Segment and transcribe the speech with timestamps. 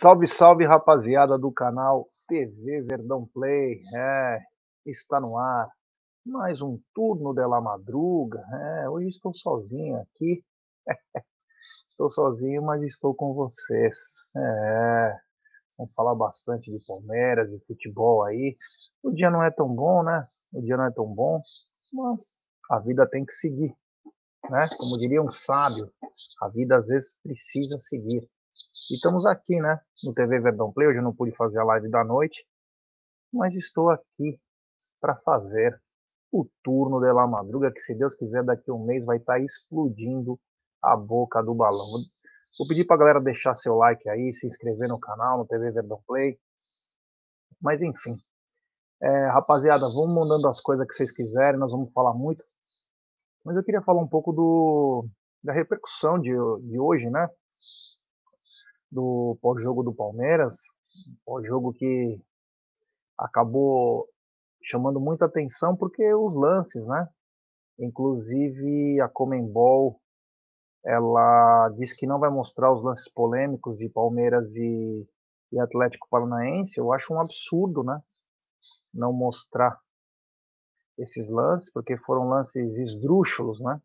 [0.00, 3.80] Salve, salve, rapaziada do canal TV Verdão Play.
[3.96, 4.38] É,
[4.86, 5.68] está no ar.
[6.24, 8.38] Mais um turno de la madruga.
[8.38, 10.44] É, hoje estou sozinho aqui.
[11.90, 13.96] estou sozinho, mas estou com vocês.
[14.36, 15.18] É,
[15.76, 18.56] vamos falar bastante de Palmeiras, de futebol aí.
[19.02, 20.24] O dia não é tão bom, né?
[20.52, 21.40] O dia não é tão bom,
[21.92, 22.36] mas
[22.70, 23.74] a vida tem que seguir.
[24.48, 24.68] Né?
[24.78, 25.92] Como diria um sábio,
[26.40, 28.30] a vida às vezes precisa seguir.
[28.90, 30.88] E estamos aqui, né, no TV Verdão Play.
[30.88, 32.46] Hoje eu não pude fazer a live da noite,
[33.32, 34.40] mas estou aqui
[35.00, 35.80] para fazer
[36.32, 39.34] o turno de La Madruga, que se Deus quiser, daqui a um mês vai estar
[39.34, 40.38] tá explodindo
[40.82, 41.86] a boca do balão.
[42.58, 45.70] Vou pedir para a galera deixar seu like aí, se inscrever no canal, no TV
[45.70, 46.38] Verdão Play.
[47.60, 48.14] Mas enfim,
[49.02, 52.42] é, rapaziada, vamos mandando as coisas que vocês quiserem, nós vamos falar muito.
[53.44, 55.06] Mas eu queria falar um pouco do,
[55.42, 57.28] da repercussão de, de hoje, né?
[58.90, 60.60] Do pós-jogo do Palmeiras,
[61.24, 62.20] pós-jogo que
[63.16, 64.08] acabou
[64.62, 67.08] chamando muita atenção porque os lances, né?
[67.78, 70.00] Inclusive a Comembol
[70.84, 75.06] ela disse que não vai mostrar os lances polêmicos de Palmeiras e,
[75.52, 76.78] e Atlético Paranaense.
[76.78, 78.00] Eu acho um absurdo, né?
[78.94, 79.78] Não mostrar
[80.96, 83.80] esses lances, porque foram lances esdrúxulos, né?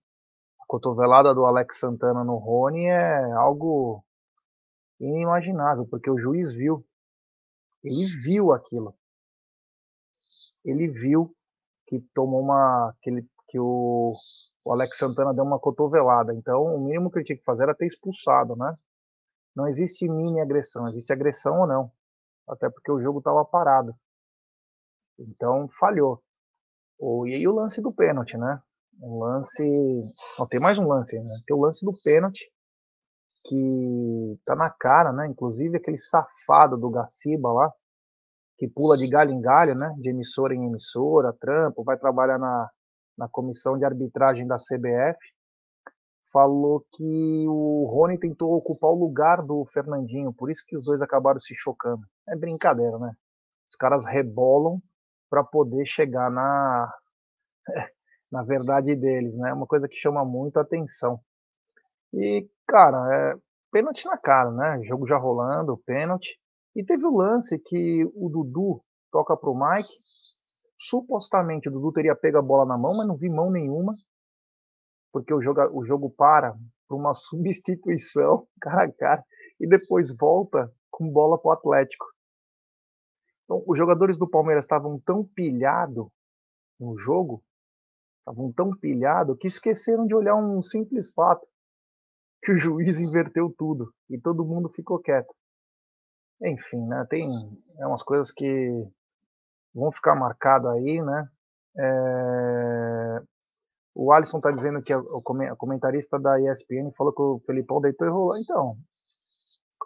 [0.61, 4.03] A cotovelada do Alex Santana no Rony é algo
[5.03, 6.85] inimaginável, porque o juiz viu.
[7.83, 8.95] Ele viu aquilo.
[10.63, 11.35] Ele viu
[11.85, 12.95] que tomou uma.
[13.01, 14.13] que, ele, que o,
[14.63, 16.33] o Alex Santana deu uma cotovelada.
[16.33, 18.73] Então, o mínimo que ele tinha que fazer era ter expulsado, né?
[19.55, 21.91] Não existe mini agressão, existe agressão ou não.
[22.47, 23.93] Até porque o jogo estava parado.
[25.19, 26.23] Então, falhou.
[26.97, 28.61] O, e aí o lance do pênalti, né?
[29.01, 29.63] Um lance.
[30.39, 31.33] Não, tem mais um lance, né?
[31.45, 32.51] Tem o lance do pênalti
[33.45, 35.27] que tá na cara, né?
[35.27, 37.71] Inclusive aquele safado do Gaciba lá,
[38.57, 39.93] que pula de galho em galho, né?
[39.99, 42.69] De emissora em emissora, trampo, vai trabalhar na,
[43.17, 45.19] na comissão de arbitragem da CBF,
[46.31, 51.01] falou que o Rony tentou ocupar o lugar do Fernandinho, por isso que os dois
[51.01, 52.01] acabaram se chocando.
[52.27, 53.13] É brincadeira, né?
[53.69, 54.81] Os caras rebolam
[55.29, 56.91] para poder chegar na
[58.31, 59.51] na verdade deles, né?
[59.51, 61.19] É uma coisa que chama muito atenção.
[62.13, 63.35] E, cara, é
[63.71, 64.83] pênalti na cara, né?
[64.83, 66.39] Jogo já rolando, pênalti.
[66.75, 69.93] E teve o lance que o Dudu toca pro Mike.
[70.77, 73.93] Supostamente o Dudu teria pego a bola na mão, mas não vi mão nenhuma.
[75.11, 76.55] Porque o jogo, o jogo para
[76.87, 79.23] por uma substituição, cara a cara,
[79.59, 82.05] e depois volta com bola pro Atlético.
[83.43, 86.07] Então, os jogadores do Palmeiras estavam tão pilhados
[86.79, 87.43] no jogo,
[88.19, 91.47] estavam tão pilhados, que esqueceram de olhar um simples fato
[92.43, 95.33] que o juiz inverteu tudo e todo mundo ficou quieto.
[96.41, 97.27] Enfim, né, tem
[97.79, 98.69] é umas coisas que
[99.73, 101.27] vão ficar marcadas aí, né?
[101.77, 103.21] É...
[103.95, 105.21] O Alisson está dizendo que o
[105.55, 108.37] comentarista da ESPN falou que o Felipão deitou e rolou.
[108.37, 108.75] Então,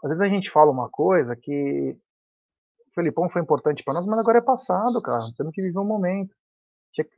[0.03, 1.97] às vezes a gente fala uma coisa que
[2.88, 5.23] o Felipão foi importante para nós, mas agora é passado, cara.
[5.38, 6.34] Temos que viver um momento.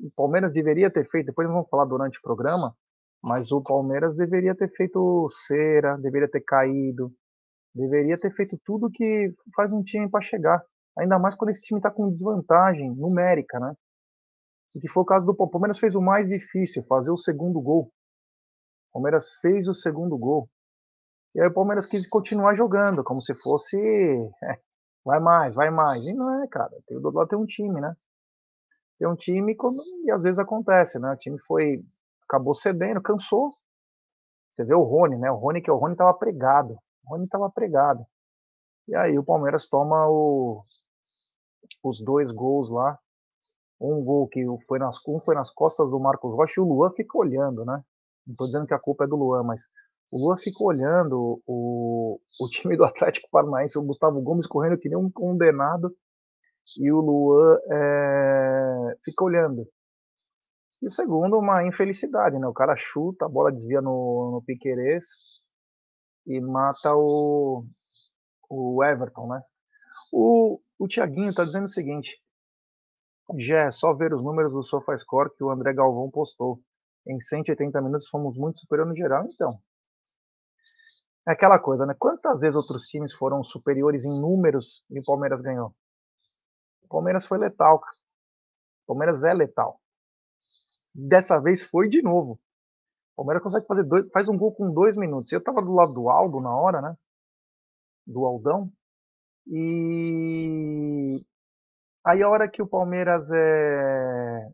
[0.01, 2.75] O Palmeiras deveria ter feito, depois nós vamos falar durante o programa,
[3.21, 7.11] mas o Palmeiras deveria ter feito cera, deveria ter caído,
[7.75, 10.63] deveria ter feito tudo que faz um time para chegar.
[10.97, 13.73] Ainda mais quando esse time está com desvantagem numérica, né?
[14.75, 15.49] O que foi o caso do Palmeiras.
[15.49, 17.91] O Palmeiras fez o mais difícil, fazer o segundo gol.
[18.89, 20.49] O Palmeiras fez o segundo gol.
[21.35, 23.77] E aí o Palmeiras quis continuar jogando, como se fosse.
[23.77, 24.59] É,
[25.03, 26.05] vai mais, vai mais.
[26.05, 26.71] E não é, cara.
[26.87, 27.95] Tem, do lado tem um time, né?
[28.99, 29.55] Tem um time
[30.05, 31.11] e às vezes acontece, né?
[31.13, 31.83] O time foi
[32.29, 33.49] acabou cedendo, cansou.
[34.51, 35.31] Você vê o Rony, né?
[35.31, 36.77] O Rony que é o Rony estava pregado.
[37.05, 38.05] O Rony estava pregado.
[38.87, 40.63] E aí o Palmeiras toma o,
[41.83, 42.97] os dois gols lá.
[43.81, 46.91] Um gol que foi nas, um foi nas costas do Marcos Rocha e o Luan
[46.91, 47.81] fica olhando, né?
[48.27, 49.61] Não estou dizendo que a culpa é do Luan, mas
[50.11, 54.89] o Luan fica olhando o, o time do Atlético Paranaense, o Gustavo Gomes correndo que
[54.89, 55.95] nem um condenado,
[56.77, 59.67] e o Luan é, fica olhando.
[60.81, 62.47] E segundo, uma infelicidade, né?
[62.47, 65.05] O cara chuta, a bola desvia no, no Piquerez
[66.25, 67.65] e mata o,
[68.49, 69.41] o Everton, né?
[70.11, 72.17] O, o Thiaguinho tá dizendo o seguinte:
[73.37, 76.61] já é só ver os números do SofaScore que o André Galvão postou.
[77.07, 79.59] Em 180 minutos fomos muito superior no geral, então.
[81.27, 81.95] É aquela coisa, né?
[81.97, 85.73] Quantas vezes outros times foram superiores em números e o Palmeiras ganhou?
[86.83, 87.81] O Palmeiras foi letal.
[88.83, 89.79] O Palmeiras é letal.
[91.07, 92.33] Dessa vez foi de novo.
[93.13, 95.31] O Palmeiras consegue fazer dois, faz um gol com dois minutos.
[95.31, 96.95] Eu tava do lado do Aldo na hora, né?
[98.05, 98.71] Do Aldão.
[99.47, 101.23] E
[102.05, 104.49] aí a hora que o Palmeiras é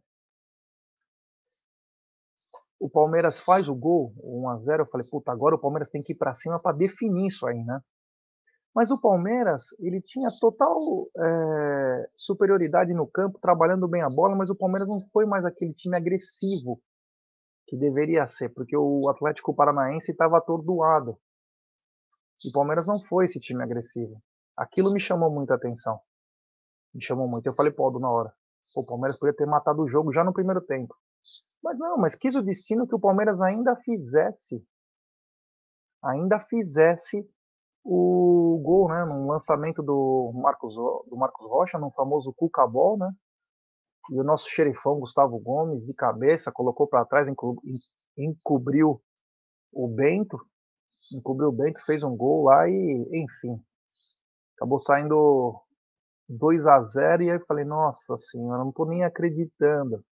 [2.79, 6.03] o Palmeiras faz o gol, 1 a 0, eu falei, puta, agora o Palmeiras tem
[6.03, 7.79] que ir para cima para definir isso aí, né?
[8.75, 14.49] Mas o Palmeiras, ele tinha total é, superioridade no campo, trabalhando bem a bola, mas
[14.49, 16.81] o Palmeiras não foi mais aquele time agressivo
[17.67, 21.17] que deveria ser, porque o Atlético Paranaense estava atordoado.
[22.43, 24.21] E o Palmeiras não foi esse time agressivo.
[24.57, 25.97] Aquilo me chamou muita atenção.
[26.93, 27.47] Me chamou muito.
[27.47, 28.33] Eu falei, pô, na hora.
[28.75, 30.93] O Palmeiras poderia ter matado o jogo já no primeiro tempo.
[31.63, 34.67] Mas não, mas quis o destino que o Palmeiras ainda fizesse,
[36.03, 37.27] ainda fizesse
[37.87, 43.13] o gol, né, num lançamento do Marcos, do Marcos Rocha, no famoso Cuca Ball, né,
[44.09, 47.27] e o nosso xerifão Gustavo Gomes, de cabeça, colocou para trás,
[48.17, 48.99] encobriu
[49.71, 50.39] o Bento,
[51.13, 53.63] encobriu o Bento, fez um gol lá e, enfim,
[54.55, 55.59] acabou saindo
[56.27, 60.03] 2 a 0 e aí eu falei, nossa senhora, não tô nem acreditando.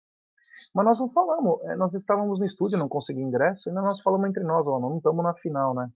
[0.74, 4.28] Mas nós não falamos, é, nós estávamos no estúdio, não consegui ingresso, ainda nós falamos
[4.28, 5.90] entre nós, ó, não estamos na final, né?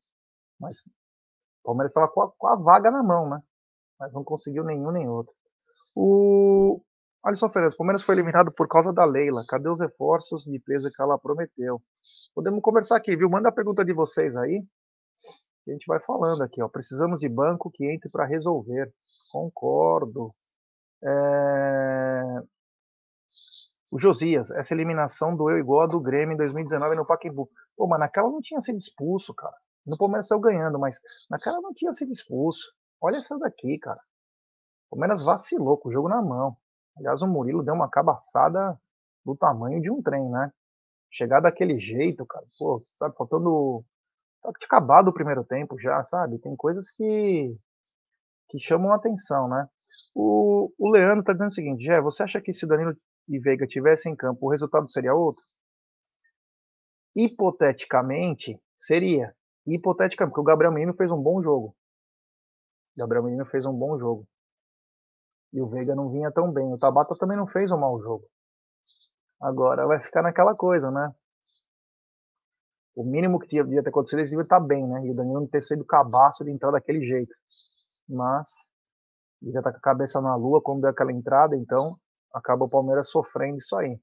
[0.59, 0.83] Mas
[1.67, 3.41] o Palmeiras estava com, com, a vaga na mão, né?
[3.99, 5.35] Mas não conseguiu nenhum nem outro.
[5.97, 6.81] O
[7.25, 9.45] Alisson Fernandes, o Palmeiras foi eliminado por causa da Leila.
[9.49, 11.83] Cadê os reforços de peso que ela prometeu?
[12.35, 13.29] Podemos conversar aqui, viu?
[13.29, 14.65] Manda a pergunta de vocês aí.
[15.67, 16.69] A gente vai falando aqui, ó.
[16.69, 18.93] Precisamos de banco que entre para resolver.
[19.33, 20.33] Concordo.
[21.03, 22.43] É...
[23.91, 27.51] O Josias, essa eliminação doeu igual a do Grêmio em 2019 no Pacaembu.
[27.77, 29.57] Pô, mas naquela não tinha sido expulso, cara.
[29.87, 31.01] No Palmeiras saiu ganhando, mas
[31.31, 32.73] naquela não tinha sido expulso.
[33.01, 34.01] Olha essa daqui, cara.
[34.87, 36.57] O Palmeiras vacilou com o jogo na mão.
[36.97, 38.79] Aliás, o Murilo deu uma cabaçada
[39.25, 40.53] do tamanho de um trem, né?
[41.11, 42.45] Chegar daquele jeito, cara.
[42.59, 43.85] Pô, sabe, faltando.
[44.59, 46.39] Tinha acabado o primeiro tempo já, sabe?
[46.39, 47.57] Tem coisas que.
[48.49, 49.69] que chamam a atenção, né?
[50.15, 52.97] O, o Leandro tá dizendo o seguinte: Jé, você acha que se o Danilo
[53.29, 55.43] e Veiga tivessem em campo, o resultado seria outro?
[57.15, 59.35] Hipoteticamente, seria.
[59.67, 61.75] Hipoteticamente, porque o Gabriel Menino fez um bom jogo.
[62.97, 64.27] O Gabriel Menino fez um bom jogo.
[65.53, 66.73] E o Veiga não vinha tão bem.
[66.73, 68.25] O Tabata também não fez um mau jogo.
[69.41, 71.15] Agora vai ficar naquela coisa, né?
[72.95, 75.05] O mínimo que devia ter acontecido, eles deviam estar bem, né?
[75.05, 77.35] E o Danilo não ter sido cabaço de entrar daquele jeito.
[78.09, 78.49] Mas
[79.43, 81.99] ele já tá com a cabeça na lua quando deu aquela entrada, então
[82.33, 84.01] acaba o Palmeiras sofrendo isso aí.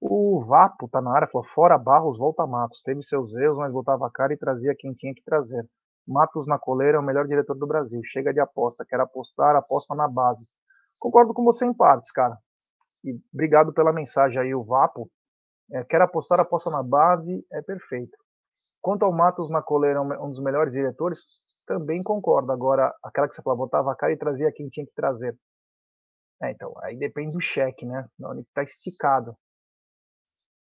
[0.00, 2.82] O Vapo tá na área, falou: fora Barros, volta Matos.
[2.82, 5.64] Teve seus erros, mas voltava a cara e trazia quem tinha que trazer.
[6.08, 8.00] Matos na coleira é o melhor diretor do Brasil.
[8.04, 10.44] Chega de aposta, quer apostar, aposta na base.
[10.98, 12.36] Concordo com você em partes, cara.
[13.04, 15.10] E obrigado pela mensagem aí, o Vapo.
[15.72, 18.16] É, quer apostar, aposta na base, é perfeito.
[18.80, 21.20] Quanto ao Matos na coleira, um dos melhores diretores,
[21.66, 22.50] também concordo.
[22.50, 25.36] Agora, aquela que você falou, botava a cara e trazia quem tinha que trazer.
[26.42, 28.08] É, então, aí depende do cheque, né?
[28.22, 29.36] Onde está esticado.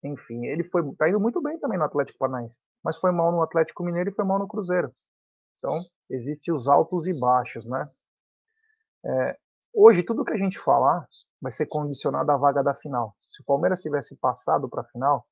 [0.04, 3.42] Enfim, ele foi tá indo muito bem também no Atlético Paranaense, mas foi mal no
[3.42, 4.92] Atlético Mineiro e foi mal no Cruzeiro.
[5.56, 7.90] Então, existem os altos e baixos, né?
[9.04, 9.38] É,
[9.74, 11.06] hoje, tudo que a gente falar
[11.40, 13.14] vai ser condicionado à vaga da final.
[13.30, 15.26] Se o Palmeiras tivesse passado para a final,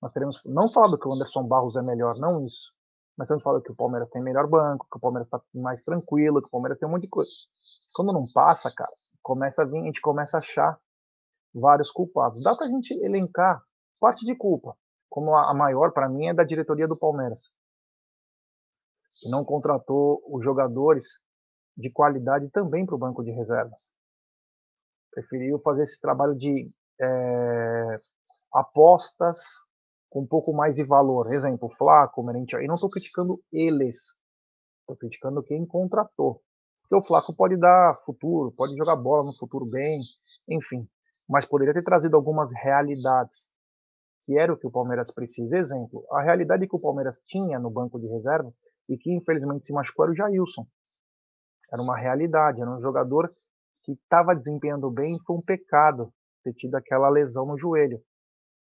[0.00, 2.72] nós teremos não falado que o Anderson Barros é melhor, não isso.
[3.16, 6.40] Mas estamos falando que o Palmeiras tem melhor banco, que o Palmeiras está mais tranquilo,
[6.40, 7.30] que o Palmeiras tem um monte de coisa.
[7.92, 10.78] Quando não passa, cara, começa a vir, a gente começa a achar
[11.52, 12.40] vários culpados.
[12.44, 13.60] Dá para a gente elencar
[13.98, 14.76] parte de culpa,
[15.08, 17.52] como a maior para mim é da diretoria do Palmeiras,
[19.20, 21.04] que não contratou os jogadores
[21.76, 23.90] de qualidade também para o banco de reservas.
[25.12, 27.96] Preferiu fazer esse trabalho de é,
[28.52, 29.38] apostas
[30.10, 31.32] com um pouco mais de valor.
[31.32, 32.62] Exemplo, Flaco, Merentiel.
[32.62, 34.16] E não estou criticando eles,
[34.80, 36.42] estou criticando quem contratou.
[36.82, 40.00] Porque o Flaco pode dar futuro, pode jogar bola no futuro bem,
[40.48, 40.88] enfim.
[41.28, 43.52] Mas poderia ter trazido algumas realidades,
[44.28, 45.56] que era o que o Palmeiras precisa.
[45.56, 49.72] Exemplo, a realidade que o Palmeiras tinha no banco de reservas e que infelizmente se
[49.72, 50.66] machucou era o Jailson.
[51.72, 53.30] Era uma realidade, era um jogador
[53.82, 56.12] que estava desempenhando bem foi um pecado
[56.44, 58.02] ter tido aquela lesão no joelho.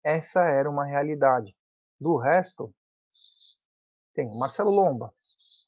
[0.04, 1.56] Essa era uma realidade.
[2.00, 2.72] Do resto,
[4.14, 5.12] tem o Marcelo Lomba,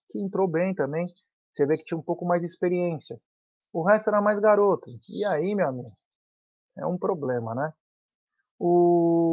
[0.10, 1.08] que entrou bem também,
[1.51, 3.20] você vê que tinha um pouco mais de experiência.
[3.74, 4.92] O resto era mais garoto.
[5.10, 5.98] E aí, meu amigo?
[6.77, 7.74] É um problema, né?
[8.60, 9.26] O,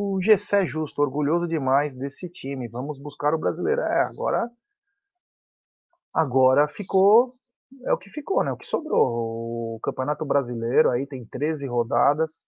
[0.00, 2.68] o Gessé Justo, orgulhoso demais desse time.
[2.68, 3.80] Vamos buscar o brasileiro.
[3.80, 4.48] É, agora.
[6.14, 7.32] Agora ficou.
[7.84, 8.52] É o que ficou, né?
[8.52, 9.76] O que sobrou.
[9.76, 12.46] O Campeonato Brasileiro aí tem 13 rodadas.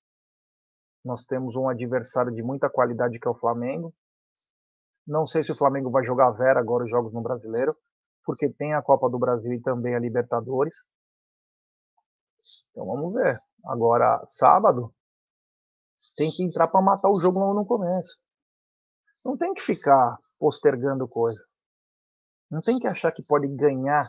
[1.04, 3.92] Nós temos um adversário de muita qualidade que é o Flamengo.
[5.06, 7.76] Não sei se o Flamengo vai jogar Vera agora os jogos no Brasileiro.
[8.24, 10.74] porque tem a Copa do Brasil e também a Libertadores.
[12.70, 13.36] Então vamos ver.
[13.66, 14.94] Agora, sábado,
[16.16, 18.18] tem que entrar para matar o jogo logo no começo.
[19.24, 21.42] Não tem que ficar postergando coisa.
[22.50, 24.08] Não tem que achar que pode ganhar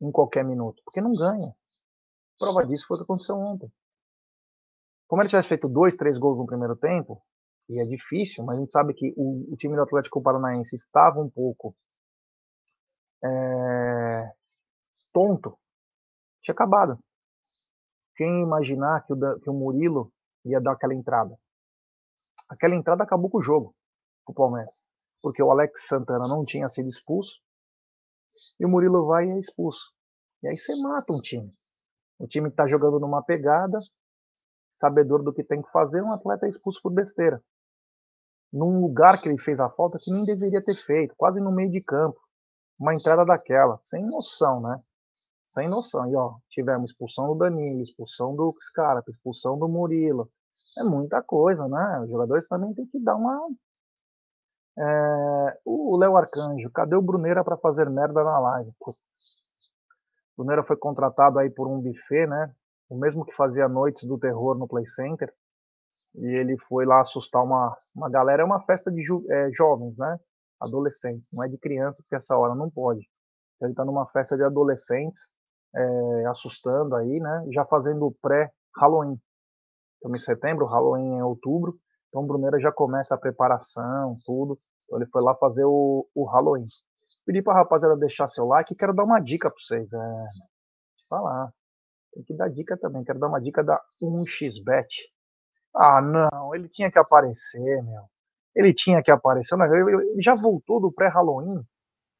[0.00, 1.54] em qualquer minuto, porque não ganha.
[2.38, 3.72] Prova disso foi o que aconteceu ontem.
[5.06, 7.22] Como ele tivesse feito dois, três gols no primeiro tempo,
[7.68, 11.20] e é difícil, mas a gente sabe que o, o time do Atlético Paranaense estava
[11.20, 11.74] um pouco
[13.24, 14.32] é,
[15.12, 15.58] tonto,
[16.42, 16.98] tinha acabado.
[18.16, 20.12] Quem imaginar que o, que o Murilo
[20.44, 21.36] ia dar aquela entrada?
[22.48, 23.74] Aquela entrada acabou com o jogo,
[24.26, 24.84] o Palmeiras.
[25.22, 27.40] Porque o Alex Santana não tinha sido expulso,
[28.58, 29.92] e o Murilo vai e é expulso.
[30.42, 31.50] E aí você mata um time.
[32.18, 33.78] O time está jogando numa pegada,
[34.74, 37.42] sabedor do que tem que fazer, um atleta é expulso por besteira.
[38.52, 41.70] Num lugar que ele fez a falta que nem deveria ter feito, quase no meio
[41.70, 42.20] de campo.
[42.78, 44.82] Uma entrada daquela, sem noção, né?
[45.44, 46.10] Sem noção.
[46.10, 50.30] E ó, tivemos expulsão do Danilo, expulsão do Scarpa, expulsão do Murilo.
[50.78, 52.00] É muita coisa, né?
[52.00, 53.48] Os jogadores também têm que dar uma
[54.76, 58.72] é, o Léo Arcanjo, cadê o Bruneira para fazer merda na live?
[58.80, 58.98] Putz.
[60.36, 62.52] O Bruneira foi contratado aí por um buffet, né?
[62.88, 65.32] O mesmo que fazia noites do terror no Play Center.
[66.16, 68.42] E ele foi lá assustar uma, uma galera.
[68.42, 70.18] É uma festa de é, jovens, né?
[70.60, 73.08] Adolescentes, não é de criança, porque essa hora não pode.
[73.60, 75.30] Ele está numa festa de adolescentes,
[75.74, 77.46] é, assustando aí, né?
[77.52, 79.18] Já fazendo pré-Halloween.
[79.96, 81.76] Estamos em setembro, Halloween é outubro.
[82.08, 84.58] Então o Bruneira já começa a preparação, tudo.
[84.84, 86.66] Então ele foi lá fazer o, o Halloween.
[87.26, 89.92] Pedi pra rapaziada deixar seu like quero dar uma dica pra vocês.
[89.92, 90.26] É,
[91.08, 91.50] falar.
[92.12, 93.02] Tem que dar dica também.
[93.04, 94.86] Quero dar uma dica da 1xBet.
[95.74, 96.54] Ah, não.
[96.54, 98.02] Ele tinha que aparecer, meu.
[98.54, 99.56] Ele tinha que aparecer.
[99.60, 101.64] Ele já voltou do pré-Halloween.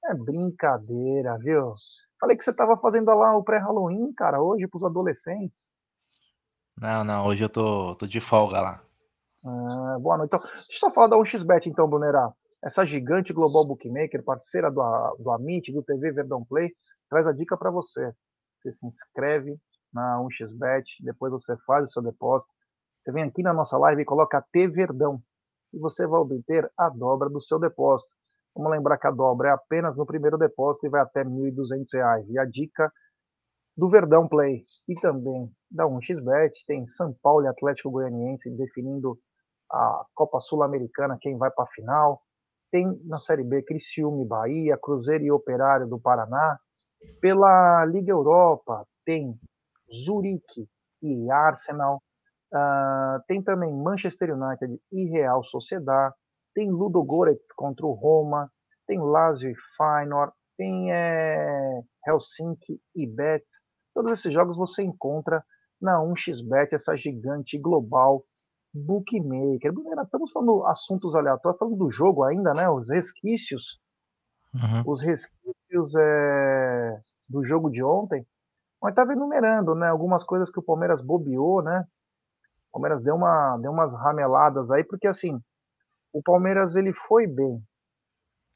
[0.07, 1.75] É brincadeira, viu?
[2.21, 5.71] Falei que você tava fazendo lá o pré-Halloween, cara, hoje pros adolescentes.
[6.77, 7.27] Não, não.
[7.27, 8.83] Hoje eu tô, tô de folga lá.
[9.45, 10.35] Ah, boa noite.
[10.35, 12.33] Então, deixa eu só falar da 1xBet, então, Brunerá.
[12.63, 14.83] Essa gigante global bookmaker, parceira do,
[15.19, 16.73] do Amit, do TV Verdão Play,
[17.11, 18.13] traz a dica para você.
[18.61, 19.57] Você se inscreve
[19.93, 22.51] na 1xBet, depois você faz o seu depósito.
[23.01, 25.23] Você vem aqui na nossa live e coloca T Verdão
[25.75, 28.11] e você vai obter a dobra do seu depósito.
[28.55, 32.31] Vamos lembrar que a dobra é apenas no primeiro depósito e vai até R$ 1.200.
[32.31, 32.93] E a dica
[33.77, 39.19] do Verdão Play e também da 1xBet tem São Paulo e Atlético Goianiense definindo
[39.71, 42.23] a Copa Sul-Americana, quem vai para a final.
[42.71, 46.59] Tem na Série B Criciúma e Bahia, Cruzeiro e Operário do Paraná.
[47.21, 49.39] Pela Liga Europa tem
[49.93, 50.69] Zurique
[51.03, 52.03] e Arsenal.
[52.53, 56.13] Uh, tem também Manchester United e Real Sociedad.
[56.55, 58.51] Tem Ludo Goretz contra o Roma.
[58.87, 60.33] Tem Lazio e Feyenoord.
[60.57, 63.53] Tem é, Helsinki e Betis.
[63.95, 65.45] Todos esses jogos você encontra
[65.81, 68.25] na 1xBet, essa gigante global
[68.73, 69.73] bookmaker.
[70.03, 72.69] Estamos falando assuntos aleatórios, falando do jogo ainda, né?
[72.69, 73.79] Os resquícios,
[74.55, 74.83] uhum.
[74.87, 78.27] os resquícios é, do jogo de ontem.
[78.83, 79.89] Mas estava enumerando, né?
[79.89, 81.85] Algumas coisas que o Palmeiras bobeou, né?
[82.71, 85.41] O Palmeiras deu, uma, deu umas rameladas aí, porque assim,
[86.15, 87.61] o Palmeiras ele foi bem.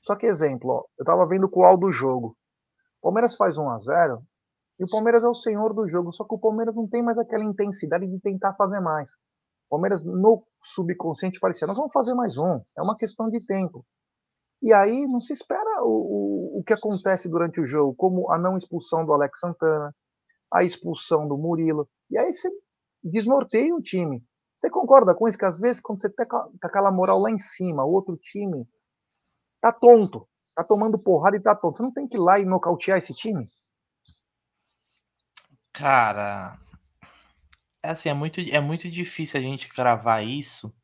[0.03, 2.37] Só que exemplo, ó, eu estava vendo qual do jogo.
[3.01, 4.23] O Palmeiras faz 1 a 0
[4.79, 7.19] e o Palmeiras é o senhor do jogo, só que o Palmeiras não tem mais
[7.19, 9.11] aquela intensidade de tentar fazer mais.
[9.69, 13.85] Palmeiras no subconsciente parecia, nós vamos fazer mais um, é uma questão de tempo.
[14.63, 18.39] E aí não se espera o, o, o que acontece durante o jogo, como a
[18.39, 19.95] não expulsão do Alex Santana,
[20.53, 22.49] a expulsão do Murilo, e aí você
[23.03, 24.25] desnorteia o time.
[24.59, 25.39] Você concorda com isso?
[25.39, 28.69] Que às vezes, quando você tá com aquela moral lá em cima, o outro time
[29.61, 31.77] tá tonto, tá tomando porrada e tá tonto.
[31.77, 33.47] Você não tem que ir lá e nocautear esse time?
[35.73, 36.59] Cara,
[37.85, 40.75] é assim, é muito, é muito difícil a gente cravar isso,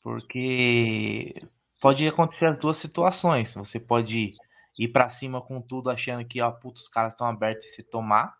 [0.00, 1.34] porque
[1.82, 3.52] pode acontecer as duas situações.
[3.56, 4.30] Você pode
[4.78, 7.82] ir para cima com tudo, achando que, ó, putz, os caras estão abertos e se
[7.82, 8.38] tomar,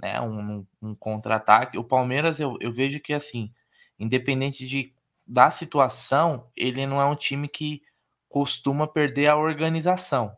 [0.00, 0.18] né?
[0.18, 1.76] Um, um contra-ataque.
[1.76, 3.52] O Palmeiras, eu, eu vejo que, assim,
[3.98, 4.94] independente de,
[5.26, 7.82] da situação, ele não é um time que
[8.28, 10.36] costuma perder a organização.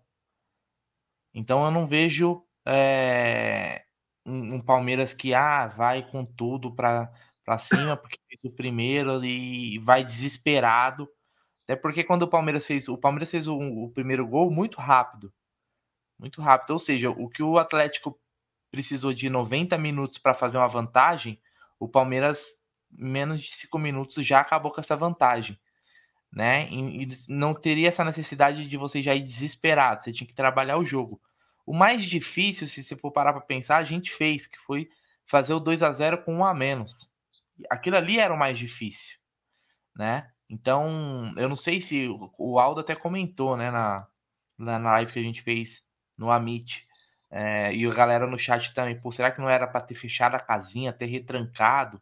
[1.32, 3.84] Então eu não vejo é,
[4.24, 7.10] um, um, Palmeiras que ah, vai com tudo para
[7.58, 11.08] cima, porque fez o primeiro e vai desesperado.
[11.64, 12.88] Até porque quando o Palmeiras fez.
[12.88, 15.32] O Palmeiras fez o, o primeiro gol muito rápido.
[16.18, 16.70] Muito rápido.
[16.72, 18.18] Ou seja, o que o Atlético
[18.70, 21.40] precisou de 90 minutos para fazer uma vantagem,
[21.78, 22.63] o Palmeiras,
[22.96, 25.58] menos de 5 minutos, já acabou com essa vantagem.
[26.32, 26.68] Né?
[26.70, 30.02] E não teria essa necessidade de você já ir desesperado.
[30.02, 31.20] Você tinha que trabalhar o jogo.
[31.64, 34.88] O mais difícil, se você for parar para pensar, a gente fez, que foi
[35.26, 37.12] fazer o 2 a 0 com um a menos.
[37.70, 39.18] Aquilo ali era o mais difícil,
[39.96, 40.30] né?
[40.48, 42.08] Então, eu não sei se
[42.38, 44.06] o Aldo até comentou, né, na,
[44.58, 46.86] na live que a gente fez no Amit.
[47.30, 50.36] É, e a galera no chat também, pô, será que não era para ter fechado
[50.36, 52.00] a casinha, ter retrancado?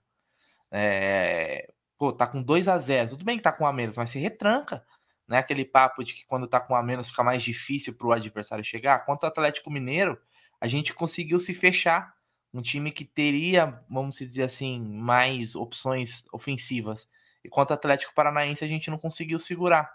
[0.73, 4.11] É, pô, tá com 2 a 0 Tudo bem que tá com a menos, mas
[4.11, 4.85] se retranca.
[5.29, 5.38] Né?
[5.38, 9.05] Aquele papo de que quando tá com a menos fica mais difícil pro adversário chegar.
[9.05, 10.19] Quanto ao Atlético Mineiro,
[10.61, 12.14] a gente conseguiu se fechar.
[12.55, 17.09] Um time que teria, vamos dizer assim, mais opções ofensivas.
[17.45, 19.91] E quanto ao Atlético Paranaense, a gente não conseguiu segurar.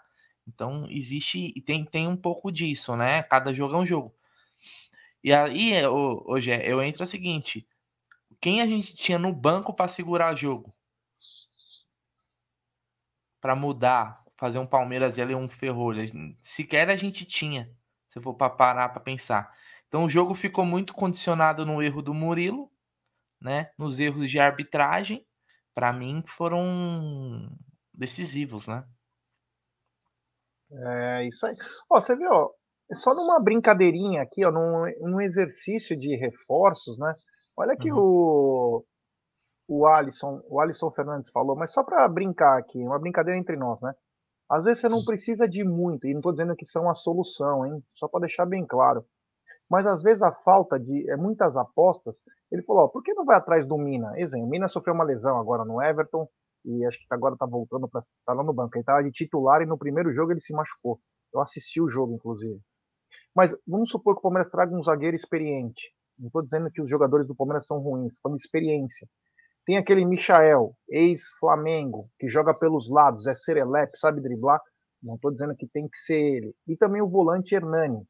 [0.46, 3.22] Então, existe e tem, tem um pouco disso, né?
[3.24, 4.14] Cada jogo é um jogo.
[5.22, 7.66] E aí, hoje eu entro o seguinte:
[8.40, 10.74] quem a gente tinha no banco para segurar jogo?
[13.40, 16.00] Para mudar, fazer um Palmeiras e um Ferrolho.
[16.40, 17.70] Sequer a gente tinha,
[18.08, 19.52] se for para parar para pensar.
[19.88, 22.70] Então o jogo ficou muito condicionado no erro do Murilo,
[23.40, 23.70] né?
[23.78, 25.26] Nos erros de arbitragem,
[25.74, 27.50] para mim foram
[27.94, 28.84] decisivos, né?
[30.70, 31.54] É isso aí.
[31.90, 32.30] Ó, você viu,
[32.92, 37.14] só numa brincadeirinha aqui, ó, num, num exercício de reforços, né?
[37.58, 37.98] Olha que uhum.
[37.98, 38.84] o
[39.70, 43.82] o Alisson, o Alisson Fernandes falou, mas só para brincar aqui, uma brincadeira entre nós,
[43.82, 43.92] né?
[44.48, 47.66] Às vezes você não precisa de muito, e não estou dizendo que são a solução,
[47.66, 47.84] hein?
[47.90, 49.04] Só para deixar bem claro.
[49.68, 53.26] Mas às vezes a falta de é, muitas apostas, ele falou, ó, por que não
[53.26, 54.18] vai atrás do Mina?
[54.18, 56.26] Exemplo, o Mina sofreu uma lesão agora no Everton,
[56.64, 58.74] e acho que agora está voltando para tá lá no banco.
[58.74, 60.98] Ele estava de titular e no primeiro jogo ele se machucou.
[61.32, 62.58] Eu assisti o jogo, inclusive.
[63.34, 65.92] Mas vamos supor que o Palmeiras traga um zagueiro experiente.
[66.18, 69.08] Não estou dizendo que os jogadores do Palmeiras são ruins, estou falando experiência.
[69.64, 74.60] Tem aquele Michael, ex-Flamengo, que joga pelos lados, é serelepe, sabe driblar.
[75.02, 76.54] Não estou dizendo que tem que ser ele.
[76.66, 78.02] E também o volante Hernani,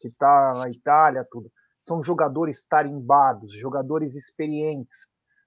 [0.00, 1.50] que está na Itália, tudo.
[1.82, 4.94] São jogadores tarimbados, jogadores experientes,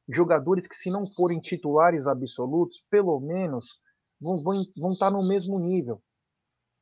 [0.08, 3.66] jogadores que, se não forem titulares absolutos, pelo menos
[4.22, 6.02] vão, vão, vão estar tá no mesmo nível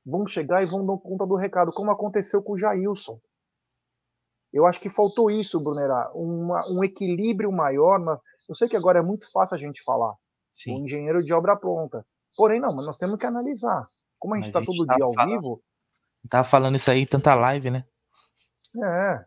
[0.06, 3.20] vão chegar e vão dar conta do recado, como aconteceu com o Jailson.
[4.54, 8.00] Eu acho que faltou isso, Brunerá, uma, um equilíbrio maior.
[8.00, 8.20] Na...
[8.48, 10.14] Eu sei que agora é muito fácil a gente falar,
[10.54, 10.76] Sim.
[10.76, 12.06] o engenheiro de obra pronta.
[12.38, 13.84] Porém, não, mas nós temos que analisar.
[14.20, 15.64] Como a gente está todo dia ao falando, vivo.
[16.30, 17.86] Tava falando isso aí em tanta live, né?
[18.84, 19.26] É.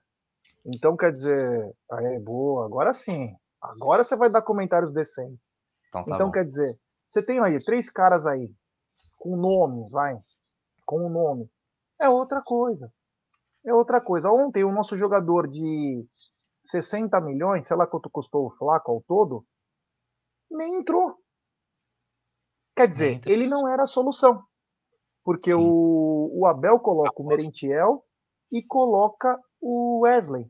[0.64, 3.34] Então, quer dizer, é boa, agora sim.
[3.60, 5.52] Agora você vai dar comentários decentes.
[5.88, 8.50] Então, tá então quer dizer, você tem aí três caras aí,
[9.18, 10.16] com nome, vai,
[10.84, 11.50] com o nome.
[12.00, 12.92] É outra coisa.
[13.66, 14.30] É outra coisa.
[14.30, 16.06] Ontem o nosso jogador de
[16.62, 19.44] 60 milhões, sei lá quanto custou o Flaco ao todo,
[20.50, 21.16] nem entrou.
[22.76, 24.44] Quer dizer, ele não era a solução.
[25.24, 28.04] Porque o, o, Abel coloca o Merentiel
[28.52, 30.48] e coloca o Wesley.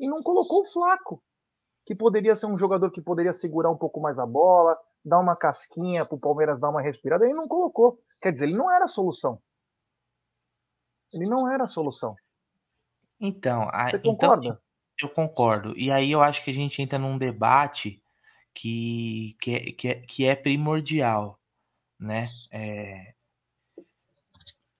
[0.00, 1.22] E não colocou o Flaco,
[1.84, 5.36] que poderia ser um jogador que poderia segurar um pouco mais a bola, dar uma
[5.36, 7.98] casquinha para o Palmeiras dar uma respirada, ele não colocou.
[8.22, 9.40] Quer dizer, ele não era a solução.
[11.12, 12.14] Ele não era a solução.
[13.20, 14.46] Então, a, Você então, concorda?
[14.46, 14.58] Então,
[15.00, 15.78] eu concordo.
[15.78, 18.02] E aí eu acho que a gente entra num debate
[18.54, 21.38] que, que, é, que, é, que é primordial,
[21.98, 22.28] né?
[22.50, 23.14] É...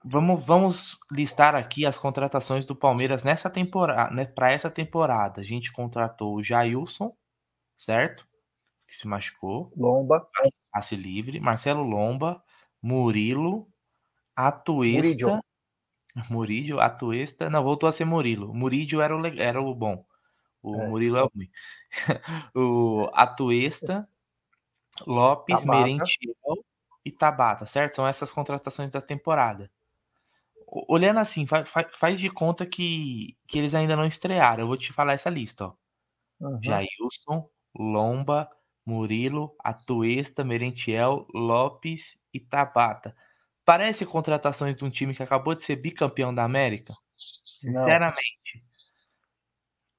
[0.05, 5.41] Vamos, vamos listar aqui as contratações do Palmeiras nessa temporada, né, para essa temporada.
[5.41, 7.13] A gente contratou o Jailson,
[7.77, 8.25] certo?
[8.87, 9.73] que se machucou.
[9.77, 10.29] Lomba.
[10.73, 11.41] Passe livre.
[11.41, 12.43] Marcelo Lomba.
[12.81, 13.69] Murilo.
[14.35, 15.41] Atuesta.
[16.31, 16.81] Murídio.
[16.81, 17.51] Atuesta.
[17.51, 18.53] Não, voltou a ser Murilo.
[18.55, 20.05] Murídio era o, era o bom.
[20.63, 20.89] O é.
[20.89, 21.51] Murilo é o ruim.
[22.55, 24.09] o Atuesta.
[25.07, 25.79] Lopes, Tabata.
[25.79, 26.35] Merentiel
[27.05, 27.95] e Tabata, certo?
[27.95, 29.71] São essas contratações da temporada.
[30.67, 34.65] Olhando assim, faz, faz de conta que, que eles ainda não estrearam.
[34.65, 35.75] Eu vou te falar essa lista, ó.
[36.41, 36.61] Uhum.
[36.63, 37.49] Jailson,
[37.79, 38.51] Lomba,
[38.85, 43.17] Murilo, Atuesta, Merentiel, Lopes e Tabata.
[43.67, 46.95] Parece contratações de um time que acabou de ser bicampeão da América?
[47.17, 48.55] Sinceramente.
[48.55, 48.63] Não.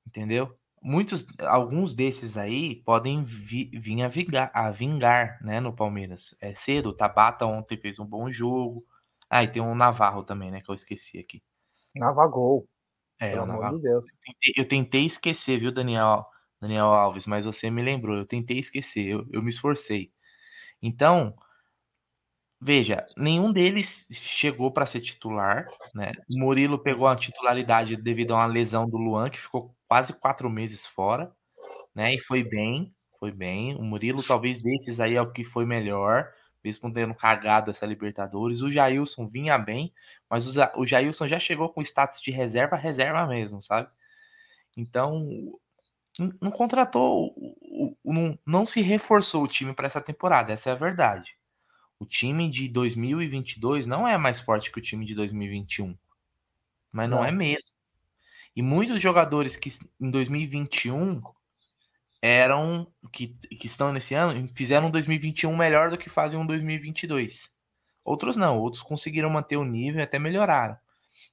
[0.07, 0.57] Entendeu?
[0.81, 6.33] Muitos, alguns desses aí podem vi, vir a vingar, a vingar, né, no Palmeiras.
[6.41, 8.85] É cedo, o Tabata ontem fez um bom jogo.
[9.29, 11.43] Ah, e tem um Navarro também, né, que eu esqueci aqui.
[11.93, 12.65] Navagol.
[13.19, 13.75] É, Pelo o Navarro.
[13.75, 14.05] De Deus.
[14.05, 16.25] Eu tentei, eu tentei esquecer, viu, Daniel?
[16.61, 18.15] Daniel Alves, mas você me lembrou.
[18.15, 20.13] Eu tentei esquecer, eu, eu me esforcei.
[20.81, 21.35] Então,
[22.59, 25.65] veja, nenhum deles chegou para ser titular.
[25.93, 26.11] Né?
[26.29, 30.49] O Murilo pegou a titularidade devido a uma lesão do Luan, que ficou quase quatro
[30.49, 31.31] meses fora,
[31.95, 32.13] né?
[32.15, 33.75] E foi bem, foi bem.
[33.75, 36.29] O Murilo, talvez desses aí, é o que foi melhor,
[36.63, 38.61] mesmo tendo cagado essa Libertadores.
[38.61, 39.93] O Jailson vinha bem,
[40.29, 43.89] mas o Jailson já chegou com status de reserva, reserva mesmo, sabe?
[44.77, 45.27] Então,
[46.41, 47.33] não contratou,
[48.03, 51.36] não, não se reforçou o time para essa temporada, essa é a verdade.
[51.99, 55.97] O time de 2022 não é mais forte que o time de 2021.
[56.91, 57.75] Mas não, não é mesmo.
[58.55, 61.21] E muitos jogadores que em 2021
[62.21, 67.55] eram que, que estão nesse ano fizeram um 2021 melhor do que fazem um 2022.
[68.05, 70.77] Outros não, outros conseguiram manter o nível e até melhoraram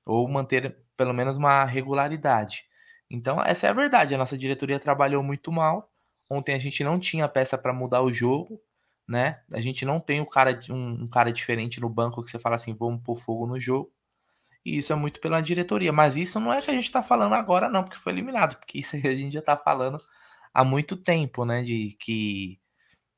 [0.05, 2.64] ou manter pelo menos uma regularidade.
[3.11, 4.14] Então, essa é a verdade.
[4.14, 5.90] A nossa diretoria trabalhou muito mal.
[6.31, 8.61] Ontem a gente não tinha peça para mudar o jogo,
[9.09, 9.40] né?
[9.53, 12.57] A gente não tem um cara, um, um, cara diferente no banco que você fala
[12.57, 13.93] assim, vamos pôr fogo no jogo.
[14.64, 15.93] E isso é muito pela diretoria.
[15.93, 18.57] Mas isso não é que a gente está falando agora, não, porque foi eliminado.
[18.59, 19.99] Porque isso a gente já está falando
[20.55, 21.62] há muito tempo, né?
[21.62, 22.59] De que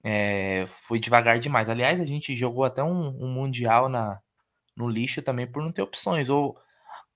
[0.04, 1.68] é, foi devagar demais.
[1.68, 4.20] Aliás, a gente jogou até um, um, Mundial na,
[4.76, 6.28] no lixo também por não ter opções.
[6.30, 6.56] Ou,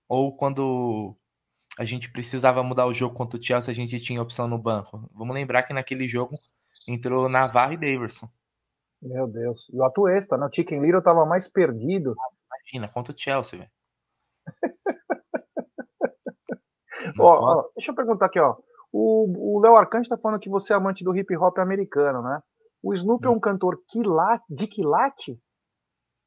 [0.09, 1.17] ou quando
[1.79, 5.09] a gente precisava mudar o jogo contra o Chelsea, a gente tinha opção no banco.
[5.15, 6.39] Vamos lembrar que naquele jogo
[6.89, 8.29] entrou Navarro e Daverson.
[9.03, 9.69] Meu Deus.
[9.73, 10.47] E o Atuesta, né?
[10.47, 12.15] O Chicken Little tava mais perdido.
[12.47, 13.71] Imagina, contra o Chelsea, velho.
[17.19, 18.57] ó, ó, deixa eu perguntar aqui, ó.
[18.93, 22.43] O Léo Arcante tá falando que você é amante do hip hop americano, né?
[22.83, 23.31] O Snoop hum.
[23.31, 25.41] é um cantor quilate, de quilate?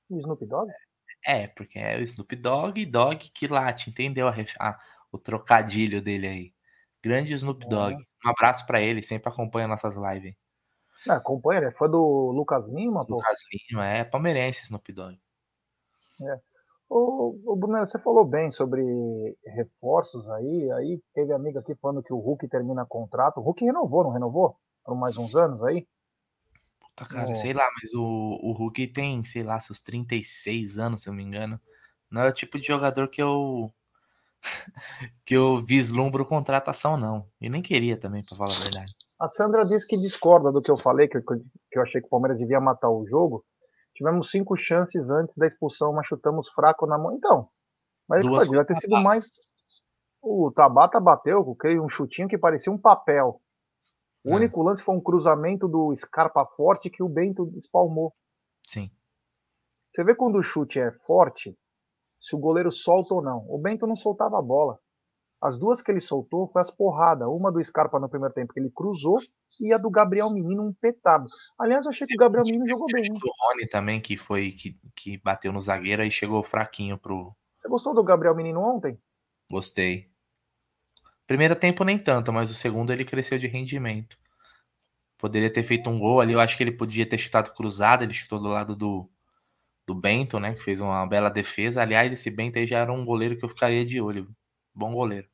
[0.10, 0.72] O Snoop Dogg?
[1.26, 4.28] É, porque é o Snoop Dogg e Dog quilate, entendeu?
[4.28, 4.80] A, a,
[5.12, 6.54] o trocadilho dele aí.
[7.04, 7.96] Grande Snoop Dogg.
[8.26, 10.36] Um abraço para ele, sempre acompanha nossas lives.
[11.06, 13.16] Não, acompanha, ele é fã do Lucas Lima, pô.
[13.16, 13.40] Lucas
[13.70, 15.20] Lima, é palmeirense Snoop Dogg.
[16.22, 16.40] É.
[16.90, 18.84] Ô, ô Bruno, você falou bem sobre
[19.46, 23.38] reforços aí, aí teve amiga aqui falando que o Hulk termina contrato.
[23.38, 24.56] O Hulk renovou, não renovou?
[24.84, 25.88] Por mais uns anos aí?
[26.80, 27.36] Puta, cara, oh.
[27.36, 31.24] sei lá, mas o, o Hulk tem, sei lá, seus 36 anos, se eu me
[31.24, 31.60] engano.
[32.12, 33.74] Não é o tipo de jogador que eu
[35.26, 37.28] que eu vislumbro contratação, não.
[37.42, 38.94] E nem queria também, para falar a verdade.
[39.24, 42.08] A Sandra disse que discorda do que eu falei, que eu, que eu achei que
[42.08, 43.46] o Palmeiras devia matar o jogo.
[43.96, 47.14] Tivemos cinco chances antes da expulsão, mas chutamos fraco na mão.
[47.16, 47.48] Então,
[48.06, 49.32] mas Duas devia ter sido mais.
[50.22, 53.40] O Tabata bateu, creio, um chutinho que parecia um papel.
[54.26, 54.36] O é.
[54.36, 58.14] único lance foi um cruzamento do Scarpa forte que o Bento espalmou.
[58.68, 58.92] Sim.
[59.90, 61.58] Você vê quando o chute é forte,
[62.20, 63.46] se o goleiro solta ou não.
[63.48, 64.78] O Bento não soltava a bola.
[65.44, 67.28] As duas que ele soltou foi as porradas.
[67.28, 69.20] Uma do Scarpa no primeiro tempo que ele cruzou
[69.60, 71.28] e a do Gabriel Menino um petado.
[71.60, 73.04] Aliás, eu achei que o Gabriel Menino jogou bem.
[73.12, 77.36] O Rony também, que foi que, que bateu no zagueiro e chegou fraquinho pro.
[77.58, 78.98] Você gostou do Gabriel Menino ontem?
[79.52, 80.10] Gostei.
[81.28, 84.18] Primeiro tempo nem tanto, mas o segundo ele cresceu de rendimento.
[85.18, 86.32] Poderia ter feito um gol ali.
[86.32, 88.04] Eu acho que ele podia ter chutado cruzado.
[88.04, 89.10] Ele chutou do lado do,
[89.86, 90.54] do Bento, né?
[90.54, 91.82] Que fez uma bela defesa.
[91.82, 94.34] Aliás, esse Bento aí já era um goleiro que eu ficaria de olho.
[94.74, 95.33] Bom goleiro.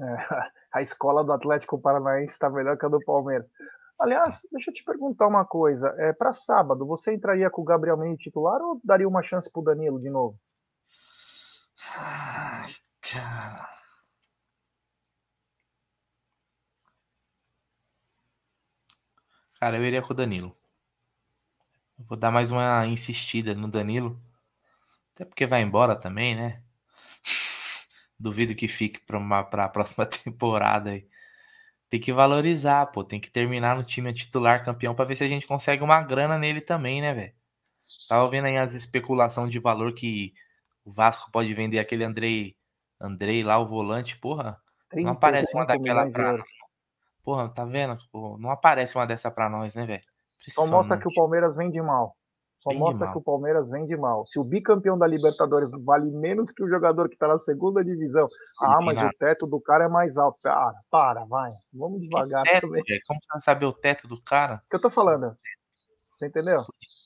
[0.00, 3.52] É, a escola do Atlético Paranaense está melhor que a do Palmeiras.
[3.98, 5.94] Aliás, deixa eu te perguntar uma coisa.
[5.98, 9.62] É, para sábado, você entraria com o Gabriel Menino titular ou daria uma chance pro
[9.62, 10.38] Danilo de novo?
[11.96, 13.68] Ai, cara.
[19.60, 20.54] Cara, eu iria com o Danilo.
[21.96, 24.20] Vou dar mais uma insistida no Danilo.
[25.14, 26.60] Até porque vai embora também, né?
[28.18, 31.06] Duvido que fique para a próxima temporada aí.
[31.90, 33.04] Tem que valorizar, pô.
[33.04, 36.38] Tem que terminar no time titular campeão para ver se a gente consegue uma grana
[36.38, 37.32] nele também, né, velho?
[38.08, 40.32] Tava vendo aí as especulações de valor que
[40.84, 42.56] o Vasco pode vender aquele Andrei,
[43.00, 44.60] Andrei lá, o volante, porra.
[44.92, 46.48] Não aparece uma daquela pra nós.
[47.22, 47.96] Porra, tá vendo?
[48.12, 50.04] Pô, não aparece uma dessa pra nós, né, velho?
[50.50, 52.16] Só mostra que o Palmeiras vende mal.
[52.64, 53.12] Só vende mostra mal.
[53.12, 54.26] que o Palmeiras vende mal.
[54.26, 58.26] Se o bicampeão da Libertadores vale menos que o jogador que está na segunda divisão,
[58.62, 60.40] ah, mas o teto do cara é mais alto.
[60.42, 61.50] Para, para, vai.
[61.72, 62.82] Vamos devagar teto, também.
[63.06, 64.62] Como você não sabe o teto do cara?
[64.64, 65.36] O que eu tô falando?
[66.16, 66.62] Você entendeu?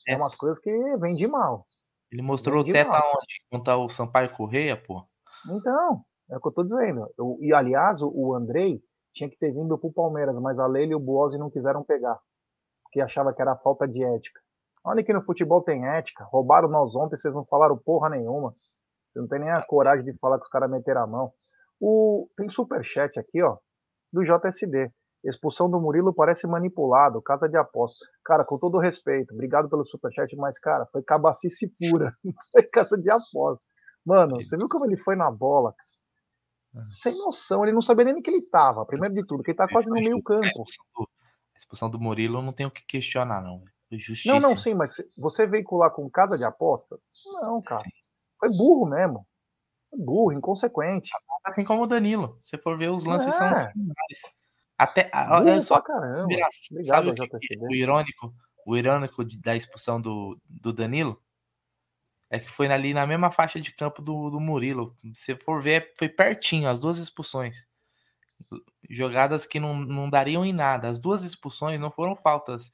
[0.07, 1.65] É, é umas coisas que vende mal.
[2.09, 3.03] Ele mostrou vende o teto mal.
[3.03, 3.43] aonde?
[3.51, 5.05] Contar o Sampaio Correia, pô.
[5.45, 7.05] Então, é o que eu tô dizendo.
[7.17, 8.81] Eu, e aliás, o, Andrei
[9.13, 12.17] tinha que ter vindo pro Palmeiras, mas a Leila e o Buozzi não quiseram pegar
[12.91, 14.39] que achava que era falta de ética.
[14.83, 16.23] Olha que no futebol tem ética.
[16.25, 18.53] Roubaram nós ontem, vocês não falaram porra nenhuma.
[19.11, 21.31] Você não tem nem a coragem de falar que os caras meteram a mão.
[21.79, 22.29] O...
[22.37, 23.57] Tem superchat aqui, ó,
[24.11, 24.91] do JSD.
[25.23, 28.05] Expulsão do Murilo parece manipulado, casa de aposta.
[28.23, 32.13] Cara, com todo respeito, obrigado pelo superchat, mas, cara, foi cabacice pura.
[32.53, 33.65] foi casa de aposta.
[34.05, 35.75] Mano, você viu como ele foi na bola?
[37.01, 38.85] Sem noção, ele não sabia nem que ele tava.
[38.85, 40.63] Primeiro de tudo, que ele tá quase no meio campo
[41.59, 43.63] expulsão do Murilo não tem o que questionar, não.
[44.25, 46.99] Não, não, sim, mas você veicular com casa de aposta?
[47.41, 47.81] Não, cara.
[47.81, 47.89] Sim.
[48.39, 49.25] Foi burro mesmo.
[49.89, 51.09] Foi burro, inconsequente.
[51.43, 52.37] Assim como o Danilo.
[52.39, 53.31] Se for ver, os lances é.
[53.31, 54.21] são similares.
[54.77, 56.23] Até, olha só, caramba.
[56.23, 56.51] Obrigado,
[56.85, 58.33] sabe o, que, o irônico,
[58.65, 61.21] o irônico da expulsão do, do Danilo
[62.29, 64.95] é que foi ali na mesma faixa de campo do, do Murilo.
[65.15, 67.67] Se for ver, foi pertinho, as duas expulsões.
[68.87, 70.87] Jogadas que não, não dariam em nada.
[70.87, 72.71] As duas expulsões não foram faltas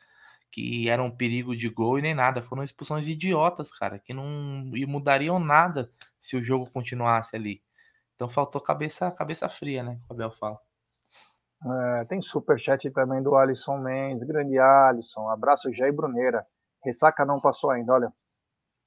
[0.56, 2.42] que eram um perigo de gol e nem nada.
[2.42, 4.24] Foram expulsões idiotas, cara, que não
[4.88, 5.92] mudariam nada
[6.22, 7.62] se o jogo continuasse ali.
[8.16, 10.00] Então faltou cabeça, cabeça fria, né?
[10.10, 10.58] O Abel fala.
[12.00, 15.28] É, tem superchat também do Alisson Mendes, grande Alisson.
[15.30, 16.48] Abraço, Jair Bruneira.
[16.86, 18.14] Ressaca não passou ainda, olha.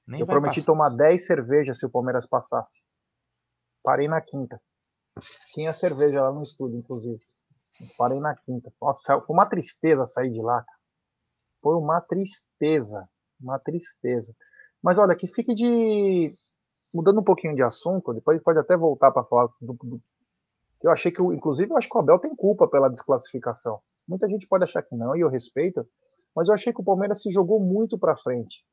[0.07, 0.65] Nem eu prometi passar.
[0.65, 2.81] tomar 10 cervejas se o Palmeiras passasse.
[3.83, 4.59] Parei na quinta.
[5.53, 7.19] Tinha cerveja lá no estúdio, inclusive.
[7.79, 8.73] Mas parei na quinta.
[8.81, 10.65] Nossa, foi uma tristeza sair de lá.
[11.61, 13.07] Foi uma tristeza.
[13.41, 14.33] Uma tristeza.
[14.81, 16.31] Mas olha, que fique de.
[16.93, 20.01] Mudando um pouquinho de assunto, depois pode até voltar para falar do, do,
[20.81, 23.79] eu achei que, inclusive, eu acho que o Abel tem culpa pela desclassificação.
[24.07, 25.85] Muita gente pode achar que não, e eu respeito,
[26.35, 28.63] mas eu achei que o Palmeiras se jogou muito para frente.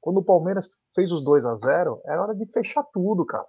[0.00, 3.44] Quando o Palmeiras fez os 2 a 0 era hora de fechar tudo, cara.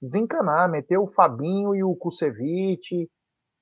[0.00, 3.08] Desencanar, meter o Fabinho e o Kusevich,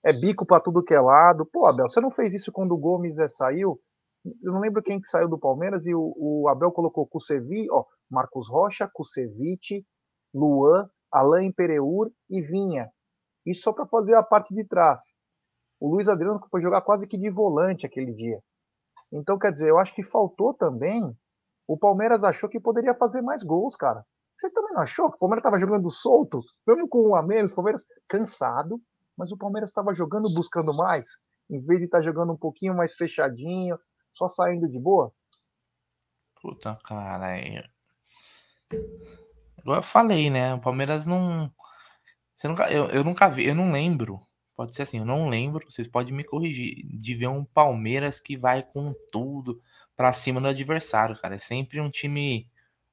[0.05, 1.45] é bico para tudo que é lado.
[1.45, 3.79] Pô, Abel, você não fez isso quando o Gomes é, saiu?
[4.25, 7.85] Eu não lembro quem que saiu do Palmeiras e o, o Abel colocou Kusevich, ó,
[8.09, 9.85] Marcos Rocha, Kusevich,
[10.33, 12.91] Luan, Alain Pereur e Vinha.
[13.45, 15.15] Isso só para fazer a parte de trás.
[15.81, 18.41] O Luiz Adriano foi jogar quase que de volante aquele dia.
[19.13, 21.17] Então, quer dizer, eu acho que faltou também.
[21.67, 24.05] O Palmeiras achou que poderia fazer mais gols, cara.
[24.37, 26.39] Você também não achou que o Palmeiras estava jogando solto?
[26.67, 28.81] Mesmo com um a menos, o Palmeiras cansado,
[29.17, 31.07] mas o Palmeiras estava jogando buscando mais,
[31.51, 33.79] em vez de estar tá jogando um pouquinho mais fechadinho,
[34.13, 35.13] só saindo de boa?
[36.41, 37.37] Puta, cara.
[39.59, 40.55] Igual eu falei, né?
[40.55, 41.53] O Palmeiras não
[42.49, 44.21] nunca, eu, eu nunca vi, eu não lembro.
[44.57, 45.71] Pode ser assim, eu não lembro.
[45.71, 46.87] Vocês podem me corrigir.
[46.87, 49.61] De ver um Palmeiras que vai com tudo
[49.97, 51.37] para cima do adversário, cara.
[51.37, 52.49] É sempre um time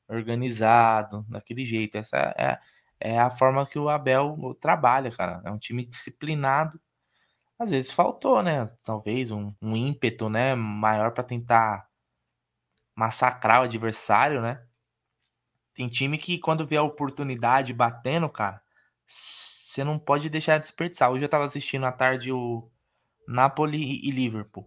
[0.07, 1.97] organizado, daquele jeito.
[1.97, 2.59] Essa é,
[2.99, 5.41] é a forma que o Abel trabalha, cara.
[5.45, 6.79] É um time disciplinado.
[7.59, 8.67] Às vezes faltou, né?
[8.85, 11.89] Talvez um, um ímpeto, né, maior para tentar
[12.95, 14.65] massacrar o adversário, né?
[15.73, 18.61] Tem time que quando vê a oportunidade batendo, cara,
[19.05, 21.11] você não pode deixar de desperdiçar.
[21.11, 22.69] Hoje eu tava assistindo à tarde o
[23.27, 24.65] Napoli e Liverpool.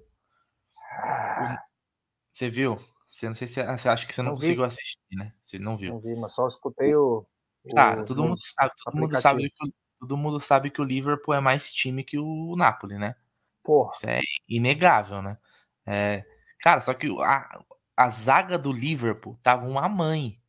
[2.32, 2.78] Você viu?
[3.08, 5.34] Você não sei se você acha que você não, não conseguiu assistir, né?
[5.42, 5.94] Você não viu.
[5.94, 7.26] Não vi, mas só escutei o.
[7.74, 9.72] Cara, todo mundo sabe, todo mundo sabe que
[10.02, 13.14] todo mundo sabe que o Liverpool é mais time que o Napoli, né?
[13.62, 13.92] Porra.
[13.94, 15.38] Isso é inegável, né?
[15.86, 16.24] É,
[16.60, 17.62] cara, só que a,
[17.96, 20.40] a zaga do Liverpool tava uma mãe.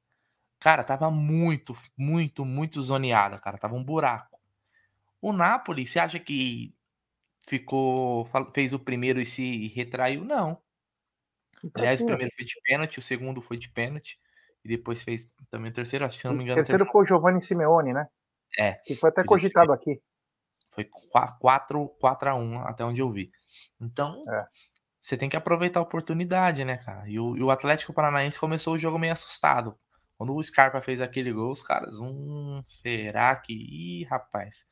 [0.60, 3.60] Cara, tava muito, muito, muito zoneada, cara.
[3.60, 4.40] Tava um buraco.
[5.22, 6.74] O Napoli, você acha que
[7.48, 8.28] ficou.
[8.56, 10.26] fez o primeiro e se retraiu?
[10.26, 10.60] Não.
[11.76, 14.20] Aliás, o primeiro foi de pênalti, o segundo foi de pênalti.
[14.66, 16.60] E depois fez também o terceiro, acho que se não me engano.
[16.60, 18.08] O terceiro foi o Giovanni Simeone, né?
[18.58, 18.74] É.
[18.86, 20.02] Que foi até cogitado aqui.
[20.70, 23.32] Foi 4, 4 a 1 até onde eu vi.
[23.80, 24.46] Então, é.
[25.00, 27.08] você tem que aproveitar a oportunidade, né, cara?
[27.08, 29.78] E o, e o Atlético Paranaense começou o jogo meio assustado.
[30.18, 33.54] Quando o Scarpa fez aquele gol, os caras, hum, será que.
[33.54, 34.66] Ih, rapaz.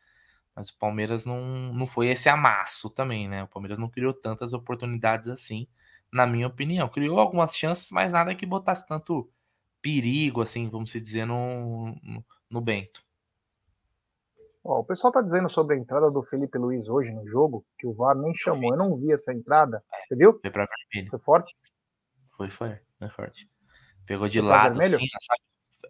[0.56, 1.40] Mas o Palmeiras não,
[1.74, 3.44] não foi esse amasso também, né?
[3.44, 5.68] O Palmeiras não criou tantas oportunidades assim,
[6.12, 6.90] na minha opinião.
[6.90, 9.30] Criou algumas chances, mas nada que botasse tanto
[9.82, 13.04] perigo, assim, vamos dizer, no, no, no Bento.
[14.64, 17.88] Ó, o pessoal tá dizendo sobre a entrada do Felipe Luiz hoje no jogo, que
[17.88, 18.72] o VAR nem chamou.
[18.72, 19.84] Eu não vi essa entrada.
[20.08, 20.40] Você viu?
[20.40, 21.10] Foi pra vermelho.
[21.10, 21.56] Foi forte?
[22.38, 22.80] Foi, foi.
[23.00, 23.50] Foi forte.
[24.06, 25.42] Pegou de foi lado, assim, sabe?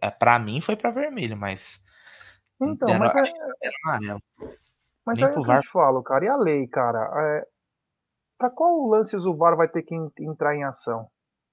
[0.01, 1.83] É, pra mim foi pra vermelho, mas.
[2.61, 3.33] Então, era, mas é...
[3.61, 4.21] era amarelo.
[5.05, 5.57] Mas Nem aí pro VAR...
[5.57, 7.11] eu te falo, cara, e a lei, cara?
[7.13, 7.47] É...
[8.37, 11.07] Pra qual lances o VAR vai ter que entrar em ação?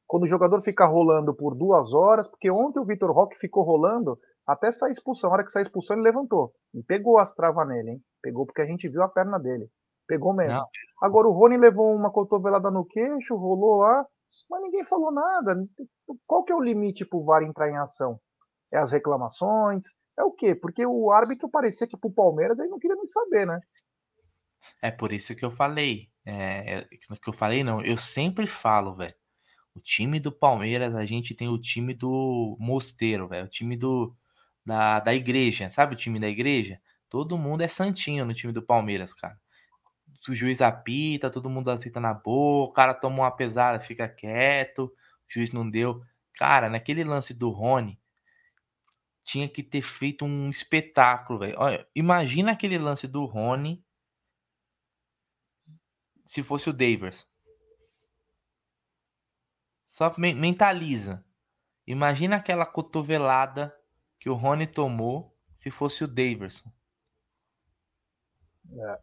[0.07, 4.19] Quando o jogador fica rolando por duas horas, porque ontem o Vitor Roque ficou rolando
[4.49, 5.29] até sair expulsão.
[5.29, 6.55] A hora que saiu expulsão, ele levantou.
[6.73, 8.03] E pegou as travas nele, hein?
[8.23, 9.69] Pegou porque a gente viu a perna dele.
[10.07, 10.55] Pegou mesmo.
[10.55, 10.67] Não.
[11.03, 14.07] Agora o Rony levou uma cotovelada no queixo, rolou lá,
[14.49, 15.63] mas ninguém falou nada.
[16.27, 18.19] Qual que é o limite pro VAR entrar em ação?
[18.73, 19.85] É as reclamações?
[20.19, 20.55] É o quê?
[20.55, 23.61] Porque o árbitro parecia que pro Palmeiras ele não queria nem saber, né?
[24.83, 26.09] É por isso que eu falei.
[26.25, 27.83] É, é que eu falei, não.
[27.83, 29.15] Eu sempre falo, velho.
[29.75, 33.45] O time do Palmeiras, a gente tem o time do mosteiro, velho.
[33.45, 34.17] O time do,
[34.69, 35.71] da, da igreja.
[35.71, 36.79] Sabe o time da igreja?
[37.09, 39.41] Todo mundo é santinho no time do Palmeiras, cara.
[40.29, 44.85] o juiz apita, todo mundo aceita na boca, o cara toma uma pesada, fica quieto,
[44.85, 44.93] o
[45.27, 46.03] juiz não deu.
[46.35, 47.99] Cara, naquele lance do Rony,
[49.25, 51.57] tinha que ter feito um espetáculo, velho.
[51.95, 53.83] Imagina aquele lance do Rony
[56.27, 57.27] se fosse o Davis.
[59.87, 61.25] Só mentaliza.
[61.87, 63.75] Imagina aquela cotovelada
[64.19, 66.71] que o Rony tomou se fosse o Daverson.
[68.73, 68.99] É.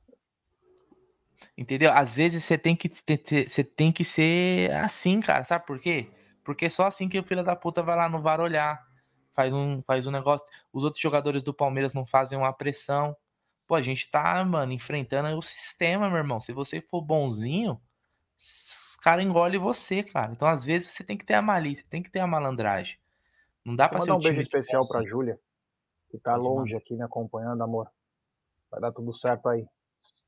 [1.57, 1.91] Entendeu?
[1.91, 5.43] Às vezes você tem que você tem que ser assim, cara.
[5.43, 6.09] Sabe por quê?
[6.43, 8.85] Porque é só assim que o filho da puta vai lá no VAR olhar,
[9.33, 10.45] faz um faz um negócio.
[10.71, 13.15] Os outros jogadores do Palmeiras não fazem uma pressão.
[13.67, 16.39] Pô, a gente tá, mano, enfrentando o sistema, meu irmão.
[16.39, 17.81] Se você for bonzinho,
[18.37, 20.31] os caras engolem você, cara.
[20.31, 22.97] Então, às vezes, você tem que ter a malícia, tem que ter a malandragem.
[23.65, 25.39] Não dá pra ser um beijo especial pra Júlia,
[26.09, 27.89] que tá longe aqui me acompanhando, amor.
[28.69, 29.65] Vai dar tudo certo aí.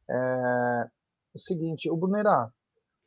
[0.10, 0.88] É...
[1.36, 2.52] O seguinte, o Brunerá,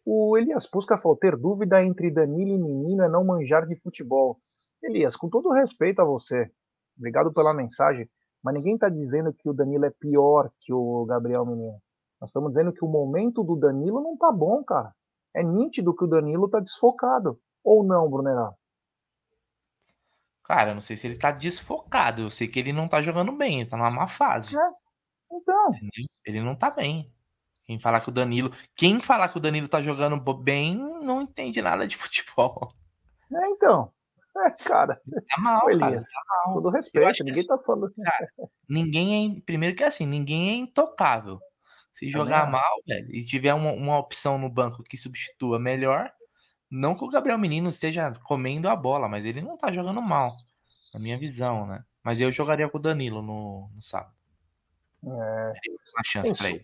[0.04, 4.38] o Elias Pusca falou ter dúvida entre Danilo e Menino é não manjar de futebol.
[4.82, 6.50] Elias, com todo respeito a você,
[6.96, 8.08] obrigado pela mensagem,
[8.42, 11.80] mas ninguém está dizendo que o Danilo é pior que o Gabriel Menino.
[12.20, 14.94] Nós estamos dizendo que o momento do Danilo não tá bom, cara.
[15.34, 17.38] É nítido que o Danilo tá desfocado.
[17.64, 18.54] Ou não, Brunerá?
[20.44, 22.22] Cara, eu não sei se ele tá desfocado.
[22.22, 24.56] Eu sei que ele não tá jogando bem, ele tá numa má fase.
[24.56, 24.70] É.
[25.32, 25.70] Então.
[26.26, 27.12] Ele não tá bem.
[27.64, 28.52] Quem falar que o Danilo.
[28.74, 32.68] Quem falar que o Danilo tá jogando bem não entende nada de futebol.
[33.32, 33.92] É, então.
[34.44, 34.96] É, cara.
[34.96, 36.00] Tá mal, cara.
[36.00, 36.54] Tá mal.
[36.54, 37.92] Todo respeito, ninguém assim, tá falando.
[37.94, 38.28] Cara,
[38.68, 39.40] ninguém é.
[39.42, 41.38] Primeiro que é assim, ninguém é intocável.
[41.92, 46.10] Se jogar é mal, velho, e tiver uma, uma opção no banco que substitua melhor,
[46.70, 50.36] não que o Gabriel Menino esteja comendo a bola, mas ele não tá jogando mal,
[50.94, 51.84] na minha visão, né?
[52.02, 54.14] Mas eu jogaria com o Danilo no, no sábado.
[55.04, 55.08] É...
[55.08, 56.62] Uma chance pra ele.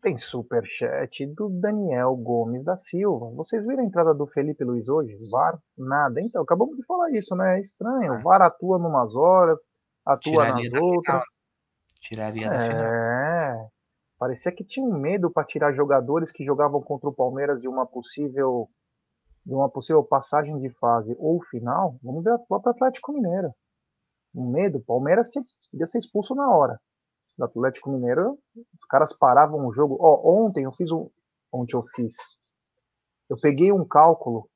[0.00, 3.30] Tem superchat do Daniel Gomes da Silva.
[3.30, 5.18] Vocês viram a entrada do Felipe Luiz hoje?
[5.30, 5.58] VAR?
[5.76, 6.20] Nada.
[6.20, 7.56] Então, acabamos de falar isso, né?
[7.56, 8.12] É estranho.
[8.12, 8.18] Ah.
[8.18, 9.66] VAR atua numas horas,
[10.06, 11.24] atua Tiraria nas outras.
[11.24, 11.38] Final.
[12.00, 12.50] Tiraria é...
[12.50, 12.84] da final.
[12.84, 13.68] É.
[14.18, 17.86] Parecia que tinha um medo para tirar jogadores que jogavam contra o Palmeiras de uma
[17.86, 18.68] possível
[19.48, 21.98] de uma possível passagem de fase ou final.
[22.02, 23.50] Vamos ver o Atlético Mineiro.
[24.34, 24.78] Um medo.
[24.80, 25.30] Palmeiras
[25.70, 26.78] podia ser expulso na hora
[27.38, 29.96] do Atlético Mineiro, os caras paravam o jogo.
[30.00, 31.08] Ó, ontem eu fiz um.
[31.50, 32.14] Ontem eu fiz.
[33.30, 34.50] Eu peguei um cálculo.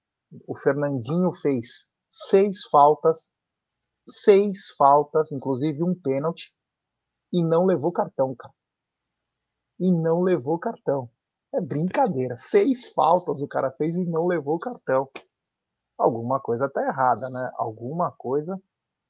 [0.47, 3.33] O Fernandinho fez seis faltas,
[4.05, 6.53] seis faltas, inclusive um pênalti,
[7.33, 8.53] e não levou cartão, cara.
[9.79, 11.09] E não levou cartão.
[11.55, 12.37] É brincadeira.
[12.37, 15.09] Seis faltas o cara fez e não levou cartão.
[15.99, 17.51] Alguma coisa tá errada, né?
[17.57, 18.61] Alguma coisa,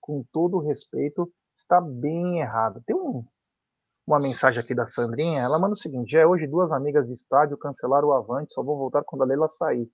[0.00, 2.82] com todo respeito, está bem errada.
[2.84, 3.24] Tem um,
[4.06, 5.40] uma mensagem aqui da Sandrinha.
[5.40, 8.76] Ela manda o seguinte: é hoje duas amigas de estádio cancelaram o Avante, só vou
[8.76, 9.88] voltar quando a Leila sair.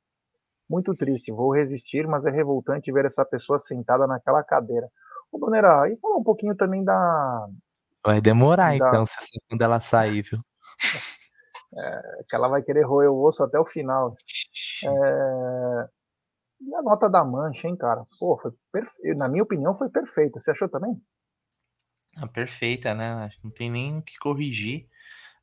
[0.68, 4.90] Muito triste, vou resistir, mas é revoltante ver essa pessoa sentada naquela cadeira.
[5.30, 7.46] Ô, Bonera, e falar um pouquinho também da.
[8.04, 8.88] Vai demorar, da...
[8.88, 9.04] então,
[9.48, 10.40] quando ela sair, viu?
[11.76, 14.16] É, que ela vai querer roer o osso até o final.
[14.84, 15.88] É...
[16.60, 18.02] E a nota da mancha, hein, cara?
[18.18, 19.14] Pô, foi perfe...
[19.14, 20.40] na minha opinião, foi perfeita.
[20.40, 21.00] Você achou também?
[22.16, 23.30] Ah, perfeita, né?
[23.44, 24.88] Não tem nem o que corrigir.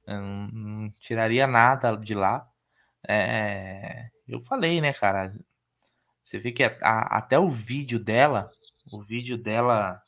[0.08, 2.50] Não, não tiraria nada de lá.
[3.08, 5.32] É, eu falei, né, cara?
[6.22, 8.52] Você vê que a, a, até o vídeo dela,
[8.92, 10.02] o vídeo dela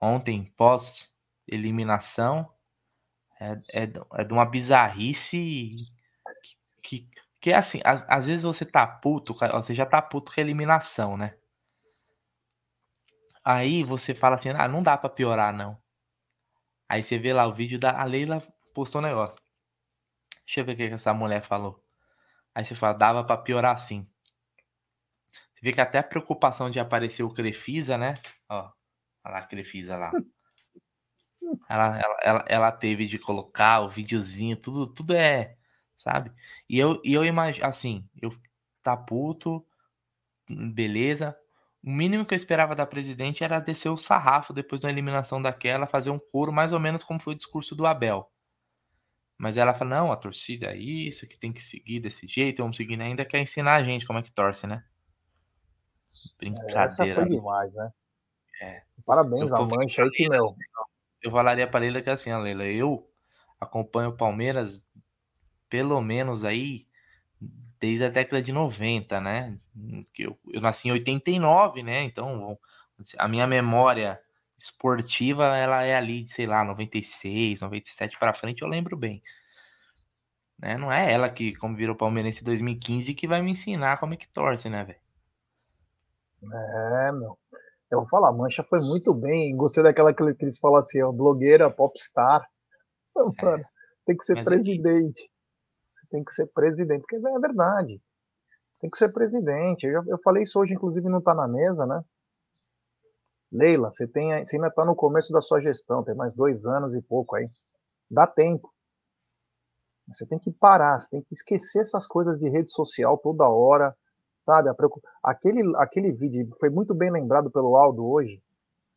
[0.00, 1.12] ontem, pós
[1.46, 2.50] eliminação,
[3.40, 5.74] é, é, é de uma bizarrice
[6.82, 10.40] que, que, que é assim, às, vezes você tá puto, você já tá puto com
[10.40, 11.36] a eliminação, né?
[13.44, 15.80] Aí você fala assim, ah, não dá para piorar, não.
[16.88, 18.42] Aí você vê lá o vídeo da a Leila
[18.74, 19.40] postou um negócio.
[20.44, 21.82] Deixa eu ver o que essa mulher falou.
[22.54, 24.08] Aí você fala, dava para piorar sim.
[25.54, 28.14] Você vê que até a preocupação de aparecer o Crefisa, né?
[28.48, 28.58] Ó,
[29.24, 30.12] olha lá a Crefisa lá.
[31.68, 35.56] Ela, ela, ela, ela, teve de colocar o videozinho, tudo, tudo é,
[35.96, 36.32] sabe?
[36.68, 38.30] E eu, e eu imagino, assim, eu
[38.82, 39.64] tá puto,
[40.48, 41.36] beleza,
[41.82, 45.86] o mínimo que eu esperava da presidente era descer o sarrafo depois da eliminação daquela,
[45.86, 48.30] fazer um coro mais ou menos como foi o discurso do Abel.
[49.38, 52.76] Mas ela fala: não, a torcida é isso, que tem que seguir desse jeito, vamos
[52.76, 54.82] seguir, ainda quer ensinar a gente como é que torce, né?
[56.38, 56.82] Brincadeira.
[56.82, 57.28] Essa foi né?
[57.28, 57.90] demais, né?
[58.62, 58.82] É.
[59.04, 60.56] Parabéns a mancha aí que meu.
[61.22, 63.08] Eu falaria pra Leila que é assim, a Leila, eu
[63.60, 64.86] acompanho o Palmeiras
[65.68, 66.86] pelo menos aí
[67.80, 69.58] desde a década de 90, né?
[70.12, 72.02] Que eu, eu nasci em 89, né?
[72.02, 72.58] Então,
[73.18, 74.20] a minha memória
[74.58, 79.22] esportiva, ela é ali, sei lá, 96, 97 para frente, eu lembro bem.
[80.58, 80.76] Né?
[80.78, 84.16] Não é ela que, como virou palmeirense em 2015, que vai me ensinar como é
[84.16, 84.98] que torce, né, velho?
[86.42, 87.38] É, meu.
[87.90, 89.56] Eu vou falar, Mancha foi muito bem.
[89.56, 92.46] Gostei daquela que eles falam assim, ó, blogueira, popstar.
[93.16, 93.44] É.
[93.44, 93.64] Mano,
[94.04, 95.22] tem que ser é presidente.
[95.22, 98.00] É tem que ser presidente, porque é verdade.
[98.80, 99.86] Tem que ser presidente.
[99.86, 102.02] Eu, eu falei isso hoje, inclusive não está na mesa, né?
[103.50, 106.94] Leila, você, tem, você ainda está no começo da sua gestão, tem mais dois anos
[106.94, 107.46] e pouco aí.
[108.10, 108.72] Dá tempo.
[110.08, 113.96] Você tem que parar, você tem que esquecer essas coisas de rede social toda hora,
[114.46, 114.70] sabe?
[115.22, 118.40] Aquele, aquele vídeo foi muito bem lembrado pelo Aldo hoje,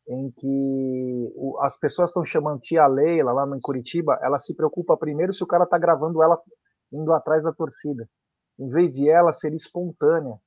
[0.08, 5.32] em que as pessoas estão chamando tia Leila lá em Curitiba, ela se preocupa primeiro
[5.32, 6.40] se o cara tá gravando ela
[6.92, 8.08] indo atrás da torcida,
[8.58, 10.38] em vez de ela ser espontânea.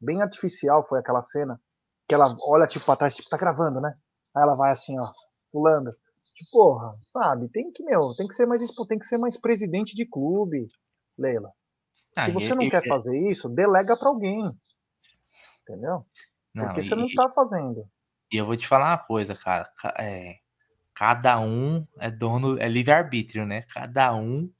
[0.00, 1.60] Bem artificial foi aquela cena,
[2.08, 3.94] que ela olha tipo pra trás, tipo, tá gravando, né?
[4.34, 5.08] Aí ela vai assim, ó,
[5.52, 5.92] pulando.
[6.34, 7.48] Tipo, porra, sabe?
[7.48, 10.66] Tem que, meu, tem que ser mais, tem que ser mais presidente de clube,
[11.16, 11.52] Leila.
[12.16, 14.40] Ah, Se você não quer fazer isso, delega para alguém.
[15.62, 16.04] Entendeu?
[16.54, 17.88] Não, Porque você não tá fazendo.
[18.30, 19.70] E eu vou te falar uma coisa, cara.
[19.98, 20.38] É,
[20.94, 23.62] cada um é dono, é livre-arbítrio, né?
[23.62, 24.50] Cada um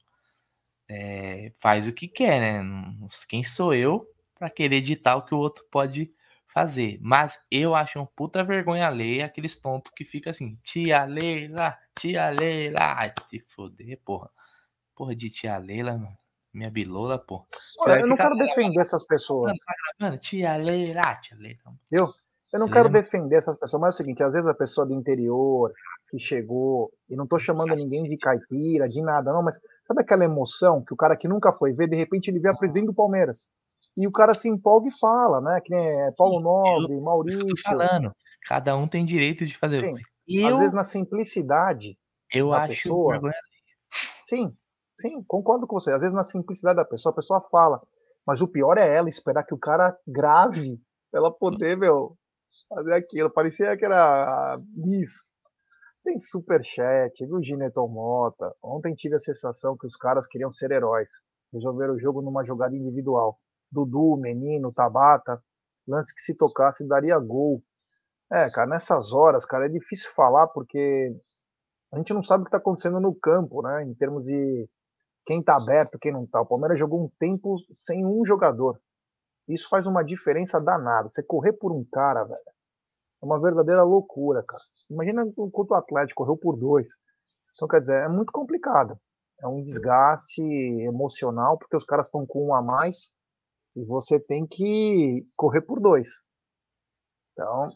[0.89, 3.07] é, faz o que quer, né?
[3.27, 6.13] Quem sou eu para querer editar o que o outro pode
[6.47, 6.99] fazer.
[7.01, 12.29] Mas eu acho um puta vergonha alheia aqueles tontos que fica assim, tia Leila, tia
[12.29, 12.77] Leila.
[12.79, 14.29] Ai, se foder, porra.
[14.95, 16.17] Porra de tia Leila, mano.
[16.53, 17.45] Minha bilola, pô.
[17.79, 19.57] Olha, eu não quero defender essas pessoas.
[19.99, 21.57] Mano, tia Leila, tia Leila.
[21.91, 22.07] Eu,
[22.53, 24.93] eu não quero defender essas pessoas, mas é o seguinte, às vezes a pessoa do
[24.93, 25.73] interior
[26.11, 30.23] que chegou, e não tô chamando ninguém de caipira, de nada, não, mas sabe aquela
[30.23, 32.93] emoção que o cara que nunca foi ver, de repente ele vê a presidente do
[32.93, 33.49] Palmeiras.
[33.97, 35.61] E o cara se empolga e fala, né?
[35.63, 37.41] Que nem Paulo Nobre, Maurício.
[37.41, 38.11] Eu falando.
[38.45, 39.81] Cada um tem direito de fazer.
[39.81, 39.95] Sim.
[40.27, 41.97] Eu, às vezes na simplicidade
[42.31, 43.19] eu acho pessoa.
[44.25, 44.55] Sim,
[45.03, 45.91] sim, concordo com você.
[45.91, 47.81] Às vezes na simplicidade da pessoa, a pessoa fala.
[48.25, 50.79] Mas o pior é ela esperar que o cara grave
[51.13, 52.17] ela poder, meu,
[52.69, 53.29] fazer aquilo.
[53.29, 55.11] Parecia que era Miss.
[56.03, 58.53] Tem superchat do Gineton Mota.
[58.63, 61.09] Ontem tive a sensação que os caras queriam ser heróis.
[61.53, 63.37] Resolveram o jogo numa jogada individual.
[63.71, 65.41] Dudu, Menino, Tabata,
[65.87, 67.61] lance que se tocasse daria gol.
[68.31, 71.15] É, cara, nessas horas, cara, é difícil falar porque
[71.91, 73.83] a gente não sabe o que está acontecendo no campo, né?
[73.83, 74.67] Em termos de
[75.25, 76.41] quem está aberto, quem não está.
[76.41, 78.79] O Palmeiras jogou um tempo sem um jogador.
[79.47, 81.09] Isso faz uma diferença danada.
[81.09, 82.39] Você correr por um cara, velho,
[83.21, 84.61] é uma verdadeira loucura, cara.
[84.89, 86.89] Imagina enquanto o Atlético correu por dois.
[87.55, 88.97] Então, quer dizer, é muito complicado.
[89.41, 93.13] É um desgaste emocional, porque os caras estão com um a mais
[93.75, 96.09] e você tem que correr por dois.
[97.31, 97.69] Então,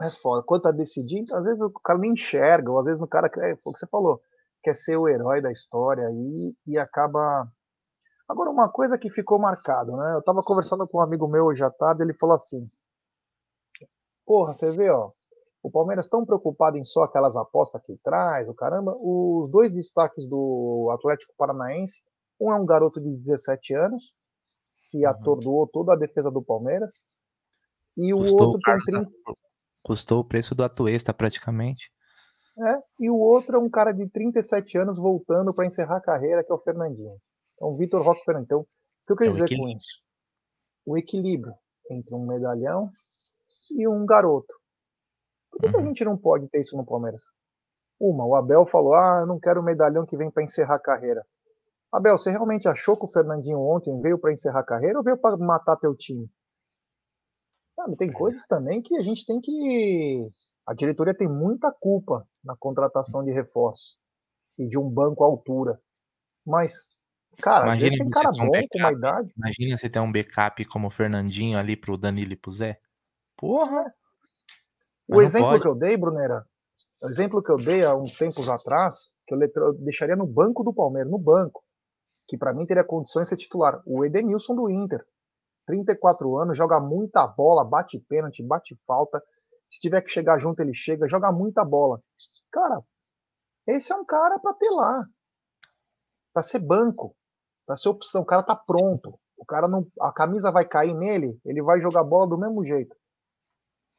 [0.00, 0.42] é foda.
[0.46, 3.58] Quando tá decidindo, às vezes o cara nem enxerga, ou às vezes o cara quer,
[3.62, 4.20] foi o que você falou,
[4.66, 7.48] quer ser o herói da história aí e acaba.
[8.28, 10.14] Agora, uma coisa que ficou marcado, né?
[10.16, 12.66] Eu tava conversando com um amigo meu hoje à tarde, ele falou assim:
[14.26, 15.12] Porra, você vê, ó,
[15.62, 20.28] o Palmeiras tão preocupado em só aquelas apostas que traz, o caramba, os dois destaques
[20.28, 22.02] do Atlético Paranaense,
[22.40, 24.12] um é um garoto de 17 anos,
[24.90, 25.10] que uhum.
[25.10, 27.04] atordoou toda a defesa do Palmeiras.
[27.96, 29.10] E o custou outro tem 30...
[29.84, 31.88] Custou o preço do Atuesta praticamente.
[32.58, 36.42] É, e o outro é um cara de 37 anos voltando para encerrar a carreira,
[36.42, 37.16] que é o Fernandinho.
[37.54, 38.46] Então, o Vitor Roque Fernandinho.
[38.46, 38.66] Então, o
[39.06, 40.00] que eu quero é dizer com isso?
[40.86, 41.54] O equilíbrio
[41.90, 42.90] entre um medalhão
[43.70, 44.54] e um garoto.
[45.50, 45.72] Por que, uhum.
[45.72, 45.86] que, a uhum.
[45.88, 47.22] gente não pode ter isso no Palmeiras?
[48.00, 50.82] Uma, o Abel falou: ah, eu não quero um medalhão que vem para encerrar a
[50.82, 51.26] carreira.
[51.92, 55.16] Abel, você realmente achou que o Fernandinho ontem veio para encerrar a carreira ou veio
[55.16, 56.28] para matar teu time?
[57.74, 60.28] Sabe, tem coisas também que a gente tem que.
[60.66, 63.96] A diretoria tem muita culpa na contratação de reforço
[64.58, 65.78] e de um banco à altura.
[66.46, 66.72] Mas,
[67.42, 69.34] cara, imagina tem cara bom um backup, com uma idade.
[69.36, 72.80] Imagina você ter um backup como o Fernandinho ali pro Danilo e pro Zé.
[73.36, 73.92] Porra!
[75.08, 75.62] O exemplo pode.
[75.62, 76.44] que eu dei, Brunera,
[77.02, 80.72] o exemplo que eu dei há uns tempos atrás, que eu deixaria no banco do
[80.72, 81.62] Palmeiras, no banco
[82.26, 83.80] que para mim teria condições de ser titular.
[83.86, 85.04] O Edenilson do Inter.
[85.66, 89.22] 34 anos, joga muita bola, bate pênalti, bate falta.
[89.68, 92.00] Se tiver que chegar junto, ele chega, joga muita bola.
[92.56, 92.82] Cara,
[93.68, 95.04] esse é um cara para ter lá.
[96.32, 97.14] Para ser banco,
[97.66, 98.22] para ser opção.
[98.22, 99.20] O cara tá pronto.
[99.36, 102.96] O cara não, a camisa vai cair nele, ele vai jogar bola do mesmo jeito.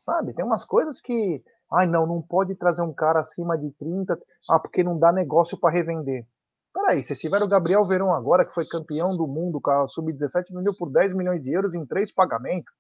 [0.04, 0.34] Sabe?
[0.34, 4.60] Tem umas coisas que, ai não, não pode trazer um cara acima de 30, ah,
[4.60, 6.26] porque não dá negócio para revender.
[6.74, 10.52] Peraí, se tiver o Gabriel Verão agora, que foi campeão do mundo com a Sub-17,
[10.52, 12.74] vendeu por 10 milhões de euros em três pagamentos.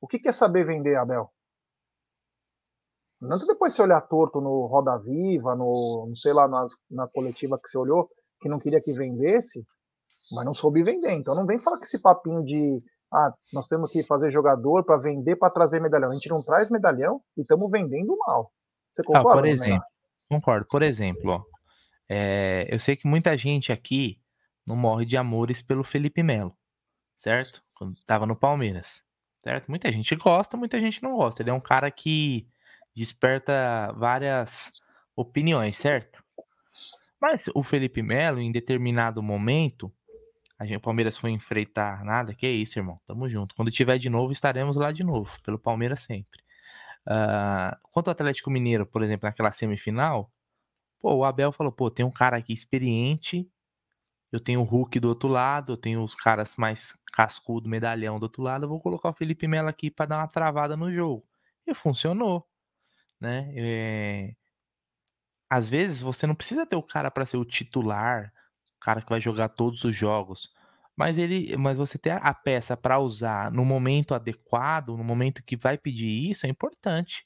[0.00, 1.30] O que quer saber vender, Abel?
[3.20, 7.58] Não depois você olhar torto no Roda Viva, no, não sei lá, nas, na coletiva
[7.58, 8.08] que você olhou,
[8.40, 9.62] que não queria que vendesse,
[10.32, 11.12] mas não soube vender.
[11.12, 14.96] Então não vem falar com esse papinho de ah, nós temos que fazer jogador para
[14.96, 16.10] vender para trazer medalhão.
[16.10, 18.50] A gente não traz medalhão e estamos vendendo mal.
[18.92, 19.30] Você concorda?
[19.30, 19.84] Ah, por exemplo,
[20.28, 20.66] concordo.
[20.66, 21.42] Por exemplo, ó,
[22.08, 24.18] é, eu sei que muita gente aqui
[24.66, 26.56] não morre de amores pelo Felipe Melo,
[27.16, 27.62] certo?
[27.76, 29.02] Quando estava no Palmeiras,
[29.42, 29.68] certo?
[29.68, 31.42] Muita gente gosta, muita gente não gosta.
[31.42, 32.48] Ele é um cara que
[32.94, 34.70] desperta várias
[35.16, 36.22] opiniões, certo?
[37.20, 39.92] Mas o Felipe Melo, em determinado momento,
[40.58, 43.00] a gente, o Palmeiras foi enfrentar nada, que é isso, irmão.
[43.06, 43.54] Tamo junto.
[43.54, 46.40] Quando tiver de novo, estaremos lá de novo, pelo Palmeiras sempre.
[47.06, 50.30] Uh, quanto ao Atlético Mineiro, por exemplo, naquela semifinal,
[51.00, 53.50] pô, o Abel falou, pô, tem um cara aqui experiente,
[54.30, 58.24] eu tenho o Hulk do outro lado, eu tenho os caras mais cascudo, medalhão do
[58.24, 61.26] outro lado, eu vou colocar o Felipe Melo aqui para dar uma travada no jogo.
[61.66, 62.46] E funcionou,
[63.20, 63.52] né?
[63.56, 64.34] É...
[65.48, 68.32] Às vezes você não precisa ter o cara para ser o titular,
[68.76, 70.48] o cara que vai jogar todos os jogos,
[70.96, 75.56] mas ele, mas você ter a peça para usar no momento adequado, no momento que
[75.56, 77.24] vai pedir isso é importante,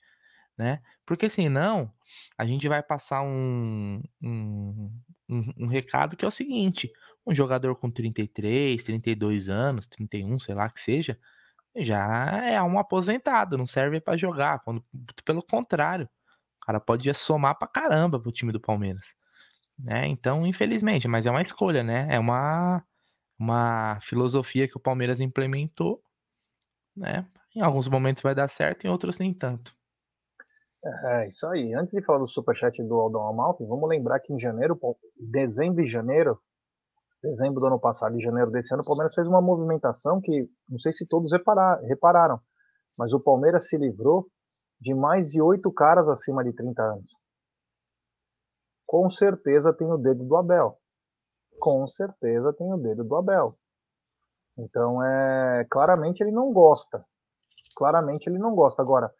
[0.56, 0.80] né?
[1.04, 1.92] Porque senão
[2.38, 4.90] a gente vai passar um, um,
[5.28, 6.90] um, um recado que é o seguinte:
[7.26, 11.18] um jogador com 33, 32 anos, 31, sei lá que seja,
[11.76, 14.60] já é um aposentado, não serve para jogar.
[14.60, 14.84] Quando,
[15.24, 16.08] pelo contrário,
[16.62, 19.14] o cara pode somar pra caramba pro time do Palmeiras.
[19.78, 20.06] Né?
[20.06, 22.06] Então, infelizmente, mas é uma escolha, né?
[22.10, 22.82] É uma,
[23.38, 26.02] uma filosofia que o Palmeiras implementou,
[26.96, 27.26] né?
[27.54, 29.74] Em alguns momentos vai dar certo, em outros nem tanto.
[30.84, 31.74] É, isso aí.
[31.74, 34.78] Antes de falar do superchat do Aldão Amalfi, vamos lembrar que em janeiro,
[35.18, 36.38] dezembro e janeiro,
[37.30, 40.78] dezembro do ano passado e janeiro desse ano, o Palmeiras fez uma movimentação que não
[40.78, 42.38] sei se todos reparar, repararam,
[42.96, 44.26] mas o Palmeiras se livrou
[44.80, 47.10] de mais de oito caras acima de 30 anos.
[48.86, 50.78] Com certeza tem o dedo do Abel.
[51.58, 53.56] Com certeza tem o dedo do Abel.
[54.58, 57.04] Então, é, claramente ele não gosta.
[57.74, 58.82] Claramente ele não gosta.
[58.82, 59.12] Agora,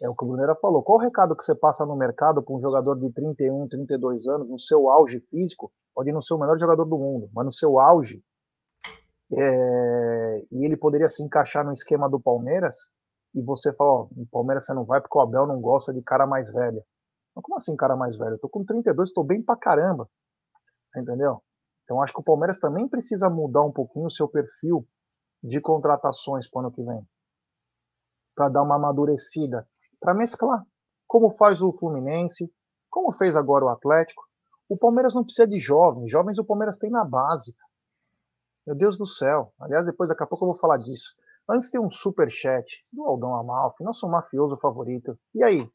[0.00, 0.82] é o que o Brunera falou.
[0.82, 4.48] Qual o recado que você passa no mercado para um jogador de 31, 32 anos,
[4.48, 7.78] no seu auge físico, pode não ser o melhor jogador do mundo, mas no seu
[7.78, 8.22] auge,
[9.32, 12.76] é, e ele poderia se encaixar no esquema do Palmeiras,
[13.34, 16.26] e você fala, ó, Palmeiras você não vai porque o Abel não gosta de cara
[16.26, 16.82] mais velho.
[17.34, 18.32] Mas como assim cara mais velho?
[18.32, 20.08] Eu tô com 32, tô bem pra caramba.
[20.86, 21.42] Você entendeu?
[21.84, 24.86] Então acho que o Palmeiras também precisa mudar um pouquinho o seu perfil
[25.42, 27.06] de contratações para o ano que vem.
[28.34, 29.66] Para dar uma amadurecida
[30.02, 30.64] para mesclar,
[31.06, 32.52] como faz o Fluminense,
[32.90, 34.24] como fez agora o Atlético.
[34.68, 37.54] O Palmeiras não precisa de jovens, jovens o Palmeiras tem na base.
[38.66, 39.52] Meu Deus do céu.
[39.60, 41.14] Aliás, depois daqui a pouco eu vou falar disso.
[41.48, 45.16] Antes tem um super chat do Aldão Amalfi, nosso mafioso favorito.
[45.34, 45.68] E aí?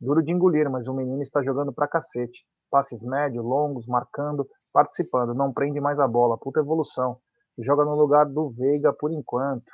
[0.00, 2.44] Duro de engolir, mas o menino está jogando pra cacete.
[2.70, 5.34] Passes médios, longos, marcando, participando.
[5.34, 6.38] Não prende mais a bola.
[6.38, 7.18] Puta evolução.
[7.58, 9.70] Joga no lugar do Veiga por enquanto.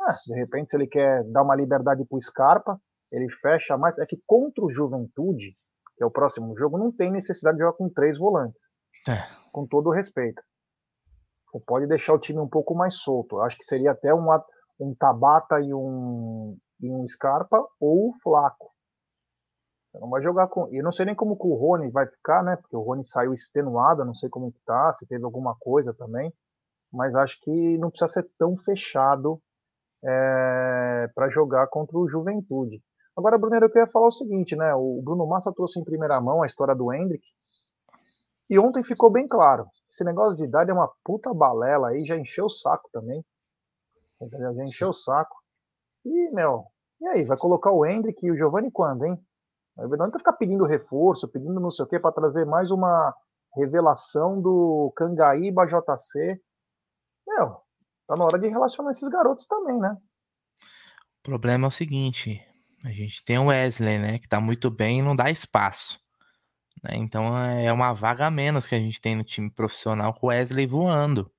[0.00, 2.80] Ah, de repente, se ele quer dar uma liberdade pro Scarpa,
[3.10, 3.98] ele fecha mais.
[3.98, 5.56] É que contra o Juventude,
[5.96, 8.70] que é o próximo jogo, não tem necessidade de jogar com três volantes.
[9.08, 9.24] É.
[9.52, 10.42] Com todo o respeito.
[11.52, 13.40] Você pode deixar o time um pouco mais solto.
[13.40, 14.28] Acho que seria até um,
[14.80, 18.70] um Tabata e um, e um Scarpa ou o Flaco.
[19.90, 20.68] Você não vai jogar com.
[20.70, 22.56] E não sei nem como que o Rony vai ficar, né?
[22.56, 26.32] Porque o Rony saiu extenuado, não sei como que tá, se teve alguma coisa também.
[26.92, 29.40] Mas acho que não precisa ser tão fechado
[30.04, 32.82] é, para jogar contra o Juventude.
[33.18, 34.72] Agora, Bruno, eu queria falar o seguinte, né?
[34.76, 37.26] O Bruno Massa trouxe em primeira mão a história do Hendrick.
[38.48, 39.66] E ontem ficou bem claro.
[39.90, 43.24] Esse negócio de idade é uma puta balela aí, já encheu o saco também.
[44.20, 45.34] Já encheu o saco.
[46.04, 46.66] E, meu,
[47.00, 47.24] e aí?
[47.24, 49.20] Vai colocar o Hendrick e o Giovanni quando, hein?
[49.76, 53.12] Não adianta ficar pedindo reforço, pedindo não sei o quê, para trazer mais uma
[53.56, 56.40] revelação do Cangaíba JC.
[57.26, 57.56] Meu,
[58.06, 59.96] tá na hora de relacionar esses garotos também, né?
[61.18, 62.47] O problema é o seguinte:
[62.84, 64.18] a gente tem o Wesley, né?
[64.18, 66.00] Que tá muito bem e não dá espaço.
[66.82, 66.96] Né?
[66.96, 70.30] Então é uma vaga a menos que a gente tem no time profissional com o
[70.30, 71.30] Wesley voando.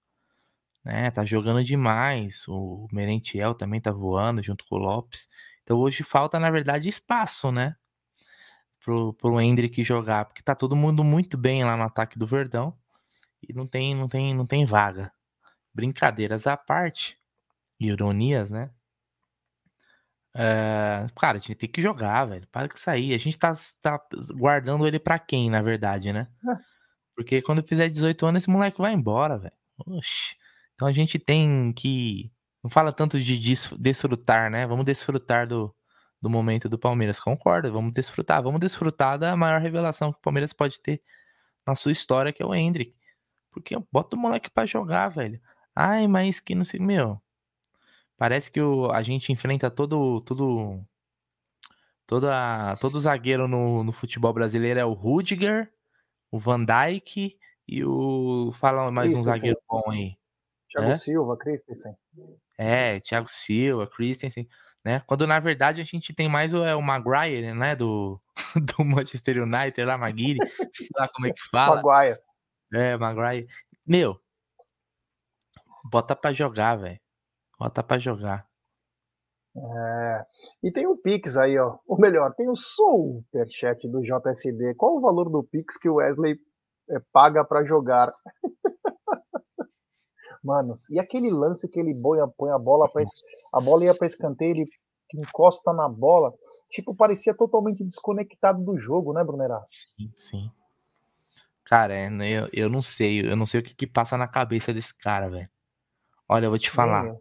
[0.83, 1.11] Né?
[1.11, 2.47] Tá jogando demais.
[2.47, 5.29] O Merentiel também tá voando junto com o Lopes.
[5.63, 7.75] Então hoje falta, na verdade, espaço, né?
[8.83, 10.25] Pro, pro Hendrick jogar.
[10.25, 12.75] Porque tá todo mundo muito bem lá no ataque do Verdão.
[13.47, 15.11] E não tem, não tem, não tem vaga.
[15.73, 17.17] Brincadeiras à parte.
[17.79, 18.71] Ironias, né?
[20.41, 22.47] É, cara, a gente tem que jogar, velho.
[22.47, 23.13] Para que sair.
[23.13, 23.99] A gente tá, tá
[24.37, 26.29] guardando ele para quem, na verdade, né?
[26.49, 26.55] É.
[27.13, 29.53] Porque quando fizer 18 anos, esse moleque vai embora, velho.
[29.85, 30.37] Oxi.
[30.75, 32.31] Então a gente tem que.
[32.63, 33.37] Não fala tanto de
[33.77, 34.65] desfrutar, né?
[34.65, 35.75] Vamos desfrutar do,
[36.21, 37.19] do momento do Palmeiras.
[37.19, 38.41] Concordo, vamos desfrutar.
[38.41, 41.01] Vamos desfrutar da maior revelação que o Palmeiras pode ter
[41.67, 42.95] na sua história, que é o Hendrick.
[43.51, 45.41] Porque bota o moleque pra jogar, velho.
[45.75, 46.79] Ai, mas que não sei.
[46.79, 47.21] Meu.
[48.19, 50.19] Parece que o, a gente enfrenta todo.
[50.19, 50.83] todo
[52.05, 55.71] toda, todo zagueiro no, no futebol brasileiro é o Rudiger,
[56.29, 58.51] o Van Dijk e o.
[58.59, 60.17] Fala mais um zagueiro bom aí.
[60.69, 60.97] Thiago é?
[60.97, 61.95] Silva, Christensen.
[62.57, 64.49] É, Thiago Silva, Christensen.
[64.83, 65.01] Né?
[65.07, 67.73] Quando na verdade a gente tem mais o, é, o Maguire, né?
[67.73, 68.19] Do,
[68.77, 70.39] do Manchester United, lá, Maguire,
[70.73, 71.81] sei lá como é que fala.
[71.81, 72.19] Maguire.
[72.73, 73.47] É, Maguire.
[73.87, 74.19] Meu,
[75.89, 76.99] bota pra jogar, velho.
[77.59, 78.47] Bota pra jogar.
[79.55, 80.25] É.
[80.63, 81.77] E tem o Pix aí, ó.
[81.85, 84.75] Ou melhor, tem o superchat do JSD.
[84.75, 86.39] Qual o valor do Pix que o Wesley
[86.89, 88.13] é, paga para jogar?
[90.41, 93.03] Mano, e aquele lance que ele põe, põe a bola para
[93.53, 94.69] a bola ia para escanteio, ele
[95.13, 96.33] encosta na bola,
[96.69, 99.61] tipo, parecia totalmente desconectado do jogo, né, Brunerá?
[99.67, 100.49] Sim, sim.
[101.65, 104.29] Cara, é, né, eu, eu não sei, eu não sei o que, que passa na
[104.29, 105.49] cabeça desse cara, velho.
[106.27, 107.17] Olha, eu vou te falar.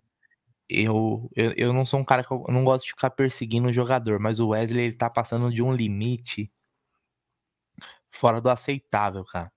[0.69, 3.73] Eu, eu, eu não sou um cara que eu não gosto de ficar perseguindo o
[3.73, 6.53] jogador, mas o Wesley ele tá passando de um limite
[8.11, 9.51] fora do aceitável, cara.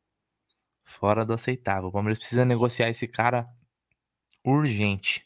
[0.85, 1.89] Fora do aceitável.
[1.89, 3.47] O Palmeiras precisa negociar esse cara
[4.45, 5.25] urgente.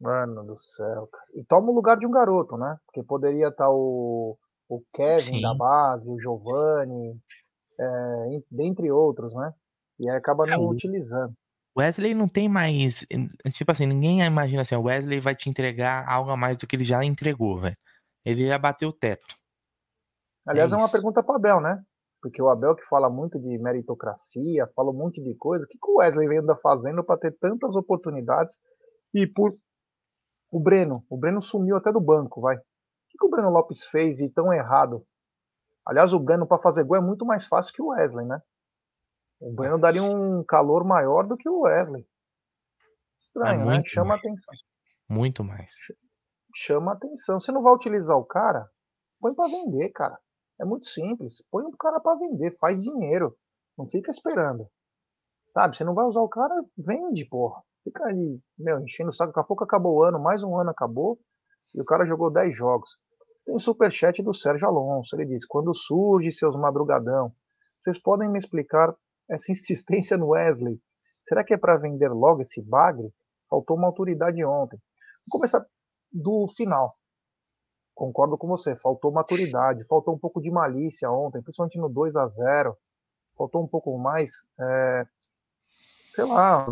[0.00, 1.26] Mano do céu, cara.
[1.34, 2.78] E toma o lugar de um garoto, né?
[2.86, 4.38] Porque poderia estar tá o,
[4.68, 5.40] o Kevin Sim.
[5.40, 7.20] da base, o Giovanni,
[7.78, 9.52] é, dentre outros, né?
[9.98, 11.34] E aí acaba é, não é, utilizando.
[11.76, 13.06] Wesley não tem mais.
[13.52, 16.76] Tipo assim, ninguém imagina assim, o Wesley vai te entregar algo a mais do que
[16.76, 17.76] ele já entregou, velho.
[18.24, 19.36] Ele já bateu o teto.
[20.46, 21.82] Aliás, é, é uma pergunta para Abel, né?
[22.20, 25.64] Porque o Abel que fala muito de meritocracia, fala um monte de coisa.
[25.64, 28.58] O que, que o Wesley anda fazendo para ter tantas oportunidades?
[29.14, 29.50] E por
[30.50, 32.56] o Breno, o Breno sumiu até do banco, vai.
[32.56, 32.60] O
[33.10, 35.04] que, que o Breno Lopes fez e tão errado?
[35.86, 38.40] Aliás, o Breno para fazer gol é muito mais fácil que o Wesley, né?
[39.40, 42.06] O Breno daria um calor maior do que o Wesley.
[43.20, 43.82] Estranho, é né?
[43.86, 44.20] Chama mais.
[44.20, 44.54] atenção.
[45.08, 45.72] Muito mais.
[46.54, 47.40] Chama atenção.
[47.40, 48.68] Você não vai utilizar o cara?
[49.20, 50.18] Põe para vender, cara.
[50.60, 51.42] É muito simples.
[51.50, 53.36] Põe o cara para vender, faz dinheiro.
[53.76, 54.68] Não fica esperando.
[55.52, 55.76] Sabe?
[55.76, 57.62] Você não vai usar o cara, vende, porra.
[57.84, 59.30] Fica aí, meu, enchendo o saco.
[59.30, 61.18] Daqui a pouco acabou o ano, mais um ano acabou.
[61.74, 62.90] E o cara jogou 10 jogos.
[63.44, 65.14] Tem o superchat do Sérgio Alonso.
[65.16, 67.32] Ele diz: Quando surge seus madrugadão,
[67.80, 68.94] vocês podem me explicar
[69.28, 70.80] essa insistência no Wesley?
[71.22, 73.12] Será que é para vender logo esse bagre?
[73.48, 74.78] Faltou uma autoridade ontem.
[75.26, 75.64] Vou começar
[76.12, 76.96] do final.
[77.94, 82.28] Concordo com você, faltou maturidade, faltou um pouco de malícia ontem, principalmente no 2 a
[82.28, 82.76] 0
[83.36, 85.06] Faltou um pouco mais, é,
[86.12, 86.66] sei lá,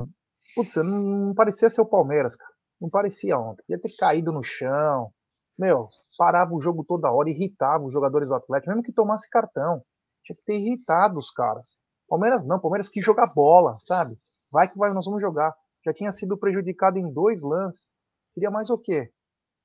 [0.54, 2.50] putz, não, parecia ser o Palmeiras, cara.
[2.80, 3.64] Não parecia ontem.
[3.68, 5.12] Ia ter caído no chão.
[5.56, 5.88] Meu,
[6.18, 9.82] parava o jogo toda hora, irritava os jogadores do Atlético, mesmo que tomasse cartão.
[10.24, 11.78] Tinha que ter irritado os caras.
[12.08, 14.16] Palmeiras não, Palmeiras que jogar bola, sabe?
[14.50, 15.54] Vai que vai, nós vamos jogar.
[15.84, 17.90] Já tinha sido prejudicado em dois lances.
[18.34, 19.12] Queria mais o quê?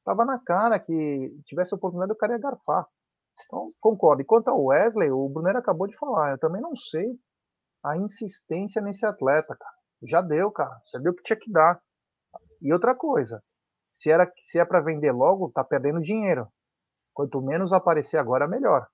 [0.04, 2.88] Tava na cara que tivesse oportunidade o cara ia garfar.
[3.46, 4.22] Então, concordo.
[4.22, 6.32] E quanto ao Wesley, o Brunner acabou de falar.
[6.32, 7.20] Eu também não sei
[7.84, 9.76] a insistência nesse atleta, cara.
[10.04, 10.76] Já deu, cara.
[10.94, 11.80] Já deu o que tinha que dar.
[12.62, 13.44] E outra coisa,
[13.94, 16.48] se, era, se é para vender logo, tá perdendo dinheiro.
[17.14, 18.88] Quanto menos aparecer agora, melhor.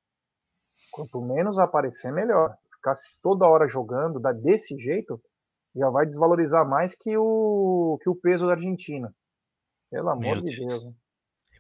[0.92, 2.58] Quanto menos aparecer, melhor
[2.88, 5.22] ficasse toda hora jogando desse jeito,
[5.76, 9.14] já vai desvalorizar mais que o, que o peso da Argentina.
[9.92, 10.84] Pelo amor Meu de Deus.
[10.84, 10.96] Deus.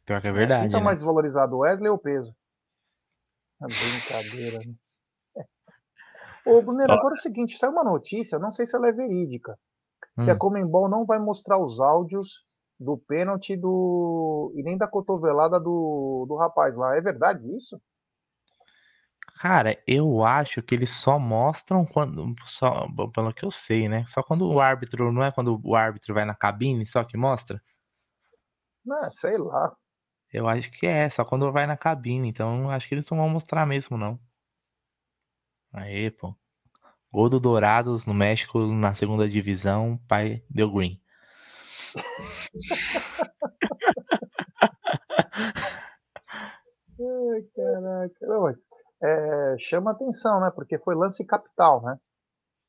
[0.05, 0.63] Pior que é verdade.
[0.63, 0.83] Quem tá né?
[0.83, 2.33] mais desvalorizado, o Wesley ou o peso?
[3.61, 4.75] É brincadeira, né?
[6.45, 9.59] Ô, Brunero, agora é o seguinte, saiu uma notícia, não sei se ela é verídica,
[10.17, 10.23] hum.
[10.23, 10.37] que a hum.
[10.37, 12.45] Comembol não vai mostrar os áudios
[12.79, 16.95] do pênalti do e nem da cotovelada do, do rapaz lá.
[16.95, 17.81] É verdade isso?
[19.39, 22.33] Cara, eu acho que eles só mostram quando.
[22.45, 24.05] Só, pelo que eu sei, né?
[24.07, 25.11] Só quando o árbitro.
[25.11, 27.61] Não é quando o árbitro vai na cabine só que mostra?
[28.85, 29.75] Não, sei lá.
[30.33, 32.29] Eu acho que é, só quando vai na cabine.
[32.29, 34.19] Então acho que eles não vão mostrar mesmo, não.
[35.71, 36.35] Aí, pô.
[37.11, 39.97] Gol do Dourados no México na segunda divisão.
[40.07, 41.01] Pai deu green.
[46.99, 48.27] Ai, caraca.
[48.27, 48.65] Não, mas
[49.01, 50.51] é, chama atenção, né?
[50.53, 51.99] Porque foi lance capital, né?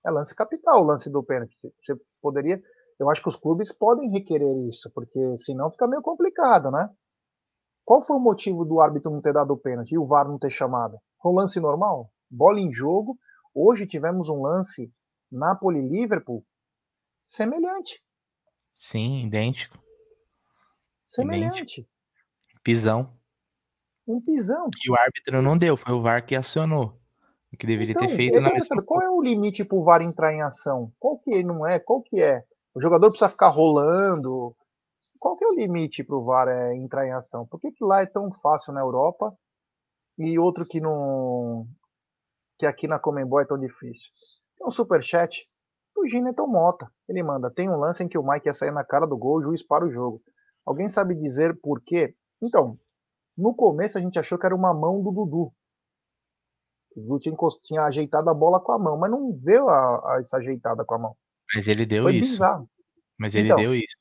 [0.05, 1.55] É lance capital o lance do pênalti.
[1.83, 2.61] Você poderia.
[2.99, 6.89] Eu acho que os clubes podem requerer isso, porque senão fica meio complicado, né?
[7.85, 10.39] Qual foi o motivo do árbitro não ter dado o pênalti e o VAR não
[10.39, 10.99] ter chamado?
[11.23, 12.11] Foi um lance normal?
[12.31, 13.19] Bola em jogo.
[13.55, 14.93] Hoje tivemos um lance
[15.31, 16.45] Napoli-Liverpool
[17.25, 18.03] semelhante.
[18.75, 19.79] Sim, idêntico.
[21.05, 21.81] Semelhante.
[21.81, 21.91] Idêntico.
[22.63, 23.18] Pisão
[24.09, 24.69] um pisão.
[24.85, 26.99] E o árbitro não deu, foi o VAR que acionou.
[27.53, 28.83] O que deveria então, ter feito na mesma...
[28.83, 30.93] Qual é o limite pro VAR entrar em ação?
[30.99, 31.79] Qual que não é?
[31.79, 32.43] Qual que é?
[32.75, 34.55] O jogador precisa ficar rolando?
[35.19, 37.47] Qual que é o limite pro VAR é, entrar em ação?
[37.47, 39.35] Por que, que lá é tão fácil na Europa
[40.19, 41.67] e outro que não
[42.59, 44.11] que aqui na Comembol é tão difícil?
[44.57, 45.47] Tem um superchat
[45.95, 46.91] do Gineton Mota.
[47.09, 49.39] Ele manda: tem um lance em que o Mike ia sair na cara do gol,
[49.39, 50.23] o juiz para o jogo.
[50.65, 52.15] Alguém sabe dizer por quê?
[52.43, 52.79] Então,
[53.39, 55.53] no começo a gente achou que era uma mão do Dudu.
[56.97, 60.21] O Dudu tinha, tinha ajeitado a bola com a mão, mas não deu a, a
[60.21, 61.17] essa ajeitada com a mão.
[61.55, 62.33] Mas ele deu Foi isso.
[62.33, 62.69] Bizarro.
[63.17, 63.97] Mas ele então, deu isso.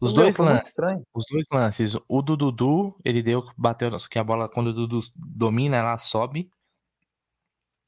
[0.00, 0.74] Os dois lances.
[1.14, 1.96] Os dois lances.
[2.08, 6.50] O do Dudu, ele deu, bateu, que a bola, quando o Dudu domina, ela sobe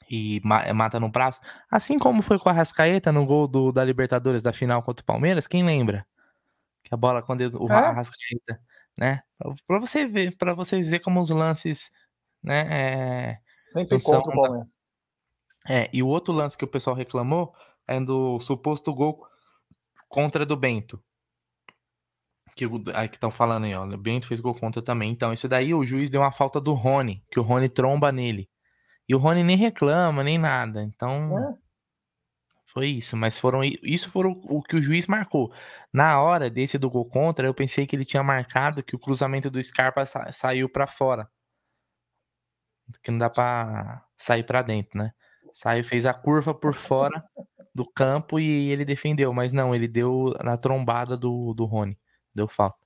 [0.09, 1.41] e mata no braço.
[1.71, 5.07] Assim como foi com a Rascaeta no gol do, da Libertadores da final contra o
[5.07, 6.05] Palmeiras, quem lembra?
[6.83, 7.93] Que a bola, quando o é?
[7.93, 8.61] Rascaeta,
[9.01, 9.23] né?
[9.67, 11.91] Pra você ver, para vocês ver como os lances,
[12.43, 12.69] né?
[12.71, 13.39] É,
[13.73, 14.79] Sempre contra o Palmeiras.
[15.69, 17.55] É, e o outro lance que o pessoal reclamou
[17.89, 19.27] é do suposto gol
[20.09, 21.03] contra do Bento.
[22.55, 22.67] Que
[23.13, 23.87] estão falando aí, ó.
[23.87, 25.11] O Bento fez gol contra também.
[25.11, 28.51] Então, isso daí o juiz deu uma falta do Rony, que o Rony tromba nele.
[29.09, 30.83] E o Rony nem reclama, nem nada.
[30.83, 31.39] Então.
[31.39, 31.55] É.
[32.73, 35.53] Foi isso, mas foram isso foram o que o juiz marcou.
[35.93, 39.51] Na hora desse do gol contra, eu pensei que ele tinha marcado que o cruzamento
[39.51, 41.29] do Scarpa sa saiu para fora.
[43.03, 45.13] Que não dá para sair para dentro, né?
[45.53, 47.25] Saiu, fez a curva por fora
[47.75, 51.99] do campo e ele defendeu, mas não, ele deu na trombada do, do Rony.
[52.33, 52.79] Deu falta.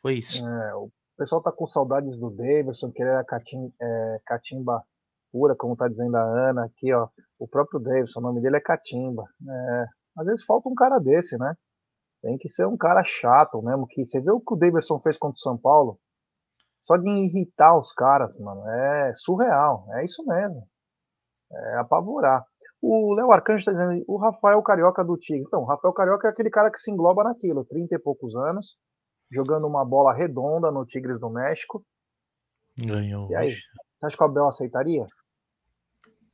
[0.00, 0.46] Foi isso.
[0.46, 4.82] É, o pessoal tá com saudades do Davidson, que ele era catim, é, catimba
[5.34, 7.08] pura, como tá dizendo a Ana aqui, ó.
[7.40, 9.24] O próprio Davidson, o nome dele é Catimba.
[9.48, 11.56] É, às vezes falta um cara desse, né?
[12.22, 13.84] Tem que ser um cara chato mesmo.
[13.88, 15.98] Que você vê o que o Davidson fez contra o São Paulo?
[16.78, 18.64] Só de irritar os caras, mano.
[18.68, 19.86] É surreal.
[19.94, 20.66] É isso mesmo.
[21.52, 22.44] É apavorar.
[22.80, 25.44] O Léo Arcanjo está dizendo o Rafael Carioca do Tigre.
[25.46, 28.78] Então, o Rafael Carioca é aquele cara que se engloba naquilo, 30 e poucos anos,
[29.32, 31.84] jogando uma bola redonda no Tigres do México.
[32.78, 33.30] Ganhou.
[33.30, 33.54] E aí,
[33.96, 35.06] você acha que o Abel aceitaria?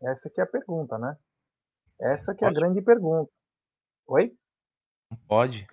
[0.03, 1.17] Essa que é a pergunta, né?
[2.01, 3.31] Essa que é a grande pergunta.
[4.07, 4.35] Oi?
[5.11, 5.67] Não pode.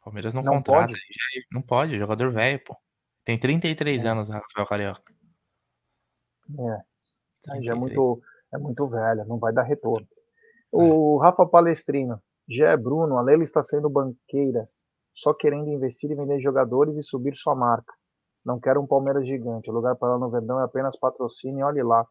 [0.00, 0.88] O Palmeiras não, não contrata.
[0.88, 1.46] Pode?
[1.52, 2.76] Não pode, jogador velho, pô.
[3.24, 4.08] Tem 33 é.
[4.08, 5.14] anos, Rafael Carioca.
[6.58, 7.62] É.
[7.62, 8.20] Já é muito,
[8.52, 10.06] é muito velho, não vai dar retorno.
[10.72, 11.24] O é.
[11.24, 12.22] Rafa Palestrino.
[12.48, 14.66] Gé Bruno, a Leila está sendo banqueira,
[15.14, 17.92] só querendo investir e vender jogadores e subir sua marca.
[18.42, 19.70] Não quero um Palmeiras gigante.
[19.70, 22.06] O lugar para ela no Verdão é apenas patrocínio e olhe lá.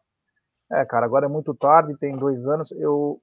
[0.70, 2.70] É, cara, agora é muito tarde, tem dois anos.
[2.72, 3.20] Eu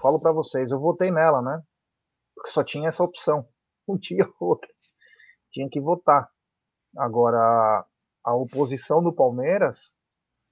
[0.00, 1.62] falo para vocês, eu votei nela, né?
[2.34, 3.46] Porque só tinha essa opção.
[3.86, 4.68] Não tinha outra.
[5.50, 6.28] Tinha que votar.
[6.96, 7.84] Agora,
[8.24, 9.94] a oposição do Palmeiras,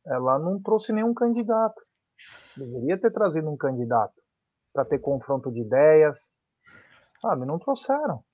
[0.06, 1.80] ela não trouxe nenhum candidato.
[2.56, 4.14] Deveria ter trazido um candidato
[4.72, 6.32] para ter confronto de ideias.
[7.20, 8.24] Sabe, não trouxeram.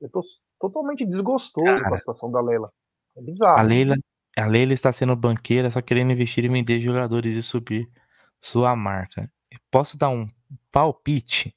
[0.00, 0.22] Eu tô
[0.58, 2.72] totalmente desgostoso Cara, com a situação da Leila.
[3.16, 3.58] É bizarro.
[3.58, 3.96] A Leila,
[4.36, 7.90] a Leila está sendo banqueira, só querendo investir e vender jogadores e subir
[8.40, 9.30] sua marca.
[9.70, 10.28] posso dar um
[10.70, 11.54] palpite?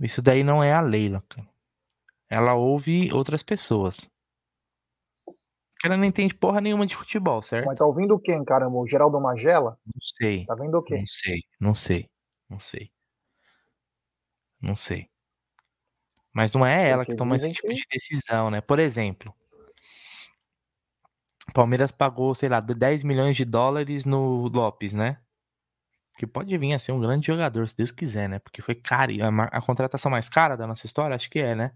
[0.00, 1.48] Isso daí não é a Leila, cara.
[2.28, 4.10] Ela ouve outras pessoas.
[5.84, 7.66] Ela não entende porra nenhuma de futebol, certo?
[7.66, 8.76] Mas tá ouvindo quem, caramba?
[8.76, 9.76] O Geraldo Magela?
[9.84, 10.46] Não sei.
[10.46, 10.96] Tá vendo o quê?
[10.96, 12.10] Não sei, não sei,
[12.48, 12.90] não sei.
[14.60, 15.10] Não sei.
[16.32, 17.74] Mas não é ela Porque que toma esse tipo que...
[17.74, 18.60] de decisão, né?
[18.60, 19.34] Por exemplo,
[21.52, 25.18] Palmeiras pagou, sei lá, 10 milhões de dólares no Lopes, né?
[26.18, 28.38] Que pode vir a ser um grande jogador, se Deus quiser, né?
[28.38, 29.12] Porque foi caro.
[29.22, 31.74] A, a contratação mais cara da nossa história, acho que é, né?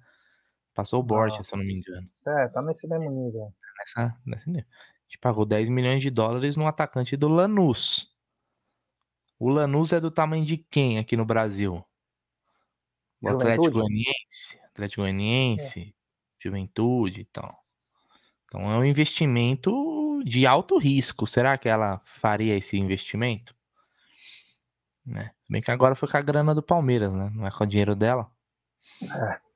[0.74, 2.08] Passou o Borja, se eu não me engano.
[2.26, 3.52] É, tá nesse mesmo nível.
[3.78, 4.68] Nessa, nesse nível.
[4.70, 8.12] A gente pagou 10 milhões de dólares no atacante do Lanús.
[9.38, 11.84] O Lanús é do tamanho de quem aqui no Brasil?
[13.22, 15.92] O Atlético Goianiense, Atlético Goianiense, é.
[16.38, 17.54] Juventude, então.
[18.46, 21.26] Então é um investimento de alto risco.
[21.26, 23.54] Será que ela faria esse investimento?
[25.04, 25.30] Né?
[25.48, 27.30] Bem que agora foi com a grana do Palmeiras, né?
[27.34, 28.28] Não é com o dinheiro dela.
[29.02, 29.46] É.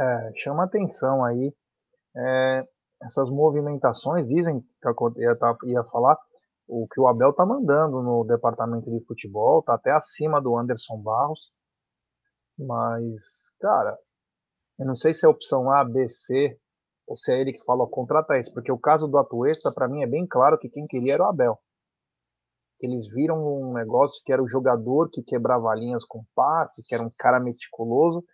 [0.00, 1.52] É, chama atenção aí.
[2.16, 2.62] É,
[3.02, 6.16] essas movimentações, dizem que eu ia, ia falar,
[6.68, 10.98] o que o Abel tá mandando no departamento de futebol, tá até acima do Anderson
[11.02, 11.52] Barros.
[12.56, 13.98] Mas, cara,
[14.78, 16.58] eu não sei se é opção A, B, C,
[17.10, 20.00] ou se é ele que fala, contrata esse, porque o caso do Atuesta, para mim,
[20.00, 21.58] é bem claro que quem queria era o Abel.
[22.80, 27.02] Eles viram um negócio que era o jogador que quebrava linhas com passe, que era
[27.02, 28.24] um cara meticuloso,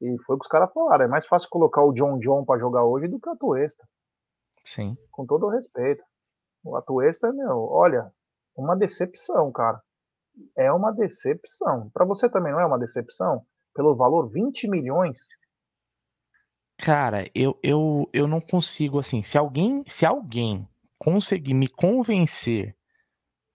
[0.00, 1.04] e foi o que os caras falaram.
[1.04, 3.86] É mais fácil colocar o John John para jogar hoje do que o Atuesta.
[4.64, 4.96] Sim.
[5.12, 6.02] Com todo o respeito.
[6.64, 8.10] O Atuesta, meu, olha,
[8.56, 9.80] uma decepção, cara.
[10.58, 11.90] É uma decepção.
[11.94, 13.46] Para você também não é uma decepção?
[13.72, 15.20] Pelo valor 20 milhões?
[16.78, 20.68] Cara, eu, eu, eu não consigo, assim, se alguém, se alguém
[20.98, 22.76] conseguir me convencer,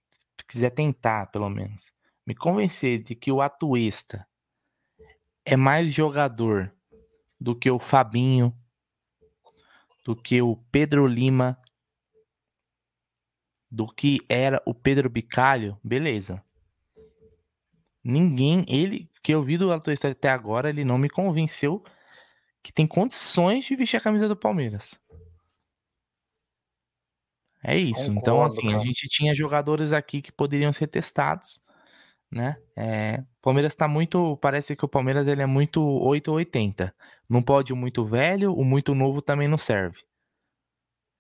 [0.09, 1.93] se quiser tentar, pelo menos,
[2.25, 4.27] me convencer de que o Atuesta
[5.45, 6.73] é mais jogador
[7.39, 8.55] do que o Fabinho,
[10.03, 11.57] do que o Pedro Lima,
[13.69, 16.43] do que era o Pedro Bicalho, beleza.
[18.03, 21.83] Ninguém, ele que eu vi do Atuesta até agora, ele não me convenceu
[22.63, 24.99] que tem condições de vestir a camisa do Palmeiras.
[27.63, 28.11] É isso.
[28.11, 28.77] Então, Concordo, então, assim, cara.
[28.77, 31.61] a gente tinha jogadores aqui que poderiam ser testados,
[32.31, 32.57] né?
[32.75, 34.37] É, Palmeiras tá muito.
[34.37, 36.93] Parece que o Palmeiras ele é muito 8 ou 80.
[37.29, 39.99] Não pode o muito velho, o muito novo também não serve.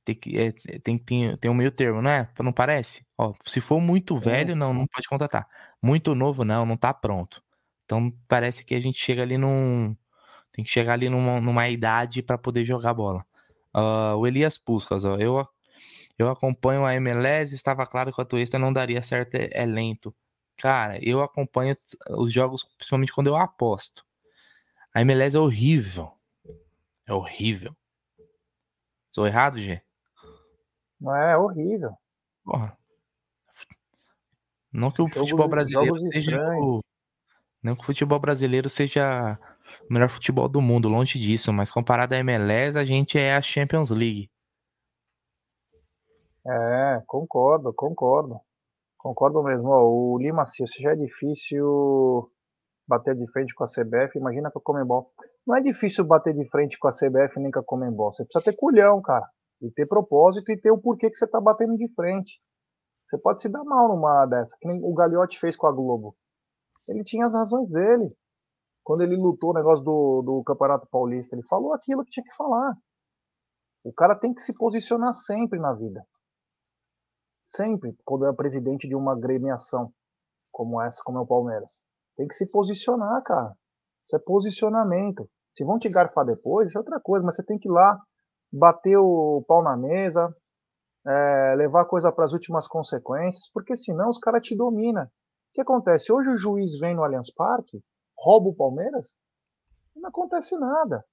[0.03, 2.27] Tem que é, tem, tem, tem um meio termo, né?
[2.39, 3.05] Não parece?
[3.17, 5.47] Ó, se for muito velho, não, não pode contratar.
[5.81, 7.43] Muito novo, não, não tá pronto.
[7.85, 9.95] Então parece que a gente chega ali num.
[10.53, 13.25] Tem que chegar ali numa, numa idade para poder jogar bola.
[13.75, 15.47] Uh, o Elias Puskas, ó, eu,
[16.17, 20.13] eu acompanho a MLS, estava claro que o Atuesta não daria certo, é, é lento.
[20.57, 21.75] Cara, eu acompanho
[22.09, 24.05] os jogos principalmente quando eu aposto.
[24.93, 26.11] A MLS é horrível.
[27.07, 27.75] É horrível.
[29.09, 29.81] Sou errado, Gê?
[30.99, 31.97] Não é, é horrível.
[32.43, 32.77] Porra.
[34.71, 36.81] Não que o futebol brasileiro seja o,
[37.61, 39.37] não que o futebol brasileiro seja
[39.89, 43.41] o melhor futebol do mundo, longe disso, mas comparado à MLS, a gente é a
[43.41, 44.29] Champions League.
[46.45, 48.39] É, concordo, concordo.
[48.97, 49.69] Concordo mesmo.
[49.69, 52.29] Ó, o Lima se já é difícil
[52.87, 55.11] bater de frente com a CBF, imagina com a Comembol.
[55.45, 58.11] Não é difícil bater de frente com a CBF nem com a Comembol.
[58.11, 59.27] Você precisa ter culhão, cara.
[59.61, 62.39] E ter propósito e ter o porquê que você tá batendo de frente.
[63.07, 66.15] Você pode se dar mal numa dessa, que nem o Gagliotti fez com a Globo.
[66.87, 68.15] Ele tinha as razões dele.
[68.83, 72.35] Quando ele lutou o negócio do, do Campeonato Paulista, ele falou aquilo que tinha que
[72.35, 72.75] falar.
[73.83, 76.05] O cara tem que se posicionar sempre na vida.
[77.45, 79.91] Sempre, quando é presidente de uma gremiação
[80.51, 81.83] como essa, como é o Palmeiras.
[82.15, 83.55] Tem que se posicionar, cara.
[84.05, 85.29] Isso é posicionamento.
[85.51, 87.99] Se vão te garfar depois, isso é outra coisa, mas você tem que ir lá,
[88.51, 90.33] bater o pau na mesa,
[91.05, 95.03] é, levar a coisa para as últimas consequências, porque senão os caras te dominam.
[95.03, 95.07] O
[95.53, 96.11] que acontece?
[96.11, 97.81] Hoje o juiz vem no Allianz Parque,
[98.21, 99.17] rouba o Palmeiras,
[99.95, 101.03] não acontece nada.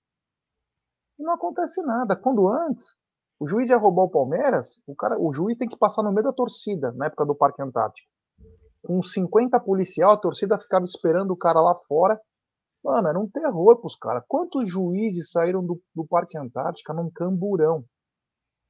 [1.19, 2.15] Não acontece nada.
[2.15, 2.95] Quando antes,
[3.41, 6.25] o juiz ia roubar o Palmeiras, o, cara, o juiz tem que passar no meio
[6.25, 8.09] da torcida, na época do Parque Antártico.
[8.83, 12.21] Com 50 policial, a torcida ficava esperando o cara lá fora
[12.83, 14.25] Mano, era um terror pros caras.
[14.29, 17.85] Quantos juízes saíram do, do Parque Antártica num camburão?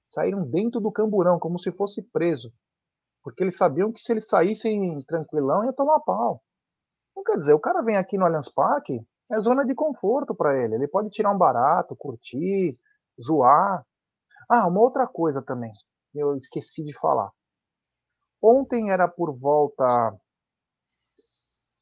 [0.06, 2.52] Saíram dentro do camburão, como se fosse preso.
[3.22, 6.42] Porque eles sabiam que se eles saíssem tranquilão, ia tomar pau.
[7.28, 10.76] Quer dizer, o cara vem aqui no Allianz Parque, é zona de conforto para ele.
[10.76, 12.74] Ele pode tirar um barato, curtir,
[13.22, 13.84] zoar.
[14.48, 15.70] Ah, uma outra coisa também,
[16.14, 17.30] eu esqueci de falar.
[18.42, 20.18] Ontem era por volta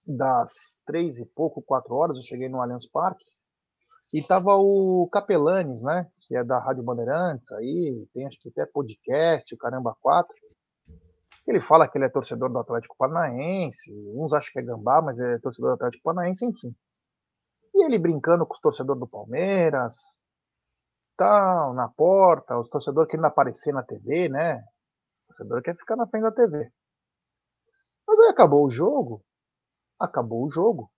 [0.05, 0.51] das
[0.85, 3.25] três e pouco, quatro horas, eu cheguei no Allianz Parque
[4.13, 6.11] e tava o Capelanes, né?
[6.27, 10.35] Que é da Rádio Bandeirantes aí, tem acho que até podcast, o Caramba 4.
[11.47, 15.19] Ele fala que ele é torcedor do Atlético Paranaense, uns acham que é gambá, mas
[15.21, 16.75] é torcedor do Atlético Paranaense, enfim.
[17.75, 20.19] E ele brincando com os torcedores do Palmeiras,
[21.17, 24.59] tal, na porta, os torcedores querendo aparecer na TV, né?
[24.59, 26.71] O torcedor quer ficar na frente da TV.
[28.07, 29.25] Mas aí acabou o jogo,
[30.01, 30.91] acabou o jogo.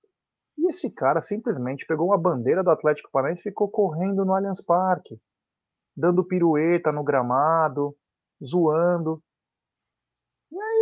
[0.59, 4.62] E esse cara simplesmente pegou uma bandeira do Atlético Paranaense e ficou correndo no Allianz
[4.62, 5.20] Parque,
[5.96, 7.96] dando pirueta no gramado,
[8.44, 9.22] zoando.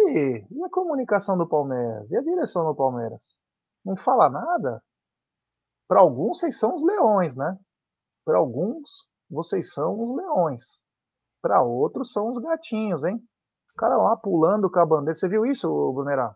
[0.09, 0.46] E?
[0.50, 2.11] E a comunicação do Palmeiras?
[2.11, 3.36] E a direção do Palmeiras?
[3.84, 4.82] Não fala nada?
[5.88, 7.57] Para alguns, vocês são os leões, né?
[8.24, 10.80] Para alguns, vocês são os leões.
[11.40, 13.22] Para outros, são os gatinhos, hein?
[13.72, 15.14] O cara lá pulando com a bandeira.
[15.14, 16.34] Você viu isso, Brunerá?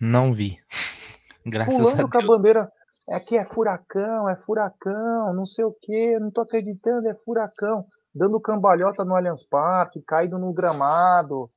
[0.00, 0.58] Não vi.
[1.46, 2.10] Graças Pulando a Deus.
[2.10, 2.72] com a bandeira.
[3.08, 7.84] É que é furacão, é furacão, não sei o que, não tô acreditando, é furacão.
[8.14, 11.50] Dando cambalhota no Allianz Parque, caído no gramado,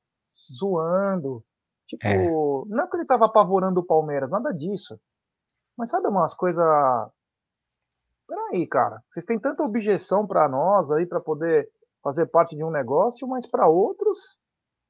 [0.54, 1.44] zoando.
[1.88, 2.28] Tipo, é.
[2.76, 5.00] não é que ele tava apavorando o Palmeiras, nada disso.
[5.78, 6.66] Mas sabe umas coisas.
[8.28, 9.02] Peraí, cara.
[9.10, 11.70] Vocês têm tanta objeção para nós aí para poder
[12.04, 14.40] fazer parte de um negócio, mas para outros,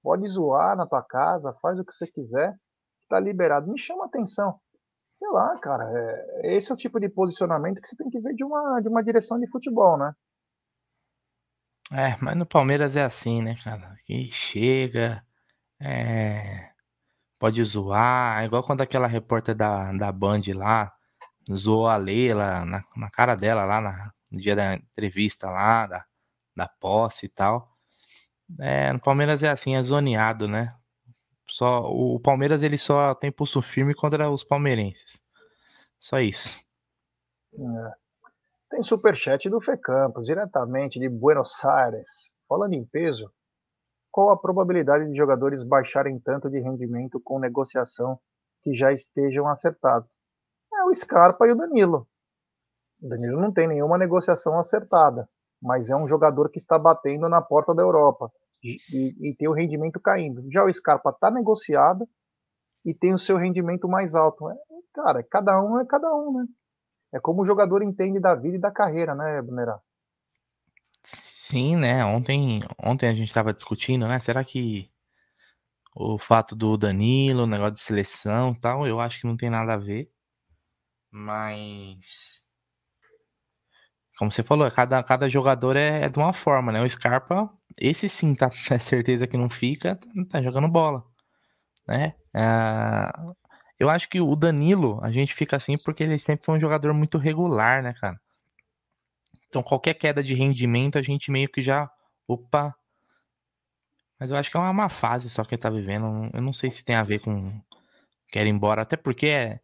[0.04, 2.56] pode zoar na tua casa, faz o que você quiser
[3.08, 3.72] tá liberado.
[3.72, 4.60] Me chama atenção.
[5.16, 5.84] Sei lá, cara,
[6.44, 8.88] é, esse é o tipo de posicionamento que você tem que ver de uma, de
[8.88, 10.14] uma direção de futebol, né?
[11.92, 13.96] É, mas no Palmeiras é assim, né, cara?
[14.06, 15.26] Que chega,
[15.80, 16.72] é,
[17.40, 20.94] pode zoar, é igual quando aquela repórter da, da Band lá
[21.54, 26.06] zoou a Leila na, na cara dela lá na, no dia da entrevista lá, da,
[26.56, 27.76] da posse e tal.
[28.60, 30.76] É, no Palmeiras é assim, é zoneado, né?
[31.50, 35.22] Só, o Palmeiras ele só tem pulso firme contra os palmeirenses.
[36.00, 36.60] Só isso.
[37.54, 37.92] É.
[38.70, 42.34] Tem superchat do Fê Campos, diretamente de Buenos Aires.
[42.48, 43.32] Falando em peso,
[44.18, 48.20] qual a probabilidade de jogadores baixarem tanto de rendimento com negociação
[48.64, 50.18] que já estejam acertados?
[50.74, 52.08] É o Scarpa e o Danilo.
[53.00, 55.30] O Danilo não tem nenhuma negociação acertada,
[55.62, 58.32] mas é um jogador que está batendo na porta da Europa
[58.64, 60.44] e, e tem o rendimento caindo.
[60.52, 62.10] Já o Scarpa está negociado
[62.84, 64.50] e tem o seu rendimento mais alto.
[64.50, 64.56] É,
[64.96, 66.48] cara, cada um é cada um, né?
[67.14, 69.80] É como o jogador entende da vida e da carreira, né, Brunerá?
[71.50, 72.04] Sim, né?
[72.04, 74.20] Ontem, ontem a gente estava discutindo, né?
[74.20, 74.92] Será que
[75.94, 79.50] o fato do Danilo, o negócio de seleção e tal, eu acho que não tem
[79.50, 80.10] nada a ver.
[81.12, 82.42] Mas.
[84.18, 86.82] Como você falou, cada, cada jogador é, é de uma forma, né?
[86.82, 91.04] O Scarpa, esse sim, tá é certeza que não fica, tá jogando bola,
[91.88, 92.16] né?
[92.36, 93.14] Ah,
[93.80, 96.94] eu acho que o Danilo, a gente fica assim porque ele sempre foi um jogador
[96.94, 98.20] muito regular, né, cara?
[99.50, 101.90] Então qualquer queda de rendimento a gente meio que já.
[102.28, 102.76] Opa!
[104.20, 106.30] Mas eu acho que é uma má fase só que ele tá vivendo.
[106.34, 107.62] Eu não sei se tem a ver com.
[108.30, 108.82] Quer ir embora.
[108.82, 109.60] Até porque é,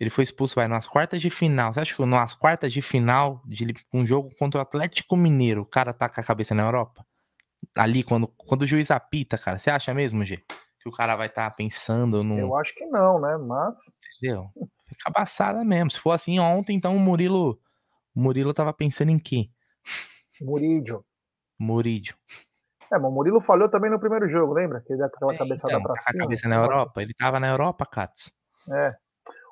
[0.00, 1.74] ele foi expulso, vai, nas quartas de final.
[1.74, 5.66] Você acha que nas quartas de final de um jogo contra o Atlético Mineiro, o
[5.66, 7.06] cara tá com a cabeça na Europa?
[7.76, 10.38] Ali, quando, quando o juiz apita, cara, você acha mesmo, G?
[10.80, 12.38] Que o cara vai estar tá pensando no.
[12.38, 13.36] Eu acho que não, né?
[13.36, 13.78] Mas.
[14.16, 14.50] Entendeu?
[14.88, 15.90] Fica abaçada mesmo.
[15.90, 17.60] Se for assim ontem, então o Murilo
[18.14, 19.48] Murilo tava pensando em quê?
[20.40, 21.04] Murídio.
[21.58, 22.16] Murídio.
[22.92, 24.80] É, mas o Murilo falhou também no primeiro jogo, lembra?
[24.80, 26.22] Que ele deu aquela é, cabeçada então, pra tá cima.
[26.22, 27.02] A cabeça na Europa.
[27.02, 28.30] Ele tava na Europa, Katsu.
[28.72, 28.96] É.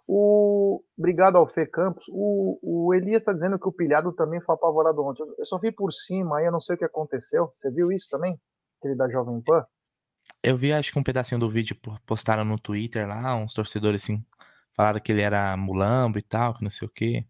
[0.07, 0.83] O...
[0.99, 2.07] Obrigado ao Fê Campos.
[2.11, 5.25] O, o Elias está dizendo que o pilhado também foi apavorado ontem.
[5.39, 7.53] Eu só vi por cima aí, eu não sei o que aconteceu.
[7.55, 8.41] Você viu isso também?
[8.79, 9.65] Aquele da Jovem Pan?
[10.43, 14.25] Eu vi, acho que um pedacinho do vídeo postaram no Twitter lá, uns torcedores assim,
[14.73, 17.27] falaram que ele era mulambo e tal, que não sei o quê.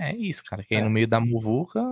[0.00, 0.62] É isso, cara.
[0.62, 0.84] Que aí é.
[0.84, 1.82] no meio da muvuca.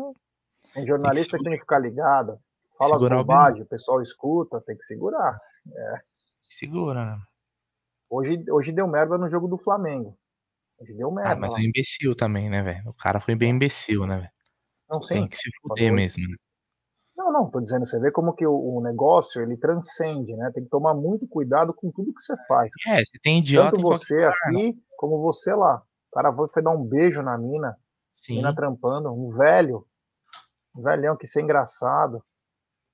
[0.73, 2.39] Tem jornalista tem que, tem que ficar ligado.
[2.79, 5.39] Fala as bobagens, o, o pessoal escuta, tem que segurar.
[5.73, 6.01] É.
[6.51, 7.23] Segura, né?
[8.11, 10.17] Hoje, hoje deu merda no jogo do Flamengo.
[10.79, 11.33] Hoje deu ah, merda.
[11.33, 12.91] Ah, mas é imbecil também, né, velho?
[12.91, 14.31] O cara foi bem imbecil, né, velho?
[14.91, 15.15] Não, sim.
[15.15, 16.37] Tem que se fuder mesmo, né?
[17.17, 20.51] Não, não, tô dizendo, você vê como que o, o, negócio, ele transcende, né?
[20.53, 22.73] Tem que tomar muito cuidado com tudo que você faz.
[22.89, 25.81] É, você tem idiota Tanto você aqui, como você lá.
[26.11, 27.77] O cara foi dar um beijo na mina,
[28.15, 28.37] Sim.
[28.37, 29.87] Mina trampando, um velho,
[30.75, 32.25] um velhão que ser engraçado.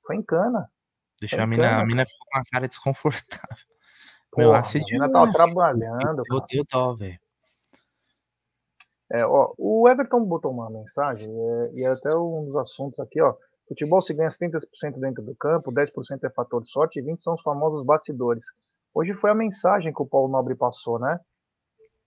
[0.04, 0.68] Foi em cana.
[1.20, 3.66] Deixou a mina, cana, a mina ficou com uma cara desconfortável.
[4.32, 6.22] Porra, Meu, a mina tava trabalhando.
[6.30, 7.20] Eu tenho dó, velho.
[9.12, 13.20] É, ó, o Everton botou uma mensagem, é, e é até um dos assuntos aqui,
[13.20, 13.34] ó.
[13.66, 17.34] Futebol se ganha 70% dentro do campo, 10% é fator de sorte e 20% são
[17.34, 18.44] os famosos bastidores.
[18.94, 21.20] Hoje foi a mensagem que o Paulo Nobre passou, né?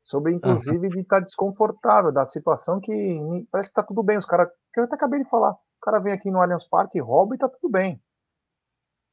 [0.04, 4.18] Sobre, inclusive, de estar tá desconfortável da situação que parece que tá tudo bem.
[4.18, 7.00] Os caras, que eu até acabei de falar, o cara vem aqui no Allianz Parque,
[7.00, 8.02] rouba e tá tudo bem.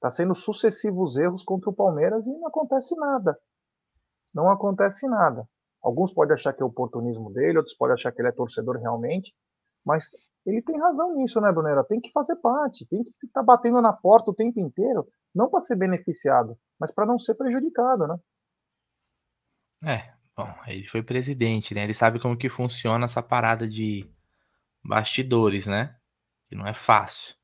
[0.00, 3.38] Tá sendo sucessivos erros contra o Palmeiras e não acontece nada.
[4.34, 5.48] Não acontece nada.
[5.80, 9.34] Alguns podem achar que é oportunismo dele, outros podem achar que ele é torcedor realmente,
[9.84, 10.10] mas
[10.44, 11.84] ele tem razão nisso, né, Brunera?
[11.84, 15.48] Tem que fazer parte, tem que estar tá batendo na porta o tempo inteiro, não
[15.48, 18.16] para ser beneficiado, mas para não ser prejudicado, né?
[19.86, 21.84] É, Bom, ele foi presidente, né?
[21.84, 24.08] Ele sabe como que funciona essa parada de
[24.82, 25.96] bastidores, né?
[26.48, 27.34] Que não é fácil.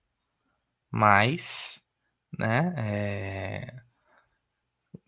[0.91, 1.85] Mas,
[2.39, 2.75] né?
[2.77, 3.87] É...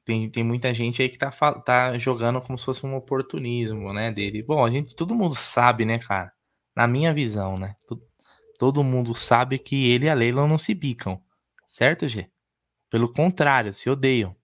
[0.05, 4.11] Tem, tem muita gente aí que tá, tá jogando como se fosse um oportunismo, né?
[4.11, 4.43] Dele.
[4.43, 6.33] Bom, a gente, todo mundo sabe, né, cara?
[6.75, 7.77] Na minha visão, né?
[8.59, 11.23] Todo, mundo sabe que ele e a Leila não se bicam.
[11.67, 12.31] Certo, G?
[12.91, 14.35] Pelo contrário, se odeiam.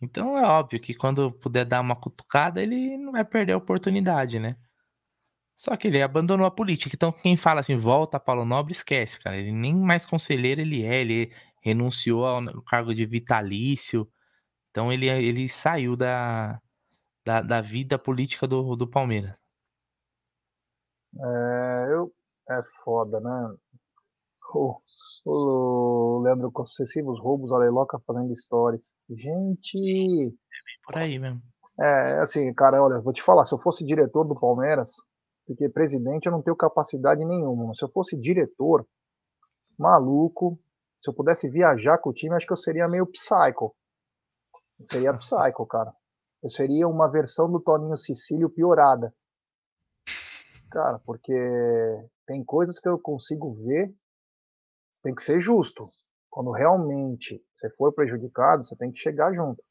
[0.00, 4.38] Então é óbvio que quando puder dar uma cutucada, ele não vai perder a oportunidade,
[4.38, 4.56] né?
[5.56, 6.94] Só que ele abandonou a política.
[6.94, 9.36] Então quem fala assim, volta Paulo Nobre, esquece, cara.
[9.36, 11.32] Ele nem mais conselheiro ele é, ele
[11.62, 14.08] renunciou ao cargo de vitalício.
[14.70, 16.60] Então ele, ele saiu da,
[17.26, 19.34] da, da vida política do, do Palmeiras.
[21.16, 22.12] É, eu,
[22.50, 23.56] é foda, né?
[24.54, 24.80] O,
[25.24, 28.94] o Leandro com sucessivos roubos, a Leiloca fazendo stories.
[29.10, 30.28] Gente.
[30.28, 31.42] É por aí mesmo.
[31.80, 34.94] É, assim, cara, olha, vou te falar, se eu fosse diretor do Palmeiras,
[35.46, 38.84] porque presidente eu não tenho capacidade nenhuma, mas se eu fosse diretor,
[39.78, 40.58] maluco.
[41.00, 43.74] Se eu pudesse viajar com o time, acho que eu seria meio psycho.
[44.80, 45.92] Eu seria psycho, cara.
[46.42, 49.14] Eu seria uma versão do Toninho Sicílio piorada.
[50.70, 51.32] Cara, porque
[52.26, 53.94] tem coisas que eu consigo ver.
[54.98, 55.86] Você tem que ser justo.
[56.28, 59.62] Quando realmente você for prejudicado, você tem que chegar junto.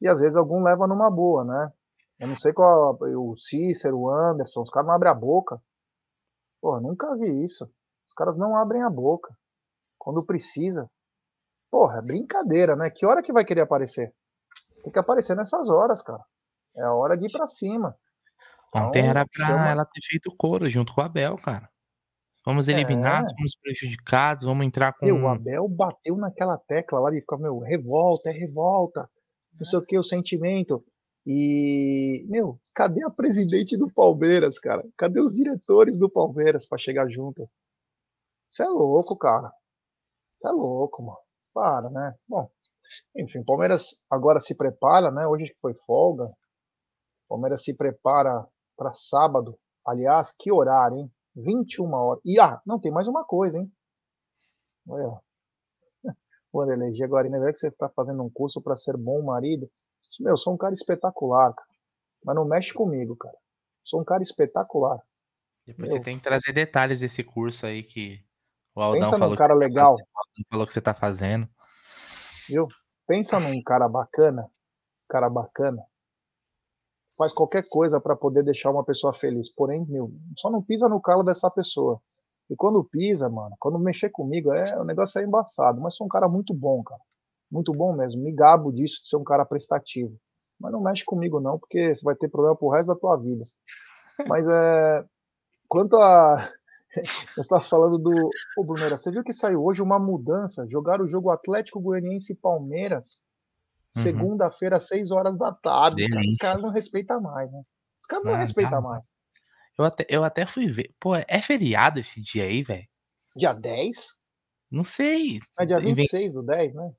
[0.00, 1.72] E às vezes algum leva numa boa, né?
[2.18, 2.96] Eu não sei qual.
[3.00, 5.60] O Cícero, o Anderson, os caras não abrem a boca.
[6.60, 7.70] Pô, nunca vi isso.
[8.06, 9.36] Os caras não abrem a boca.
[9.98, 10.90] Quando precisa.
[11.70, 12.88] Porra, é brincadeira, né?
[12.88, 14.14] Que hora que vai querer aparecer?
[14.82, 16.24] Tem que aparecer nessas horas, cara.
[16.76, 17.94] É a hora de ir pra cima.
[18.74, 19.68] Ontem então, era pra chama...
[19.68, 21.68] ela ter feito coro junto com o Abel, cara.
[22.44, 23.36] Vamos eliminados, é.
[23.36, 25.06] fomos prejudicados, vamos entrar com.
[25.06, 29.08] Meu, o Abel bateu naquela tecla lá e ficava, meu, revolta, é revolta,
[29.58, 30.84] não sei o que, o sentimento.
[31.26, 34.84] E, meu, cadê a presidente do Palmeiras, cara?
[34.96, 37.48] Cadê os diretores do Palmeiras para chegar junto?
[38.46, 39.50] Você é louco, cara.
[40.36, 41.18] Você é louco, mano.
[41.54, 42.14] Para, né?
[42.28, 42.50] Bom,
[43.16, 45.26] enfim, Palmeiras agora se prepara, né?
[45.26, 46.30] Hoje que foi folga.
[47.26, 49.58] Palmeiras se prepara para sábado.
[49.86, 51.10] Aliás, que horário, hein?
[51.34, 52.22] 21 horas.
[52.24, 53.70] E ah, não, tem mais uma coisa, hein?
[54.88, 55.20] Olha.
[56.52, 57.50] O Anderlei, agora, né?
[57.50, 59.68] que você está fazendo um curso para ser bom marido.
[60.20, 61.68] Meu, eu sou um cara espetacular, cara.
[62.24, 63.36] Mas não mexe comigo, cara.
[63.82, 65.00] Sou um cara espetacular.
[65.66, 65.98] Depois Meu.
[65.98, 68.24] você tem que trazer detalhes desse curso aí que
[68.72, 69.96] o Aldão Pensa falou num cara tá legal.
[69.96, 71.48] Fazendo, falou que você tá fazendo.
[72.48, 72.68] Viu?
[73.04, 74.48] Pensa num cara bacana.
[75.08, 75.84] Cara bacana
[77.16, 79.52] faz qualquer coisa para poder deixar uma pessoa feliz.
[79.54, 82.00] Porém, meu, só não pisa no calo dessa pessoa.
[82.50, 85.80] E quando pisa, mano, quando mexer comigo, é, o negócio é embaçado.
[85.80, 87.00] Mas sou um cara muito bom, cara.
[87.50, 88.22] Muito bom mesmo.
[88.22, 90.16] Me gabo disso de ser um cara prestativo.
[90.60, 93.44] Mas não mexe comigo, não, porque você vai ter problema pro resto da tua vida.
[94.28, 95.04] Mas é.
[95.68, 96.50] Quanto a.
[97.34, 98.30] Você estava falando do.
[98.56, 100.64] Ô, Brunera, você viu que saiu hoje uma mudança?
[100.68, 103.20] Jogar o jogo Atlético Goianiense e Palmeiras
[103.96, 104.02] Uhum.
[104.02, 106.08] Segunda-feira, 6 horas da tarde.
[106.08, 106.28] Cara.
[106.28, 107.62] Os caras não respeitam mais, né?
[108.02, 109.10] Os caras não ah, respeitam mais.
[109.78, 110.94] Eu até, eu até fui ver.
[111.00, 112.86] Pô, é feriado esse dia aí, velho?
[113.36, 114.06] Dia 10?
[114.70, 115.40] Não sei.
[115.58, 116.92] É dia 26 do 10, né?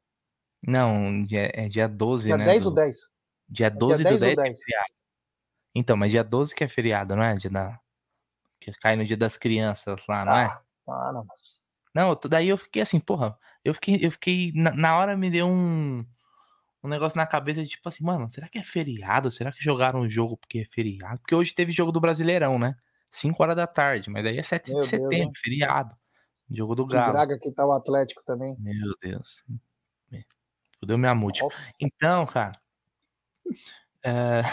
[0.68, 2.44] Não, dia, é dia 12, dia né?
[2.44, 2.98] Dia 10 do 10.
[3.48, 4.94] Dia 12 é dia do 10, 10 é feriado.
[5.76, 7.36] Então, mas dia 12 que é feriado, não é?
[7.36, 7.80] Dia da...
[8.60, 10.46] Que cai no dia das crianças lá, não é?
[10.46, 10.92] ah, é?
[10.92, 11.28] Ah, não.
[11.94, 15.48] Não, daí eu fiquei assim, porra, eu fiquei, eu fiquei, na, na hora me deu
[15.48, 16.06] um,
[16.86, 19.32] um negócio na cabeça de tipo assim, mano, será que é feriado?
[19.32, 21.20] Será que jogaram o jogo porque é feriado?
[21.20, 22.76] Porque hoje teve jogo do Brasileirão, né?
[23.10, 25.96] 5 horas da tarde, mas daí é 7 Meu de setembro, Deus, feriado.
[26.52, 27.14] Jogo do Galo.
[27.14, 28.56] Braga que tá o Atlético também.
[28.60, 29.44] Meu Deus.
[30.80, 31.50] Fudeu minha múltipla.
[31.82, 32.52] Então, cara.
[34.04, 34.44] É...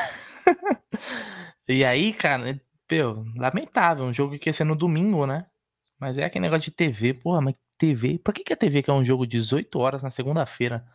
[1.68, 2.58] e aí, cara,
[2.90, 4.04] meu, lamentável.
[4.04, 5.46] Um jogo que ia ser no domingo, né?
[5.98, 7.12] Mas é aquele negócio de TV.
[7.12, 8.18] Porra, mas TV.
[8.18, 10.86] Por que, que a TV que é um jogo 18 horas na segunda-feira?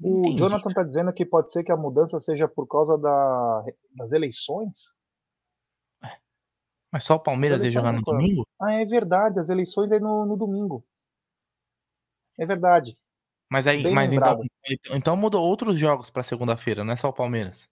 [0.00, 0.38] O Entendi.
[0.38, 3.64] Jonathan está dizendo que pode ser que a mudança seja por causa da,
[3.96, 4.92] das eleições.
[6.90, 8.46] Mas só o Palmeiras ia jogar no domingo?
[8.60, 10.84] Ah, é verdade, as eleições é no, no domingo.
[12.38, 12.96] É verdade.
[13.50, 14.40] Mas aí, Bem mas então,
[14.90, 17.68] então mudou outros jogos para segunda-feira, não é só o Palmeiras.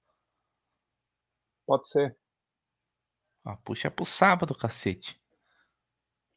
[1.66, 2.16] Pode ser.
[3.44, 5.20] Ah, puxa pro sábado, cacete.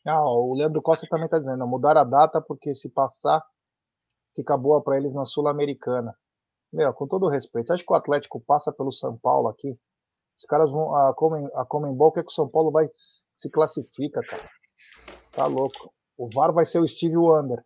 [0.06, 3.44] Ah, o Leandro Costa também tá dizendo, mudar a data porque se passar
[4.40, 6.16] fica boa para eles na Sul-Americana.
[6.72, 9.78] Meu, com todo respeito, você acha que o Atlético passa pelo São Paulo aqui?
[10.38, 10.96] Os caras vão.
[10.96, 12.88] A, Comen, a Comembol quer que o São Paulo vai
[13.36, 14.50] se classifica, cara.
[15.32, 15.94] Tá louco.
[16.18, 17.64] O VAR vai ser o Steve Wonder.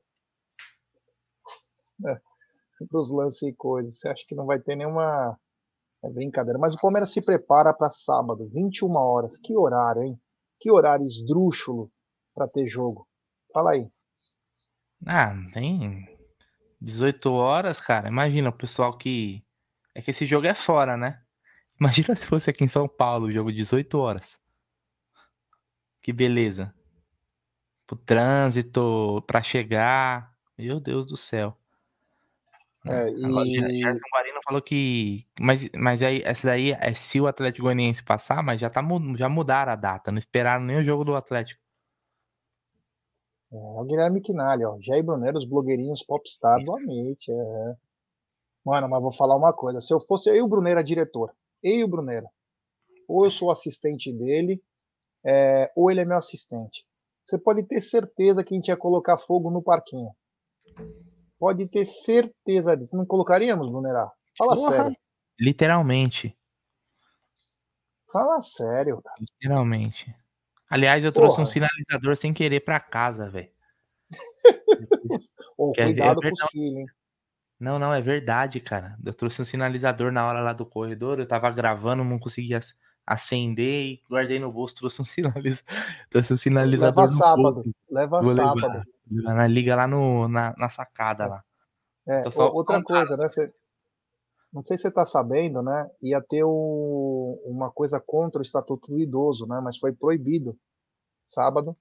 [2.07, 2.19] É,
[2.91, 3.99] os lances e coisas.
[3.99, 5.37] Você acha que não vai ter nenhuma.
[6.03, 6.57] É brincadeira.
[6.57, 9.37] Mas o Palmeiras se prepara para sábado, 21 horas.
[9.37, 10.19] Que horário, hein?
[10.59, 11.91] Que horário esdrúxulo
[12.33, 13.07] para ter jogo.
[13.53, 13.87] Fala aí.
[15.05, 16.12] Ah, tem
[16.83, 18.09] 18 horas, cara.
[18.09, 19.41] Imagina o pessoal que.
[19.95, 21.21] É que esse jogo é fora, né?
[21.79, 24.41] Imagina se fosse aqui em São Paulo, o jogo 18 horas.
[26.01, 26.73] Que beleza.
[27.89, 30.33] O trânsito, para chegar.
[30.57, 31.57] Meu Deus do céu.
[32.85, 33.79] É, e...
[33.79, 35.25] Gerson Guarino falou que.
[35.39, 38.83] Mas, mas aí, essa daí é se o Atlético Goianiense passar, mas já, tá,
[39.15, 40.11] já mudaram a data.
[40.11, 41.62] Não esperaram nem o jogo do Atlético.
[43.53, 44.77] É, o Guilherme Quinalha, ó.
[44.81, 47.31] Jair Brunero, os blogueirinhos popstar, boa noite.
[47.31, 47.75] É.
[48.65, 49.79] Mano, mas vou falar uma coisa.
[49.79, 51.31] Se eu fosse eu e o Brunera diretor,
[51.61, 52.27] eu e o Brunera,
[53.07, 54.59] ou eu sou assistente dele,
[55.23, 56.83] é, ou ele é meu assistente.
[57.23, 60.09] Você pode ter certeza que a gente ia colocar fogo no parquinho.
[61.37, 62.97] Pode ter certeza disso.
[62.97, 64.11] Não colocaríamos, Brunera?
[64.35, 64.71] Fala Porra.
[64.71, 64.97] sério.
[65.39, 66.35] Literalmente.
[68.11, 69.15] Fala sério, cara.
[69.19, 70.22] Literalmente.
[70.73, 71.43] Aliás, eu trouxe Porra.
[71.43, 73.47] um sinalizador sem querer pra casa, velho.
[75.55, 76.85] oh, cuidado é, é com os filhos, hein?
[77.59, 78.97] Não, não, é verdade, cara.
[79.05, 82.59] Eu trouxe um sinalizador na hora lá do corredor, eu tava gravando, não conseguia
[83.05, 85.63] acender e guardei no bolso, trouxe um, sinaliz...
[86.09, 87.03] trouxe um sinalizador.
[87.03, 87.75] Leva sábado, bolso.
[87.91, 88.83] leva Vou sábado.
[89.11, 89.47] Levar.
[89.47, 91.43] Liga lá no, na, na sacada lá.
[92.07, 93.27] É, só, outra coisa, né?
[93.27, 93.53] Você,
[94.53, 95.89] não sei se você está sabendo, né?
[96.01, 99.59] Ia ter o, uma coisa contra o Estatuto do Idoso, né?
[99.61, 100.57] Mas foi proibido.
[101.23, 101.75] Sábado.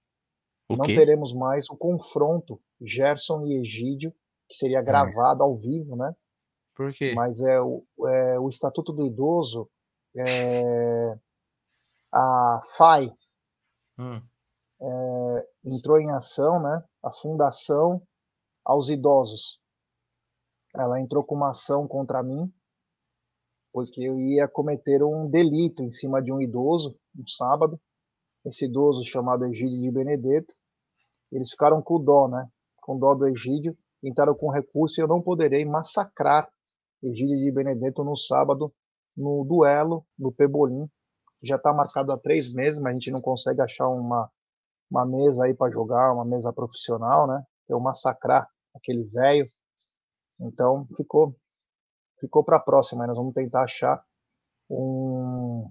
[0.69, 0.97] O não quê?
[0.97, 4.15] teremos mais o confronto Gerson e Egídio
[4.49, 6.15] que seria gravado ao vivo, né?
[6.75, 7.15] Por quê?
[7.15, 9.69] Mas é o, é, o Estatuto do Idoso,
[10.15, 11.19] é,
[12.13, 13.13] a FAI
[13.99, 14.21] hum.
[14.81, 16.85] é, entrou em ação, né?
[17.03, 18.03] A Fundação
[18.65, 19.61] aos Idosos.
[20.75, 22.53] Ela entrou com uma ação contra mim,
[23.73, 27.81] porque eu ia cometer um delito em cima de um idoso no sábado.
[28.45, 30.53] Esse idoso chamado Egídio de Benedetto.
[31.31, 32.49] Eles ficaram com dó, né?
[32.83, 36.51] Com dó do Egídio entraram com recurso e eu não poderei massacrar
[37.03, 38.73] Egídio de Benedetto no sábado,
[39.17, 40.89] no duelo do Pebolim.
[41.43, 44.31] Já está marcado há três meses, mas a gente não consegue achar uma,
[44.91, 47.43] uma mesa aí para jogar, uma mesa profissional, né?
[47.69, 49.47] Eu massacrar aquele velho.
[50.41, 51.35] Então ficou
[52.23, 53.07] ficou para a próxima.
[53.07, 54.03] Nós vamos tentar achar
[54.71, 55.69] um,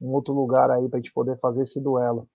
[0.00, 2.28] um outro lugar aí para a gente poder fazer esse duelo.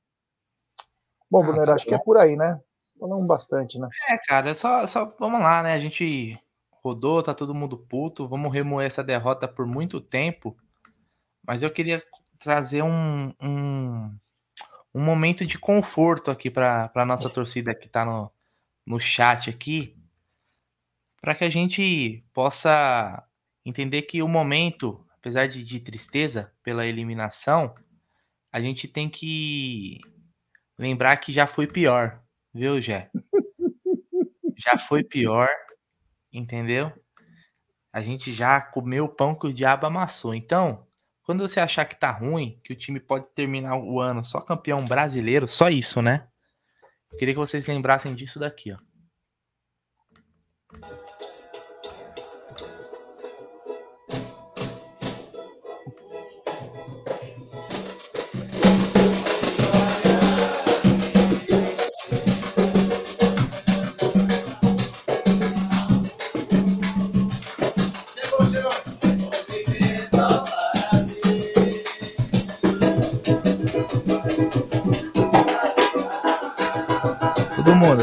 [1.32, 1.90] Bom, ah, Brunner, tá acho bom.
[1.90, 2.60] que é por aí, né?
[3.00, 3.90] Falamos bastante, né?
[4.10, 5.74] É, cara, só, só vamos lá, né?
[5.74, 6.40] A gente
[6.84, 10.56] rodou, tá todo mundo puto, vamos remoer essa derrota por muito tempo.
[11.46, 12.04] Mas eu queria
[12.38, 14.18] trazer um, um,
[14.94, 18.32] um momento de conforto aqui para a nossa torcida que tá no,
[18.86, 19.96] no chat aqui,
[21.20, 23.24] para que a gente possa
[23.66, 27.74] entender que o momento, apesar de, de tristeza pela eliminação,
[28.52, 30.00] a gente tem que
[30.78, 32.22] lembrar que já foi pior
[32.56, 33.12] viu, Jé?
[34.58, 35.50] já foi pior,
[36.32, 36.92] entendeu?
[37.92, 40.34] A gente já comeu o pão que o diabo amassou.
[40.34, 40.88] Então,
[41.24, 44.86] quando você achar que tá ruim, que o time pode terminar o ano só campeão
[44.86, 46.28] brasileiro, só isso, né?
[47.20, 48.78] Queria que vocês lembrassem disso daqui, ó.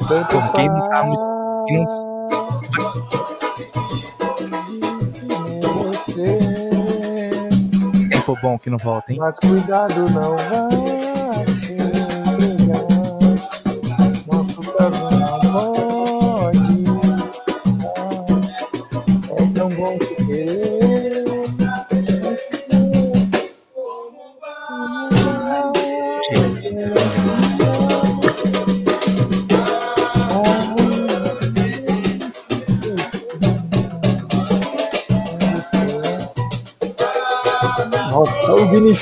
[0.09, 2.09] Tanto quem não tá muito.
[8.09, 9.18] Tempo bom que não volta, hein?
[9.18, 11.97] Mas cuidado, não vai.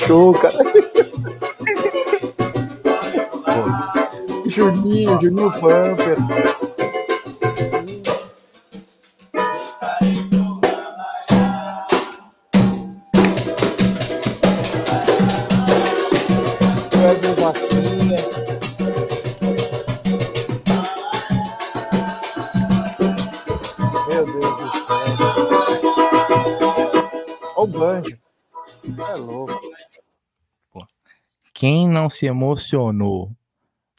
[0.07, 0.57] Show, cara.
[4.47, 6.17] Juninho, Juninho Pamper.
[16.95, 17.96] Meu
[31.59, 33.31] Quem não se emocionou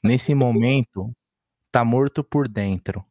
[0.05, 1.11] nesse momento
[1.73, 3.05] tá morto por dentro.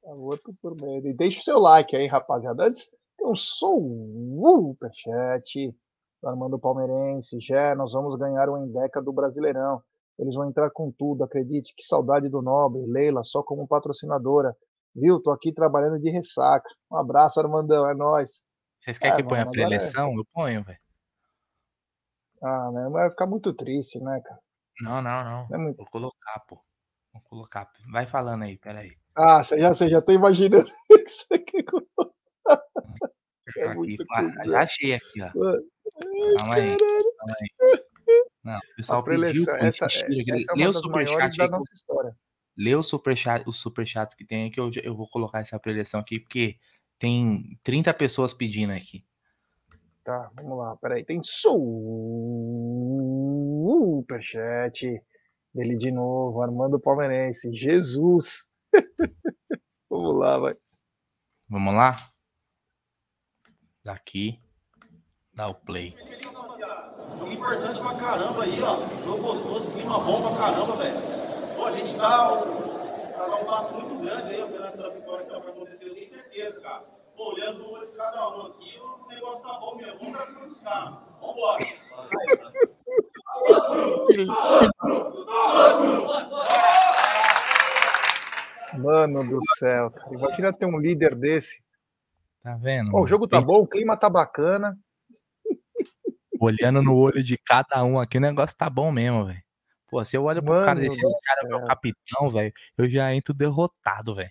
[0.00, 1.08] Tá morto por dentro.
[1.08, 2.68] E deixa o seu like aí, rapaziada.
[2.68, 3.76] Antes, tem um superchat
[6.22, 7.40] do Armando Palmeirense.
[7.40, 9.82] Já, nós vamos ganhar o Endeca do Brasileirão.
[10.20, 11.74] Eles vão entrar com tudo, acredite.
[11.76, 12.86] Que saudade do Nobre.
[12.86, 14.54] Leila, só como patrocinadora.
[14.94, 15.20] Viu?
[15.20, 16.70] Tô aqui trabalhando de ressaca.
[16.92, 17.90] Um abraço, Armandão.
[17.90, 18.44] É nóis.
[18.78, 20.10] Vocês querem é, que ponha a preleção?
[20.10, 20.14] É...
[20.14, 20.78] Eu ponho, velho.
[22.42, 22.88] Ah, né?
[22.90, 24.40] Vai ficar muito triste, né, cara?
[24.80, 25.48] Não, não, não.
[25.52, 25.76] É muito...
[25.76, 26.62] Vou colocar, pô.
[27.12, 27.68] Vou colocar.
[27.90, 28.92] Vai falando aí, peraí.
[29.16, 31.64] Ah, você já, você já tá imaginando isso aqui.
[33.56, 33.96] É aqui,
[34.46, 35.30] já achei aqui, ó.
[35.32, 37.48] Calma aí, calma aí.
[38.44, 42.16] Não, o pessoal pediu essa, essa é uma das maiores da nossa história.
[42.56, 46.18] Lê o superchat, os superchats que tem aqui, eu, eu vou colocar essa preleção aqui,
[46.18, 46.56] porque
[46.98, 49.04] tem 30 pessoas pedindo aqui.
[50.08, 50.74] Tá, vamos lá.
[50.76, 51.20] Peraí, tem
[53.62, 55.04] superchat
[55.54, 57.54] dele de novo, Armando Palmeirense.
[57.54, 58.50] Jesus!
[59.90, 60.56] vamos lá, vai.
[61.46, 61.94] Vamos lá?
[63.84, 64.40] Daqui.
[65.34, 65.94] Dá o play.
[67.18, 68.78] Jogo importante pra caramba aí, ó.
[69.04, 71.02] Jogo gostoso, clima bom pra caramba, velho.
[71.54, 75.26] Pô, a gente tá, tá dando um passo muito grande aí, ó, pela essa vitória
[75.26, 76.80] que tá pra acontecer, eu tenho certeza, cara.
[77.14, 79.98] Pô, olhando no olho de cada um aqui, o negócio tá bom mesmo.
[79.98, 80.94] Vamos pra cima dos caras.
[81.20, 81.64] Vambora.
[88.78, 90.14] Mano do céu, cara.
[90.14, 91.62] Imagina ter um líder desse.
[92.42, 92.94] Tá vendo?
[92.94, 94.78] O jogo tá bom, o clima tá bacana.
[96.40, 99.42] Olhando no olho de cada um aqui, o negócio tá bom mesmo, velho.
[99.88, 102.88] Pô, se eu olho pro Mano cara desse, esse cara é meu capitão, velho, eu
[102.88, 104.30] já entro derrotado, velho.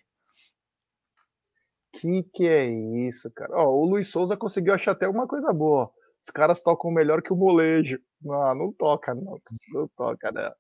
[1.94, 2.66] Que que é
[3.08, 3.52] isso, cara?
[3.56, 5.92] Ó, o Luiz Souza conseguiu achar até uma coisa boa.
[6.22, 8.00] Os caras tocam melhor que o molejo.
[8.22, 9.40] Não, não toca, não.
[9.74, 10.52] Não toca, né?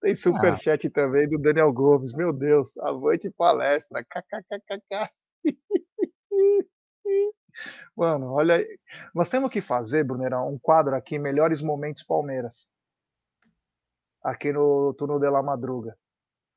[0.00, 2.14] Tem superchat também do Daniel Gomes.
[2.14, 4.04] Meu Deus, avante palestra.
[4.04, 5.08] KKKKK.
[7.96, 8.78] Mano, olha, aí.
[9.12, 12.70] nós temos que fazer, Brunerão, um quadro aqui, Melhores Momentos Palmeiras.
[14.22, 15.96] Aqui no Turno de la Madruga.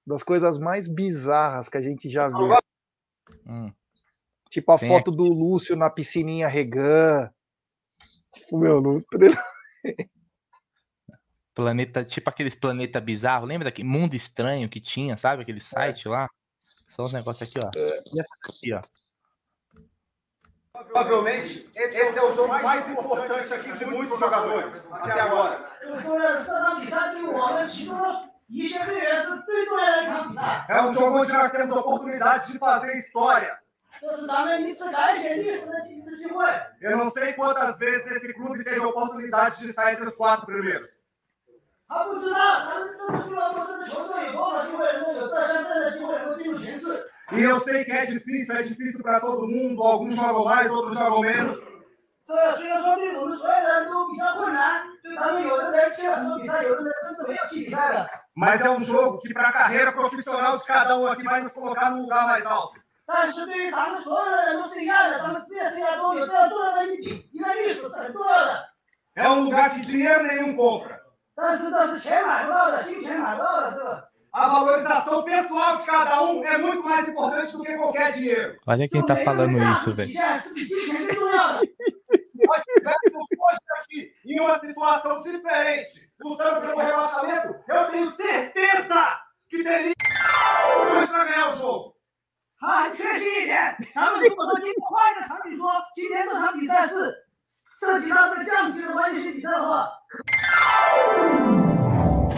[0.06, 2.50] Das coisas mais bizarras que a gente já viu.
[3.48, 3.72] Hum.
[4.52, 7.32] Tipo a foto do Lúcio na piscininha regã.
[8.52, 9.02] Meu, não.
[11.56, 15.42] Planeta, tipo aqueles planeta bizarro, lembra daquele mundo estranho que tinha, sabe?
[15.42, 15.62] Aquele é.
[15.62, 16.12] site é.
[16.12, 16.30] lá.
[16.90, 17.70] Só os negócios aqui, ó.
[17.76, 18.04] É.
[18.14, 18.82] E essa aqui, ó.
[20.74, 25.70] Provavelmente, esse, é o jogo mais, mais importante aqui de muitos jogadores, até agora.
[30.68, 33.62] É um jogo onde nós temos a oportunidade de fazer história.
[34.02, 36.46] Estudar não é nisso, da gente, isso de ruim.
[36.82, 40.90] Eu não sei quantas vezes esse clube teve oportunidade de sair entre os quatro primeiros.
[47.32, 49.84] E eu sei que é difícil, é difícil para todo mundo.
[49.84, 51.72] Alguns jogam mais, outros jogam menos.
[58.36, 61.52] Mas é um jogo que, para a carreira profissional de cada um aqui, vai nos
[61.52, 62.81] colocar num lugar mais alto.
[63.07, 68.69] 但是对于咱们所有的人都是一样的，咱们职业生涯中有这样重要的一笔，因为历史是很重要的。
[69.15, 70.99] É um lugar que dinheiro nenhum compra.
[71.35, 74.09] 但是这是钱买不到的，金钱买不到的，这个。
[74.33, 78.59] A valorização pessoal de cada um é muito mais importante do que qualquer dinheiro.
[78.67, 80.13] Olha quem tá falando isso, velho.
[80.43, 81.67] 是比金钱最重要的。
[82.35, 89.65] nós estivéssemos hoje aqui em uma situação diferente, lutando pelo rebaixamento, eu tenho certeza que
[89.65, 89.95] teria
[91.09, 91.97] para ganhar o jogo.
[92.62, 93.76] 还确信一点。
[93.94, 97.26] 咱们如果说经过换个场景说今天这场比赛是
[97.80, 99.90] 涉及到这个降级的关系性比赛的话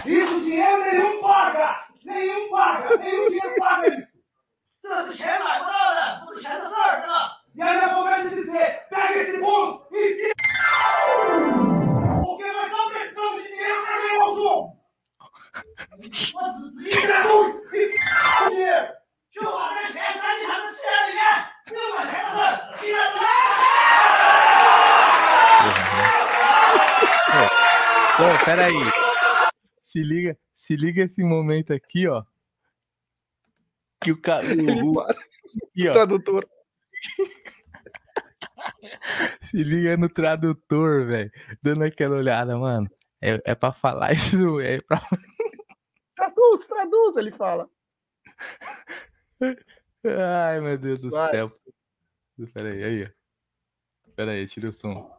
[0.06, 1.56] 李子杰没有 bug
[2.04, 3.20] 没有 bug 没有
[3.58, 3.84] bug，
[4.82, 7.12] 这是钱买不到的不是钱的事儿哥
[7.52, 9.42] 原谅我这辈子的罪该给你你别
[12.22, 13.64] 我给你们都给送进去给
[14.24, 14.42] 我送
[16.34, 16.38] 我
[17.22, 17.34] 东
[18.50, 18.56] 西
[28.16, 28.74] Pô, peraí.
[29.82, 32.22] Se liga, se liga esse momento aqui, ó.
[34.00, 34.46] Que o cara.
[34.46, 35.90] Aqui.
[35.90, 36.48] Tradutor.
[39.42, 41.30] se liga no tradutor, velho.
[41.60, 42.88] Dando aquela olhada, mano.
[43.20, 45.00] É, é pra falar isso, é pra.
[46.14, 47.68] traduz, traduz, ele fala.
[49.40, 51.30] Ai, meu Deus do Vai.
[51.30, 51.52] céu.
[52.38, 53.10] espera aí, aí.
[54.14, 55.10] Pera aí, tira o som.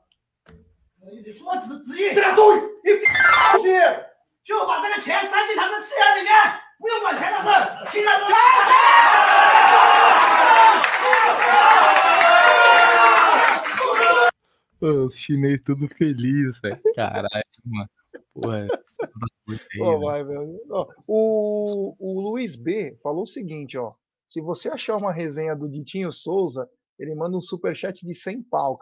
[14.81, 16.79] Os chineses tudo feliz, velho.
[16.95, 17.89] Caralho, mano.
[18.33, 20.61] Porra, é vai, velho.
[20.69, 23.93] Ó, o, o Luiz B falou o seguinte, ó.
[24.25, 28.79] Se você achar uma resenha do Ditinho Souza, ele manda um superchat de 100 pau.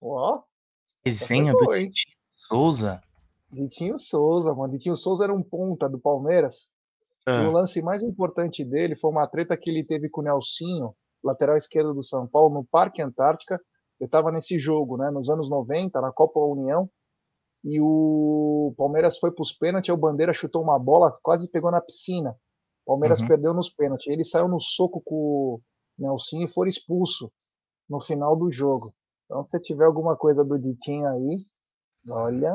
[0.00, 0.42] Ó,
[1.04, 1.92] Resenha foi do?
[1.92, 3.02] Titi Souza.
[3.50, 4.72] Ditinho Souza, mano.
[4.72, 6.70] Ditinho Souza era um ponta do Palmeiras.
[7.26, 10.24] E o Ah, lance mais importante dele foi uma treta que ele teve com o
[10.24, 13.60] Nelsinho, lateral esquerdo do São Paulo, no Parque Antártica.
[14.00, 16.90] Eu tava nesse jogo, né, nos anos 90, na Copa União.
[17.64, 22.34] E o Palmeiras foi pros pênaltis, o Bandeira chutou uma bola, quase pegou na piscina.
[22.84, 23.28] O Palmeiras Uhum.
[23.28, 24.06] perdeu nos pênaltis.
[24.08, 25.60] Ele saiu no soco com o
[25.98, 27.30] Nelsinho e foi expulso
[27.88, 28.92] no final do jogo.
[29.26, 31.38] Então, se tiver alguma coisa do Ditinho aí,
[32.08, 32.54] olha,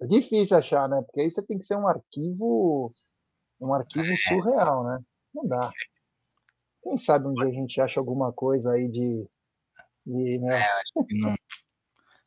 [0.00, 1.02] é difícil achar, né?
[1.02, 2.92] Porque aí você tem que ser um arquivo,
[3.60, 4.16] um arquivo É.
[4.16, 4.98] surreal, né?
[5.34, 5.70] Não dá.
[6.82, 9.26] Quem sabe um dia a gente acha alguma coisa aí de,
[10.06, 10.64] de né?
[11.10, 11.34] Não-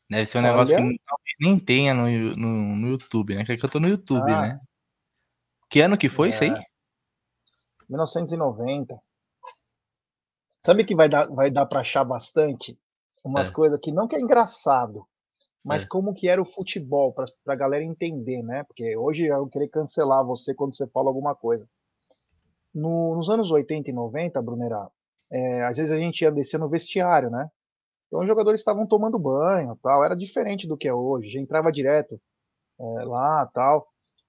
[0.09, 0.87] Deve ser um negócio Olha.
[0.89, 3.45] que talvez nem tenha no, no, no YouTube, né?
[3.45, 4.41] Que é que eu tô no YouTube, Ah.
[4.53, 4.59] né?
[5.69, 6.51] Que ano que foi isso aí?
[7.89, 7.93] É.
[7.93, 8.99] 1990.
[10.59, 12.77] Sabe que vai dar, vai dar para achar bastante
[13.23, 13.51] umas É.
[13.51, 15.05] coisas que não que é engraçado,
[15.63, 15.87] mas É.
[15.87, 18.63] como que era o futebol para a galera entender, né?
[18.63, 21.67] Porque hoje eu querer cancelar você quando você fala alguma coisa.
[22.73, 24.89] No- nos anos 80 e 90, Brunera,
[25.31, 27.49] é, às vezes a gente ia descer no vestiário, né?
[28.07, 30.03] Então os jogadores estavam tomando banho, tal.
[30.03, 31.29] Era diferente do que é hoje.
[31.29, 32.19] Já entrava direto
[32.79, 33.87] é, lá, tal.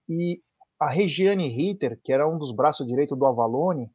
[0.08, 0.40] E
[0.78, 3.90] a Regiane Ritter, que era um dos braços direitos do Avalone,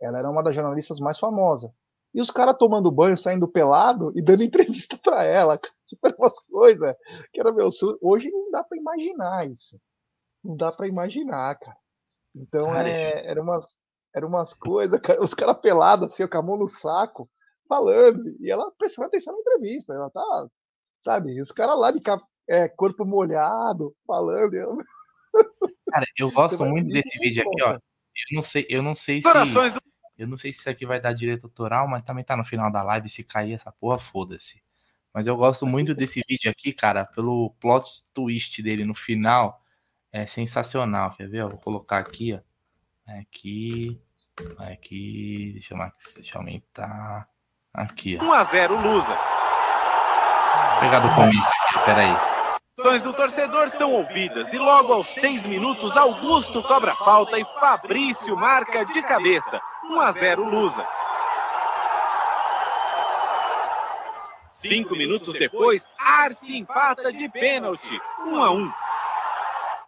[0.00, 1.70] ela era uma das jornalistas mais famosas.
[2.14, 5.58] E os caras tomando banho, saindo pelado e dando entrevista pra ela.
[5.86, 6.96] Tipo, eram umas coisas
[7.32, 9.78] que era meu su- Hoje não dá pra imaginar isso.
[10.44, 11.76] Não dá pra imaginar, cara.
[12.34, 13.66] Então Cara, é, era umas,
[14.14, 17.28] era umas coisas, cara, os caras pelados, assim, com a mão no saco,
[17.68, 18.22] falando.
[18.40, 19.94] E ela prestando atenção na entrevista.
[19.94, 20.48] Ela tá,
[21.00, 21.32] sabe?
[21.34, 22.00] E os caras lá de
[22.48, 24.54] é, corpo molhado, falando.
[24.54, 24.78] eu-
[25.90, 27.72] Cara, eu gosto muito desse você vídeo aqui, ó.
[27.72, 29.28] Eu não sei, eu não sei se.
[29.28, 29.80] Corações do
[30.16, 32.70] Eu não sei se isso aqui vai dar direito autoral, mas também tá no final
[32.70, 33.08] da live.
[33.08, 34.62] Se cair essa porra, foda-se.
[35.14, 39.62] Mas eu gosto muito desse vídeo aqui, cara, pelo plot twist dele no final.
[40.12, 41.14] É sensacional.
[41.16, 41.40] Quer ver?
[41.40, 42.40] Eu vou colocar aqui, ó.
[43.20, 44.00] Aqui.
[44.58, 45.52] Aqui.
[45.54, 47.28] Deixa eu, deixa eu aumentar.
[47.72, 48.24] Aqui, ó.
[48.24, 49.14] 1x0 Lusa.
[49.14, 52.37] Vou pegar do começo aqui, peraí.
[52.78, 58.36] Ações do torcedor são ouvidas e logo aos seis minutos Augusto cobra falta e Fabrício
[58.36, 59.60] marca de cabeça.
[59.90, 60.86] 1 a 0 Lusa.
[64.46, 68.00] Cinco minutos depois, Arce empata de pênalti.
[68.24, 68.72] 1 a 1.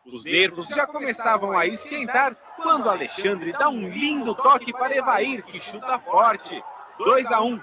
[0.06, 5.60] Os nervos já começavam a esquentar quando Alexandre dá um lindo toque para Evair, que
[5.60, 6.60] chuta forte.
[6.98, 7.60] 2 a 1.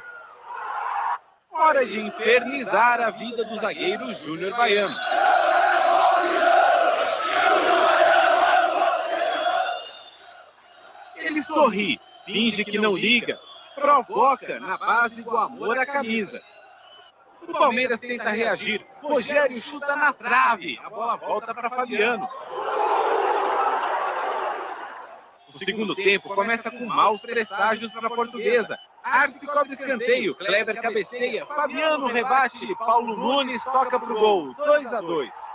[1.52, 5.07] Hora de infernizar a vida do zagueiro Júnior Baiano.
[11.58, 13.40] Sorri, finge que não liga,
[13.74, 16.40] provoca na base do amor à camisa.
[17.48, 18.86] O Palmeiras tenta reagir.
[19.02, 20.80] Rogério chuta na trave.
[20.84, 22.28] A bola volta para Fabiano.
[25.48, 28.78] O segundo tempo começa com maus presságios para a portuguesa.
[29.04, 34.54] Arce cobra escanteio, Kleber cabeceia, Fabiano rebate, Paulo Nunes toca pro gol.
[34.54, 35.47] 2 a 2.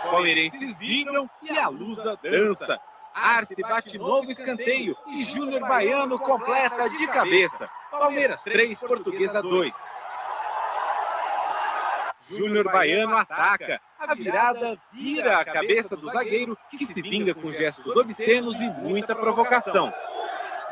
[0.00, 2.80] Os palmeirenses vibram e a Lusa dança.
[3.14, 7.68] Arce bate novo escanteio e Júnior Baiano completa de cabeça.
[7.90, 9.76] Palmeiras 3, Portuguesa 2.
[12.30, 13.78] Júnior Baiano ataca.
[13.98, 19.14] A virada vira a cabeça do zagueiro, que se vinga com gestos obscenos e muita
[19.14, 19.92] provocação.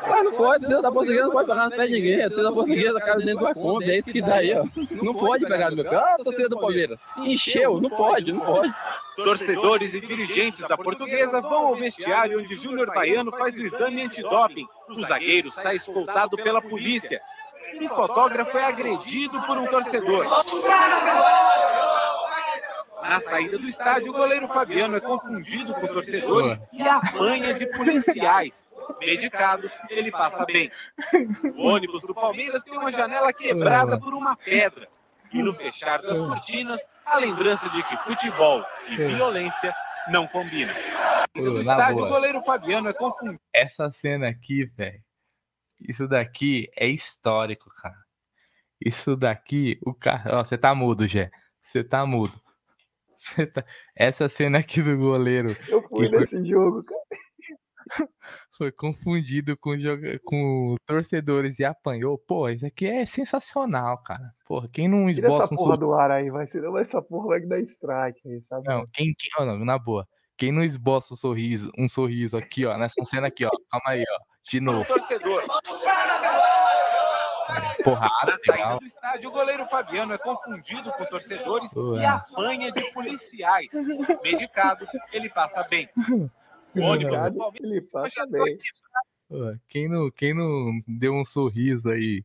[0.06, 2.20] Mas não pode, torcida da portuguesa não pode pegar no pé de ninguém.
[2.20, 4.64] A torcida da portuguesa cai dentro da Kombi, é isso que dá aí, ó.
[5.02, 5.96] Não pode pegar no meu pé.
[5.96, 6.98] Ah, torcida do Palmeiras.
[7.18, 8.72] Encheu, não pode, não pode.
[9.16, 14.66] Torcedores e dirigentes da portuguesa vão ao vestiário onde Júnior Baiano faz o exame antidoping.
[14.88, 17.20] O zagueiro sai escoltado pela polícia.
[17.80, 20.24] Um fotógrafo é agredido por um torcedor.
[23.08, 28.68] Na saída do estádio, o goleiro Fabiano é confundido com torcedores e apanha de policiais.
[29.00, 30.70] Medicado, ele passa bem.
[31.56, 34.88] O ônibus do Palmeiras tem uma janela quebrada por uma pedra.
[35.32, 39.74] E no fechar das cortinas, a lembrança de que futebol e violência
[40.10, 40.74] não combinam.
[41.34, 43.40] No estádio, o goleiro Fabiano é confundido.
[43.52, 45.02] Essa cena aqui, velho.
[45.80, 47.98] Isso daqui é histórico, cara.
[48.80, 50.38] Isso daqui, o cara.
[50.38, 51.30] Ó, você tá mudo, Gé.
[51.62, 52.32] Você tá mudo.
[53.52, 53.64] Tá-
[53.96, 58.08] Essa cena aqui do goleiro Eu fui Que foi- nesse jogo, cara.
[58.56, 60.20] foi confundido com, joga...
[60.24, 62.18] com torcedores e apanhou.
[62.18, 64.30] Pô, isso aqui é sensacional, cara.
[64.46, 65.80] Porra, quem não Tira essa esboça um porra sorriso.
[65.80, 66.46] do ar aí, vai.
[66.46, 68.68] Senão essa porra vai dar strike aí, sabe?
[68.68, 69.46] Não, quem, quem...
[69.46, 70.06] não, na boa.
[70.36, 73.50] Quem não esboça um sorriso, um sorriso aqui, ó, nessa cena aqui, ó.
[73.70, 74.18] Calma aí, ó.
[74.50, 74.84] De Um novo.
[74.84, 75.42] torcedor.
[77.82, 82.02] Porrada, Na saída do estádio, o goleiro Fabiano é confundido com torcedores Ué.
[82.02, 83.72] e apanha de policiais.
[84.22, 85.88] Medicado, ele passa bem.
[86.74, 88.58] O ônibus do Palmeiras ele passa bem.
[89.68, 92.24] Quem não, quem não deu um sorriso aí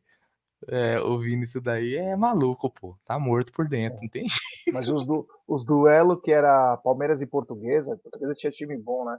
[0.68, 2.96] é, ouvindo isso daí é maluco, pô.
[3.04, 4.26] Tá morto por dentro, não tem
[4.72, 9.18] Mas os, du os duelos que era Palmeiras e Portuguesa, Portuguesa tinha time bom, né?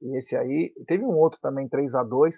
[0.00, 2.36] E esse aí, teve um outro também, 3 a 2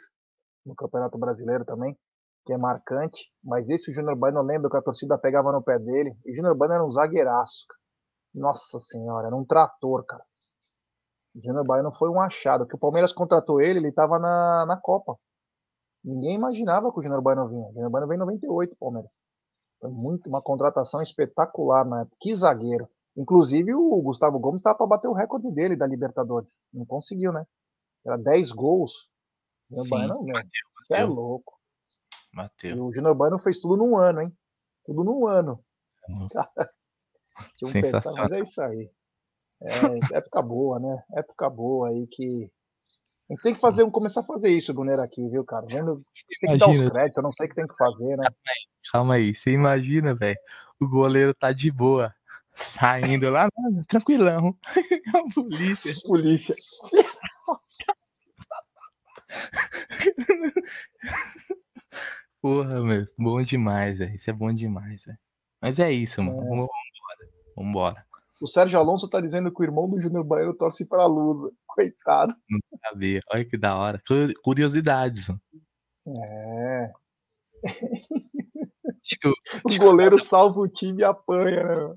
[0.67, 1.97] no Campeonato Brasileiro também,
[2.45, 5.79] que é marcante, mas esse o Júnior Baiano lembra que a torcida pegava no pé
[5.79, 7.67] dele, e o Júnior Baiano era um zagueiraço.
[7.69, 7.81] Cara.
[8.35, 10.25] Nossa senhora, era um trator, cara.
[11.35, 14.77] O Júnior Baiano foi um achado, que o Palmeiras contratou ele, ele estava na, na
[14.77, 15.17] Copa.
[16.03, 17.69] Ninguém imaginava que o Júnior Baiano vinha.
[17.69, 19.21] O Júnior Baiano veio em 98, Palmeiras.
[19.81, 22.17] Foi muito uma contratação espetacular na época.
[22.21, 22.89] Que zagueiro.
[23.17, 26.59] Inclusive o Gustavo Gomes estava para bater o recorde dele da Libertadores.
[26.73, 27.45] Não conseguiu, né?
[28.05, 29.09] Era 10 gols.
[29.71, 30.35] O Júnior Baiano, meu,
[30.79, 31.60] você é louco.
[32.33, 32.77] Mateu.
[32.77, 34.33] E o Júnior Baiano fez tudo num ano, hein?
[34.85, 35.63] Tudo num ano.
[37.57, 38.03] Tinha um Sensacional.
[38.03, 38.91] pecado, mas é isso aí.
[39.63, 41.03] É, época boa, né?
[41.13, 42.51] Época boa aí que.
[43.29, 45.65] A gente tem que fazer, começar a fazer isso, Brunner, aqui, viu, cara?
[45.69, 46.01] Vendo,
[46.41, 46.91] tem que dar os Imagina.
[46.91, 48.29] créditos, eu não sei o que tem que fazer, né?
[48.91, 50.39] Calma aí, você imagina, velho.
[50.81, 52.13] O goleiro tá de boa.
[52.57, 54.57] Saindo lá, mano, tranquilão.
[54.77, 55.95] É a polícia.
[56.05, 56.57] Polícia.
[62.41, 64.15] Porra, meu, bom demais, velho.
[64.15, 65.19] Isso é bom demais, velho.
[65.61, 66.41] Mas é isso, mano.
[66.41, 66.49] É.
[66.49, 66.71] Vambora.
[67.57, 68.07] Vambora.
[68.41, 71.51] O Sérgio Alonso tá dizendo que o irmão do Júnior Baiano torce pra Lusa.
[71.69, 72.35] Coitado.
[72.83, 73.21] Cadê?
[73.31, 74.03] Olha que da hora.
[74.07, 75.29] Cu- Curiosidades.
[75.29, 75.41] mano.
[76.25, 76.93] É.
[77.67, 79.35] Acho que, o-
[79.65, 81.97] O goleiro salva o time e apanha, né?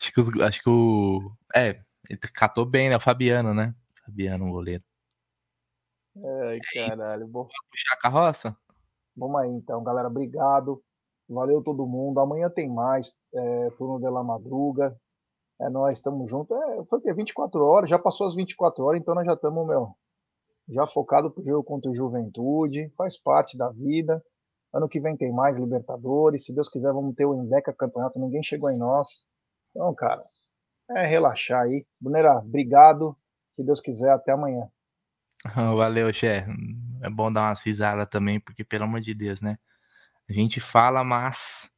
[0.00, 1.32] acho que, os- acho que o.
[1.54, 1.80] É,
[2.10, 2.96] ele catou bem, né?
[2.96, 3.72] O Fabiano, né?
[4.04, 4.82] Fabiano, o goleiro.
[6.44, 7.26] Ai, caralho.
[7.28, 8.56] Bom, Puxar a carroça?
[9.16, 10.08] Vamos aí então, galera.
[10.08, 10.82] Obrigado.
[11.28, 12.20] Valeu todo mundo.
[12.20, 13.14] Amanhã tem mais.
[13.34, 14.96] É, turno de la madruga.
[15.60, 16.56] É, nós estamos juntos.
[16.56, 17.12] É, foi o quê?
[17.12, 17.90] 24 horas.
[17.90, 19.94] Já passou as 24 horas, então nós já estamos, meu.
[20.68, 22.92] Já focado pro jogo contra o Juventude.
[22.96, 24.22] Faz parte da vida.
[24.72, 26.44] Ano que vem tem mais Libertadores.
[26.44, 28.18] Se Deus quiser, vamos ter o Indeca Campeonato.
[28.18, 29.24] Ninguém chegou em nós.
[29.70, 30.24] Então, cara,
[30.90, 31.86] é relaxar aí.
[32.00, 33.16] Brunera, obrigado.
[33.50, 34.68] Se Deus quiser, até amanhã.
[35.76, 36.46] Valeu, Xé.
[37.02, 39.58] É bom dar umas risadas também, porque, pelo amor de Deus, né?
[40.28, 41.72] A gente fala, mas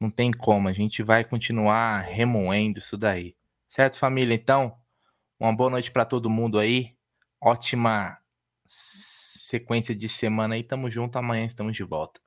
[0.00, 0.68] não tem como.
[0.68, 3.36] A gente vai continuar remoendo isso daí.
[3.68, 4.34] Certo, família?
[4.34, 4.76] Então,
[5.40, 6.96] uma boa noite pra todo mundo aí.
[7.42, 8.18] Ótima
[8.66, 10.64] sequência de semana aí.
[10.64, 11.18] Tamo junto.
[11.18, 12.20] Amanhã estamos de volta.